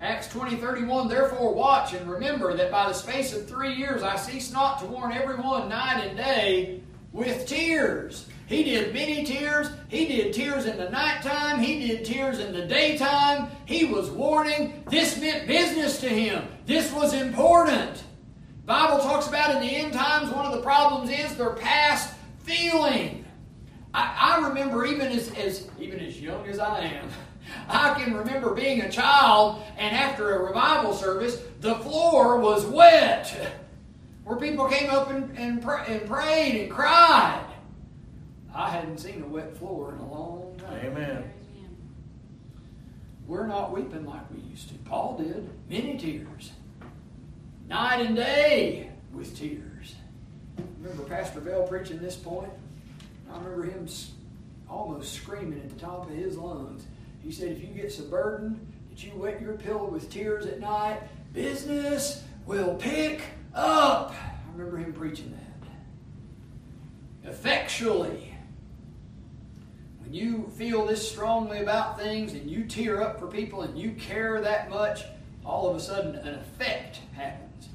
Acts 0.00 0.28
20, 0.28 0.56
31, 0.56 1.08
Therefore 1.08 1.54
watch 1.54 1.92
and 1.92 2.10
remember 2.10 2.56
that 2.56 2.70
by 2.72 2.88
the 2.88 2.94
space 2.94 3.32
of 3.32 3.46
three 3.46 3.74
years 3.74 4.02
I 4.02 4.16
cease 4.16 4.50
not 4.50 4.80
to 4.80 4.86
warn 4.86 5.12
everyone 5.12 5.68
night 5.68 6.04
and 6.04 6.16
day 6.16 6.80
with 7.12 7.46
tears. 7.46 8.26
He 8.50 8.64
did 8.64 8.92
many 8.92 9.22
tears. 9.22 9.68
He 9.86 10.08
did 10.08 10.32
tears 10.32 10.66
in 10.66 10.76
the 10.76 10.90
nighttime. 10.90 11.60
He 11.60 11.86
did 11.86 12.04
tears 12.04 12.40
in 12.40 12.52
the 12.52 12.66
daytime. 12.66 13.48
He 13.64 13.84
was 13.84 14.10
warning. 14.10 14.82
This 14.90 15.20
meant 15.20 15.46
business 15.46 16.00
to 16.00 16.08
him. 16.08 16.48
This 16.66 16.92
was 16.92 17.14
important. 17.14 18.02
Bible 18.66 18.98
talks 18.98 19.28
about 19.28 19.54
in 19.54 19.62
the 19.62 19.76
end 19.76 19.92
times, 19.92 20.32
one 20.32 20.46
of 20.46 20.52
the 20.52 20.62
problems 20.62 21.10
is 21.10 21.36
their 21.36 21.50
past 21.50 22.12
feeling. 22.40 23.24
I, 23.94 24.40
I 24.42 24.48
remember 24.48 24.84
even 24.84 25.12
as, 25.12 25.32
as 25.34 25.68
even 25.78 26.00
as 26.00 26.20
young 26.20 26.44
as 26.46 26.58
I 26.58 26.80
am, 26.80 27.08
I 27.68 27.94
can 27.94 28.14
remember 28.14 28.52
being 28.52 28.80
a 28.80 28.90
child, 28.90 29.62
and 29.78 29.94
after 29.94 30.34
a 30.34 30.42
revival 30.42 30.92
service, 30.92 31.40
the 31.60 31.76
floor 31.76 32.40
was 32.40 32.66
wet, 32.66 33.32
where 34.24 34.36
people 34.36 34.66
came 34.66 34.90
up 34.90 35.08
and, 35.08 35.38
and, 35.38 35.64
and 35.64 36.06
prayed 36.08 36.62
and 36.62 36.68
cried. 36.68 37.44
I 38.54 38.70
hadn't 38.70 38.98
seen 38.98 39.22
a 39.22 39.26
wet 39.26 39.56
floor 39.56 39.94
in 39.94 40.00
a 40.00 40.12
long 40.12 40.56
time. 40.58 40.86
Amen. 40.86 41.30
We're 43.26 43.46
not 43.46 43.72
weeping 43.72 44.06
like 44.06 44.28
we 44.30 44.40
used 44.40 44.68
to. 44.70 44.74
Paul 44.78 45.18
did. 45.18 45.48
Many 45.68 45.96
tears. 45.96 46.52
Night 47.68 48.04
and 48.04 48.16
day 48.16 48.90
with 49.12 49.38
tears. 49.38 49.94
Remember 50.80 51.04
Pastor 51.04 51.40
Bell 51.40 51.62
preaching 51.62 52.00
this 52.00 52.16
point? 52.16 52.50
I 53.32 53.38
remember 53.38 53.64
him 53.64 53.86
almost 54.68 55.12
screaming 55.12 55.60
at 55.60 55.70
the 55.70 55.78
top 55.78 56.10
of 56.10 56.16
his 56.16 56.36
lungs. 56.36 56.86
He 57.22 57.30
said, 57.30 57.52
if 57.52 57.60
you 57.60 57.68
get 57.68 57.92
so 57.92 58.04
burdened 58.04 58.66
that 58.90 59.04
you 59.04 59.12
wet 59.14 59.40
your 59.40 59.52
pillow 59.54 59.86
with 59.86 60.10
tears 60.10 60.46
at 60.46 60.58
night, 60.58 61.00
business 61.32 62.24
will 62.46 62.74
pick 62.74 63.22
up. 63.54 64.12
I 64.12 64.52
remember 64.56 64.78
him 64.78 64.92
preaching 64.92 65.32
that. 67.22 67.30
Effectually. 67.30 68.29
You 70.10 70.50
feel 70.56 70.86
this 70.86 71.08
strongly 71.08 71.60
about 71.60 71.98
things 71.98 72.32
and 72.32 72.50
you 72.50 72.64
tear 72.64 73.00
up 73.00 73.20
for 73.20 73.28
people 73.28 73.62
and 73.62 73.78
you 73.78 73.92
care 73.92 74.40
that 74.40 74.68
much, 74.68 75.04
all 75.44 75.70
of 75.70 75.76
a 75.76 75.80
sudden 75.80 76.16
an 76.16 76.34
effect 76.34 76.98
happens. 77.14 77.68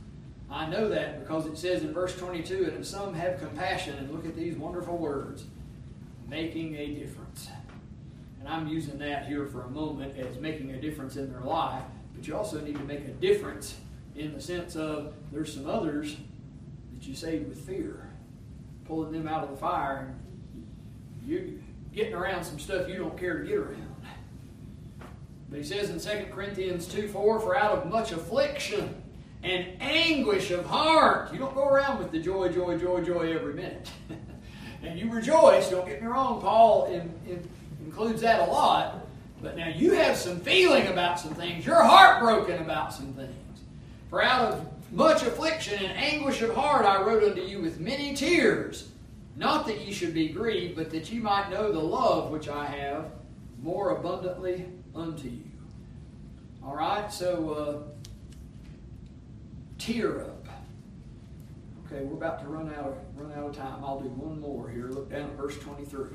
I 0.52 0.68
know 0.68 0.90
that 0.90 1.22
because 1.22 1.46
it 1.46 1.58
says 1.58 1.82
in 1.82 1.94
verse 1.94 2.16
22 2.18 2.66
and 2.66 2.78
if 2.78 2.86
some 2.86 3.14
have 3.14 3.40
compassion, 3.40 3.98
and 3.98 4.12
look 4.12 4.26
at 4.26 4.36
these 4.36 4.56
wonderful 4.58 4.98
words, 4.98 5.46
making 6.30 6.76
a 6.76 6.88
difference. 6.88 7.50
And 8.40 8.50
I'm 8.50 8.68
using 8.68 8.98
that 9.00 9.28
here 9.28 9.46
for 9.48 9.62
a 9.62 9.70
moment 9.70 10.18
as 10.18 10.38
making 10.38 10.72
a 10.72 10.82
difference 10.82 11.16
in 11.16 11.32
their 11.32 11.42
life, 11.42 11.84
but 12.14 12.28
you 12.28 12.36
also 12.36 12.60
need 12.62 12.76
to 12.76 12.84
make 12.84 13.06
a 13.06 13.12
difference 13.12 13.76
in 14.16 14.34
the 14.34 14.42
sense 14.42 14.76
of 14.76 15.14
there's 15.32 15.54
some 15.54 15.68
others 15.68 16.18
that 16.94 17.08
you 17.08 17.16
saved 17.16 17.48
with 17.48 17.66
fear, 17.66 18.10
pulling 18.86 19.12
them 19.12 19.28
out 19.28 19.44
of 19.44 19.52
the 19.52 19.58
fire, 19.58 20.14
and 20.54 20.68
you 21.26 21.60
getting 21.96 22.14
around 22.14 22.44
some 22.44 22.60
stuff 22.60 22.88
you 22.90 22.98
don't 22.98 23.18
care 23.18 23.40
to 23.40 23.48
get 23.48 23.58
around. 23.58 23.96
But 25.50 25.60
he 25.60 25.64
says 25.64 25.90
in 25.90 26.00
2 26.00 26.26
Corinthians 26.32 26.88
2 26.88 27.08
4, 27.08 27.40
for 27.40 27.56
out 27.56 27.78
of 27.78 27.90
much 27.90 28.12
affliction 28.12 29.02
and 29.44 29.68
anguish 29.80 30.52
of 30.52 30.66
heart, 30.66 31.32
you 31.32 31.40
don't 31.40 31.56
go 31.56 31.68
around 31.68 32.00
with 32.00 32.12
the 32.12 32.20
joy, 32.20 32.50
joy, 32.50 32.78
joy, 32.78 33.04
joy 33.04 33.34
every 33.34 33.54
minute. 33.54 33.90
and 34.84 35.00
you 35.00 35.10
rejoice, 35.12 35.70
don't 35.70 35.88
get 35.88 36.02
me 36.02 36.08
wrong, 36.08 36.42
Paul 36.42 36.88
in, 36.88 37.02
in 37.28 37.48
includes 37.86 38.22
that 38.22 38.48
a 38.48 38.52
lot. 38.52 39.08
But 39.42 39.56
now 39.56 39.70
you 39.70 39.94
have 39.94 40.18
some 40.18 40.40
feeling 40.40 40.88
about 40.88 41.20
some 41.20 41.34
things. 41.34 41.66
You're 41.66 41.84
heartbroken 41.84 42.62
about 42.62 42.94
some 42.94 43.14
things. 43.14 43.62
For 44.10 44.22
out 44.22 44.52
of 44.52 44.92
much 44.92 45.24
affliction 45.24 45.84
and 45.84 45.98
anguish 45.98 46.42
of 46.42 46.54
heart 46.54 46.86
I 46.86 47.02
wrote 47.02 47.24
unto 47.24 47.42
you 47.42 47.62
with 47.62 47.80
many 47.80 48.16
tears. 48.16 48.90
Not 49.36 49.68
that 49.68 49.82
ye 49.82 49.92
should 49.92 50.14
be 50.14 50.30
grieved, 50.30 50.76
but 50.76 50.90
that 50.92 51.12
ye 51.12 51.20
might 51.20 51.50
know 51.50 51.72
the 51.72 51.80
love 51.80 52.32
which 52.32 52.48
I 52.48 52.66
have 52.66 53.12
more 53.62 53.98
abundantly 53.98 54.66
unto 54.96 55.28
you. 55.28 55.42
All 56.64 56.76
right, 56.76 57.12
so 57.12 57.50
uh, 57.50 58.10
tear 59.78 60.22
up. 60.22 60.48
Okay, 61.86 62.04
we're 62.04 62.16
about 62.16 62.42
to 62.42 62.48
run 62.48 62.74
out 62.74 62.86
of 62.86 62.98
run 63.16 63.32
out 63.38 63.50
of 63.50 63.56
time. 63.56 63.84
I'll 63.84 64.00
do 64.00 64.10
one 64.10 64.40
more 64.40 64.70
here. 64.70 64.88
Look 64.88 65.12
down 65.12 65.30
at 65.30 65.38
verse 65.38 65.58
23 65.60 66.08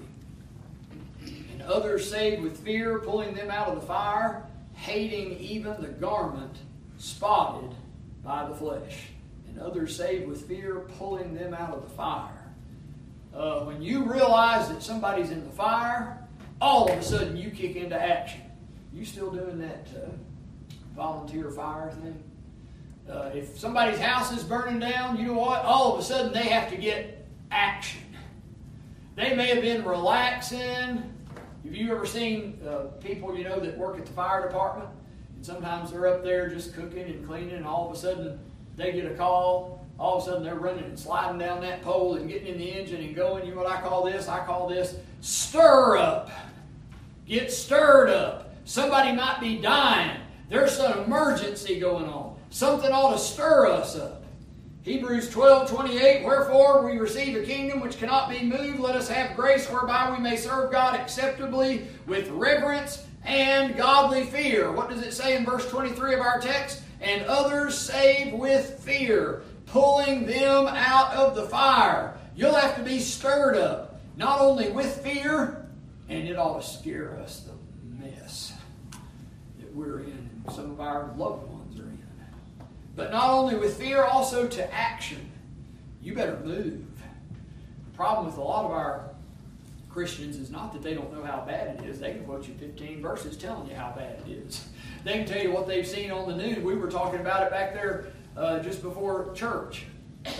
and 1.60 1.70
others 1.70 2.08
saved 2.08 2.42
with 2.42 2.58
fear, 2.58 2.98
pulling 3.00 3.34
them 3.34 3.50
out 3.50 3.68
of 3.68 3.74
the 3.74 3.86
fire, 3.86 4.44
hating 4.74 5.38
even 5.38 5.80
the 5.80 5.88
garment 5.88 6.56
spotted 6.98 7.74
by 8.24 8.48
the 8.48 8.54
flesh. 8.54 9.08
And 9.48 9.60
others 9.60 9.94
saved 9.94 10.26
with 10.26 10.46
fear, 10.46 10.80
pulling 10.98 11.34
them 11.34 11.52
out 11.52 11.74
of 11.74 11.82
the 11.82 11.90
fire. 11.90 12.39
Uh, 13.34 13.60
when 13.60 13.80
you 13.80 14.04
realize 14.04 14.68
that 14.68 14.82
somebody's 14.82 15.30
in 15.30 15.44
the 15.44 15.52
fire, 15.52 16.18
all 16.60 16.90
of 16.90 16.98
a 16.98 17.02
sudden 17.02 17.36
you 17.36 17.50
kick 17.50 17.76
into 17.76 18.00
action. 18.00 18.40
You 18.92 19.04
still 19.04 19.30
doing 19.30 19.58
that 19.60 19.86
uh, 19.96 20.10
volunteer 20.96 21.50
fire 21.50 21.90
thing? 21.90 22.22
Uh, 23.08 23.30
if 23.34 23.58
somebody's 23.58 23.98
house 23.98 24.32
is 24.32 24.42
burning 24.42 24.78
down, 24.78 25.16
you 25.16 25.26
know 25.26 25.34
what? 25.34 25.64
All 25.64 25.94
of 25.94 26.00
a 26.00 26.02
sudden 26.02 26.32
they 26.32 26.48
have 26.48 26.70
to 26.70 26.76
get 26.76 27.26
action. 27.50 28.02
They 29.16 29.34
may 29.34 29.48
have 29.48 29.62
been 29.62 29.84
relaxing, 29.84 31.10
have 31.64 31.74
you 31.74 31.92
ever 31.94 32.06
seen 32.06 32.58
uh, 32.66 32.86
people 33.00 33.36
you 33.36 33.44
know 33.44 33.60
that 33.60 33.76
work 33.76 33.98
at 33.98 34.06
the 34.06 34.12
fire 34.12 34.42
department? 34.42 34.88
And 35.36 35.44
sometimes 35.44 35.90
they're 35.90 36.06
up 36.06 36.24
there 36.24 36.48
just 36.48 36.74
cooking 36.74 37.04
and 37.04 37.26
cleaning, 37.26 37.54
and 37.54 37.66
all 37.66 37.88
of 37.88 37.96
a 37.96 37.98
sudden 37.98 38.38
they 38.76 38.92
get 38.92 39.06
a 39.06 39.14
call. 39.14 39.79
All 40.00 40.16
of 40.16 40.22
a 40.22 40.26
sudden 40.26 40.42
they're 40.42 40.54
running 40.54 40.84
and 40.84 40.98
sliding 40.98 41.38
down 41.38 41.60
that 41.60 41.82
pole 41.82 42.14
and 42.14 42.26
getting 42.26 42.48
in 42.48 42.58
the 42.58 42.72
engine 42.72 43.02
and 43.02 43.14
going. 43.14 43.46
You 43.46 43.54
know 43.54 43.62
what 43.62 43.70
I 43.70 43.82
call 43.82 44.04
this? 44.04 44.28
I 44.28 44.44
call 44.46 44.66
this 44.66 44.96
stir 45.20 45.98
up. 45.98 46.30
Get 47.26 47.52
stirred 47.52 48.08
up. 48.08 48.54
Somebody 48.64 49.14
might 49.14 49.40
be 49.40 49.58
dying. 49.58 50.18
There's 50.48 50.72
some 50.72 51.00
emergency 51.00 51.78
going 51.78 52.06
on. 52.06 52.36
Something 52.48 52.90
ought 52.92 53.12
to 53.12 53.18
stir 53.18 53.66
us 53.66 53.94
up. 53.94 54.24
Hebrews 54.82 55.28
12, 55.28 55.70
28, 55.70 56.24
Wherefore 56.24 56.86
we 56.86 56.98
receive 56.98 57.36
a 57.36 57.44
kingdom 57.44 57.80
which 57.80 57.98
cannot 57.98 58.30
be 58.30 58.42
moved. 58.42 58.80
Let 58.80 58.96
us 58.96 59.08
have 59.08 59.36
grace 59.36 59.68
whereby 59.70 60.10
we 60.10 60.18
may 60.18 60.36
serve 60.36 60.72
God 60.72 60.98
acceptably 60.98 61.86
with 62.06 62.30
reverence 62.30 63.06
and 63.24 63.76
godly 63.76 64.24
fear. 64.24 64.72
What 64.72 64.88
does 64.88 65.02
it 65.02 65.12
say 65.12 65.36
in 65.36 65.44
verse 65.44 65.68
23 65.68 66.14
of 66.14 66.20
our 66.20 66.40
text? 66.40 66.82
And 67.02 67.24
others 67.26 67.76
save 67.76 68.32
with 68.32 68.80
fear, 68.80 69.42
pulling 69.70 70.26
them 70.26 70.66
out 70.66 71.14
of 71.14 71.34
the 71.34 71.44
fire. 71.44 72.14
You'll 72.34 72.54
have 72.54 72.76
to 72.76 72.82
be 72.82 72.98
stirred 72.98 73.56
up, 73.56 74.00
not 74.16 74.40
only 74.40 74.70
with 74.70 75.02
fear, 75.02 75.66
and 76.08 76.28
it 76.28 76.36
ought 76.36 76.60
to 76.60 76.66
scare 76.66 77.16
us 77.20 77.40
the 77.46 78.04
mess 78.04 78.52
that 79.58 79.74
we're 79.74 80.00
in, 80.00 80.30
and 80.44 80.54
some 80.54 80.70
of 80.70 80.80
our 80.80 81.12
loved 81.16 81.48
ones 81.48 81.78
are 81.78 81.84
in. 81.84 81.98
but 82.96 83.12
not 83.12 83.30
only 83.30 83.56
with 83.56 83.78
fear, 83.78 84.04
also 84.04 84.48
to 84.48 84.74
action. 84.74 85.30
You 86.02 86.14
better 86.14 86.40
move. 86.44 86.84
The 87.90 87.96
problem 87.96 88.26
with 88.26 88.38
a 88.38 88.42
lot 88.42 88.64
of 88.64 88.72
our 88.72 89.04
Christians 89.90 90.36
is 90.36 90.50
not 90.50 90.72
that 90.72 90.82
they 90.82 90.94
don't 90.94 91.12
know 91.12 91.24
how 91.24 91.44
bad 91.46 91.78
it 91.78 91.84
is. 91.84 92.00
They 92.00 92.12
can 92.12 92.24
quote 92.24 92.46
you 92.48 92.54
15 92.54 93.02
verses 93.02 93.36
telling 93.36 93.68
you 93.68 93.74
how 93.74 93.92
bad 93.96 94.20
it 94.26 94.30
is. 94.30 94.68
They 95.04 95.12
can 95.12 95.26
tell 95.26 95.42
you 95.42 95.52
what 95.52 95.66
they've 95.66 95.86
seen 95.86 96.10
on 96.10 96.28
the 96.28 96.36
news. 96.36 96.64
We 96.64 96.76
were 96.76 96.90
talking 96.90 97.20
about 97.20 97.42
it 97.42 97.50
back 97.50 97.74
there 97.74 98.12
uh, 98.40 98.58
just 98.60 98.82
before 98.82 99.30
church. 99.34 99.84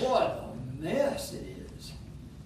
What 0.00 0.22
a 0.22 0.82
mess 0.82 1.34
it 1.34 1.46
is. 1.76 1.92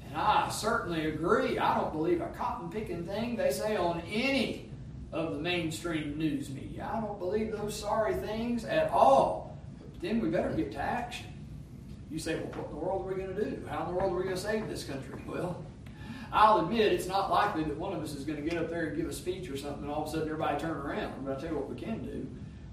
And 0.04 0.16
I 0.16 0.48
certainly 0.50 1.06
agree. 1.06 1.58
I 1.58 1.78
don't 1.78 1.92
believe 1.92 2.20
a 2.20 2.26
cotton 2.28 2.68
picking 2.70 3.06
thing 3.06 3.36
they 3.36 3.52
say 3.52 3.76
on 3.76 4.02
any 4.12 4.68
of 5.12 5.32
the 5.32 5.38
mainstream 5.38 6.18
news 6.18 6.50
media. 6.50 6.90
I 6.92 7.00
don't 7.00 7.20
believe 7.20 7.52
those 7.52 7.78
sorry 7.78 8.14
things 8.14 8.64
at 8.64 8.90
all 8.90 9.56
But 9.78 10.00
then 10.00 10.20
we 10.20 10.28
better 10.28 10.50
get 10.50 10.72
to 10.72 10.80
action. 10.80 11.26
You 12.10 12.18
say, 12.18 12.34
well, 12.34 12.46
what 12.46 12.66
in 12.66 12.70
the 12.70 12.76
world 12.76 13.06
are 13.06 13.14
we 13.14 13.22
going 13.22 13.36
to 13.36 13.44
do? 13.44 13.66
How 13.68 13.84
in 13.84 13.88
the 13.88 13.94
world 13.94 14.12
are 14.12 14.16
we 14.16 14.24
going 14.24 14.36
to 14.36 14.42
save 14.42 14.68
this 14.68 14.82
country? 14.82 15.20
Well, 15.26 15.64
I'll 16.32 16.60
admit 16.60 16.92
it's 16.92 17.06
not 17.06 17.30
likely 17.30 17.62
that 17.62 17.76
one 17.76 17.92
of 17.92 18.02
us 18.02 18.14
is 18.14 18.24
going 18.24 18.42
to 18.42 18.48
get 18.48 18.58
up 18.58 18.70
there 18.70 18.86
and 18.86 18.96
give 18.96 19.08
a 19.08 19.12
speech 19.12 19.48
or 19.48 19.56
something 19.56 19.84
and 19.84 19.92
all 19.92 20.02
of 20.02 20.08
a 20.08 20.10
sudden 20.10 20.26
everybody 20.26 20.58
turn 20.58 20.76
around. 20.76 21.24
But 21.24 21.34
I'll 21.34 21.40
tell 21.40 21.50
you 21.50 21.56
what 21.56 21.70
we 21.70 21.80
can 21.80 22.04
do. 22.04 22.26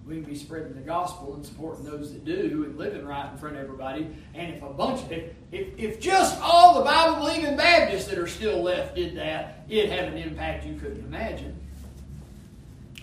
We 0.07 0.15
can 0.15 0.23
be 0.23 0.35
spreading 0.35 0.73
the 0.73 0.81
gospel 0.81 1.35
and 1.35 1.45
supporting 1.45 1.85
those 1.85 2.11
that 2.11 2.25
do 2.25 2.65
and 2.65 2.77
living 2.77 3.05
right 3.05 3.31
in 3.31 3.37
front 3.37 3.55
of 3.55 3.63
everybody. 3.63 4.07
And 4.33 4.53
if 4.53 4.63
a 4.63 4.69
bunch 4.69 5.01
of, 5.01 5.11
if, 5.11 5.31
if, 5.51 5.67
if 5.77 5.99
just 5.99 6.39
all 6.41 6.79
the 6.79 6.85
Bible 6.85 7.17
believing 7.17 7.55
Baptists 7.55 8.07
that 8.07 8.17
are 8.17 8.27
still 8.27 8.61
left 8.61 8.95
did 8.95 9.15
that, 9.17 9.65
it'd 9.69 9.91
have 9.91 10.11
an 10.11 10.17
impact 10.17 10.65
you 10.65 10.75
couldn't 10.75 11.05
imagine. 11.05 11.55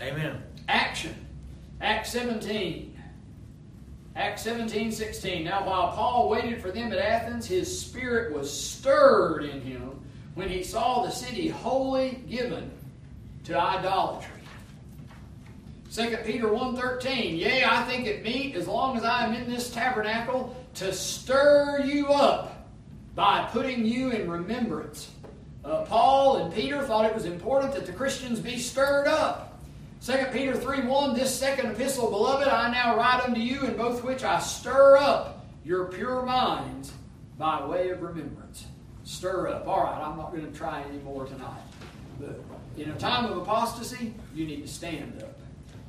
Amen. 0.01 0.43
Action. 0.69 1.15
Acts 1.81 2.11
17. 2.13 2.97
Acts 4.17 4.43
17, 4.43 4.91
16. 4.91 5.45
Now, 5.45 5.65
while 5.65 5.93
Paul 5.93 6.29
waited 6.29 6.61
for 6.61 6.73
them 6.73 6.93
at 6.93 6.99
Athens, 6.99 7.47
his 7.47 7.81
spirit 7.81 8.35
was 8.35 8.53
stirred 8.53 9.45
in 9.45 9.61
him 9.61 9.93
when 10.35 10.49
he 10.49 10.65
saw 10.65 11.05
the 11.05 11.11
city 11.11 11.49
wholly 11.49 12.23
given 12.29 12.71
to 13.45 13.57
idolatry. 13.57 14.38
2 15.93 16.18
Peter 16.24 16.49
1.13, 16.49 17.39
Yea, 17.39 17.64
I 17.64 17.82
think 17.84 18.07
it 18.07 18.22
meet, 18.22 18.55
as 18.55 18.68
long 18.68 18.97
as 18.97 19.05
I 19.05 19.24
am 19.24 19.32
in 19.32 19.49
this 19.49 19.70
tabernacle, 19.70 20.55
to 20.74 20.93
stir 20.93 21.80
you 21.84 22.09
up 22.09 22.66
by 23.14 23.49
putting 23.53 23.86
you 23.86 24.11
in 24.11 24.30
remembrance. 24.30 25.11
Uh, 25.64 25.84
Paul 25.86 26.36
and 26.36 26.55
Peter 26.55 26.82
thought 26.82 27.07
it 27.07 27.14
was 27.14 27.24
important 27.24 27.72
that 27.72 27.86
the 27.86 27.93
Christians 27.93 28.39
be 28.39 28.59
stirred 28.59 29.07
up. 29.07 29.59
2 30.05 30.26
Peter 30.32 30.55
3 30.55 30.82
1, 30.82 31.14
this 31.14 31.34
second 31.34 31.70
epistle, 31.70 32.11
beloved, 32.11 32.47
I 32.47 32.70
now 32.70 32.97
write 32.97 33.24
unto 33.24 33.41
you, 33.41 33.64
in 33.64 33.76
both 33.76 34.05
which 34.05 34.22
I 34.22 34.39
stir 34.41 34.99
up 34.99 35.47
your 35.64 35.86
pure 35.86 36.22
minds 36.22 36.93
by 37.39 37.64
way 37.64 37.89
of 37.89 38.03
remembrance. 38.03 38.66
Stir 39.05 39.49
up. 39.49 39.66
All 39.66 39.84
right, 39.84 40.01
I'm 40.01 40.18
not 40.18 40.32
going 40.32 40.47
to 40.47 40.57
try 40.57 40.82
any 40.82 40.99
more 40.99 41.24
tonight. 41.24 41.62
But 42.20 42.39
in 42.76 42.91
a 42.91 42.99
time 42.99 43.24
of 43.24 43.39
apostasy, 43.39 44.14
you 44.34 44.47
need 44.47 44.62
to 44.62 44.68
stand 44.68 45.22
up. 45.22 45.39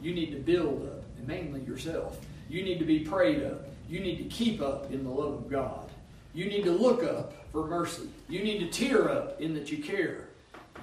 You 0.02 0.14
need 0.14 0.32
to 0.32 0.38
build 0.38 0.88
up, 0.88 1.04
and 1.18 1.28
mainly 1.28 1.62
yourself. 1.62 2.20
You 2.50 2.64
need 2.64 2.80
to 2.80 2.86
be 2.86 3.00
prayed 3.00 3.44
up. 3.44 3.68
You 3.90 4.00
need 4.00 4.18
to 4.18 4.24
keep 4.26 4.62
up 4.62 4.92
in 4.92 5.04
the 5.04 5.10
love 5.10 5.34
of 5.34 5.50
God. 5.50 5.90
You 6.34 6.46
need 6.46 6.64
to 6.64 6.72
look 6.72 7.04
up 7.04 7.34
for 7.52 7.68
mercy. 7.68 8.10
You 8.28 8.44
need 8.44 8.60
to 8.60 8.68
tear 8.68 9.10
up 9.10 9.42
in 9.42 9.54
that 9.56 9.72
you 9.72 9.80
care. 9.80 10.30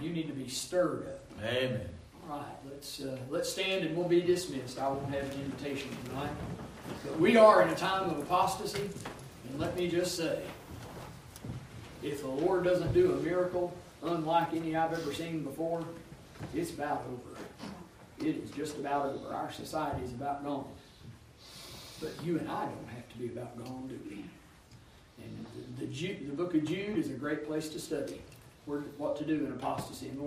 You 0.00 0.10
need 0.10 0.26
to 0.26 0.32
be 0.32 0.48
stirred 0.48 1.06
up. 1.08 1.44
Amen. 1.44 1.88
All 2.28 2.38
right, 2.38 2.46
let's 2.68 3.00
uh, 3.00 3.16
let's 3.30 3.50
stand 3.50 3.84
and 3.84 3.96
we'll 3.96 4.08
be 4.08 4.20
dismissed. 4.20 4.80
I 4.80 4.88
won't 4.88 5.08
have 5.10 5.22
an 5.32 5.40
invitation 5.40 5.88
tonight. 6.06 6.32
But 7.04 7.20
we 7.20 7.36
are 7.36 7.62
in 7.62 7.68
a 7.68 7.74
time 7.74 8.10
of 8.10 8.18
apostasy, 8.18 8.90
and 9.48 9.60
let 9.60 9.76
me 9.76 9.88
just 9.88 10.16
say, 10.16 10.42
if 12.02 12.22
the 12.22 12.28
Lord 12.28 12.64
doesn't 12.64 12.92
do 12.92 13.12
a 13.12 13.16
miracle 13.16 13.76
unlike 14.02 14.52
any 14.54 14.76
I've 14.76 14.92
ever 14.92 15.12
seen 15.12 15.42
before, 15.42 15.84
it's 16.54 16.70
about 16.70 17.04
over. 17.08 17.40
It 18.20 18.36
is 18.36 18.50
just 18.50 18.76
about 18.78 19.06
over. 19.06 19.34
Our 19.34 19.52
society 19.52 20.04
is 20.04 20.12
about 20.12 20.44
gone. 20.44 20.66
But 22.00 22.12
you 22.24 22.38
and 22.38 22.48
I 22.48 22.64
don't 22.64 22.88
have 22.94 23.08
to 23.10 23.18
be 23.18 23.26
about 23.26 23.56
gone, 23.62 23.88
do 23.88 23.98
we? 24.08 24.24
And 25.22 25.46
the, 25.78 25.86
the, 25.86 26.14
the 26.14 26.34
book 26.34 26.54
of 26.54 26.64
Jude 26.64 26.98
is 26.98 27.08
a 27.08 27.14
great 27.14 27.46
place 27.46 27.68
to 27.70 27.80
study 27.80 28.20
where, 28.66 28.80
what 28.98 29.16
to 29.16 29.24
do 29.24 29.46
in 29.46 29.52
apostasy 29.52 30.08
order 30.08 30.18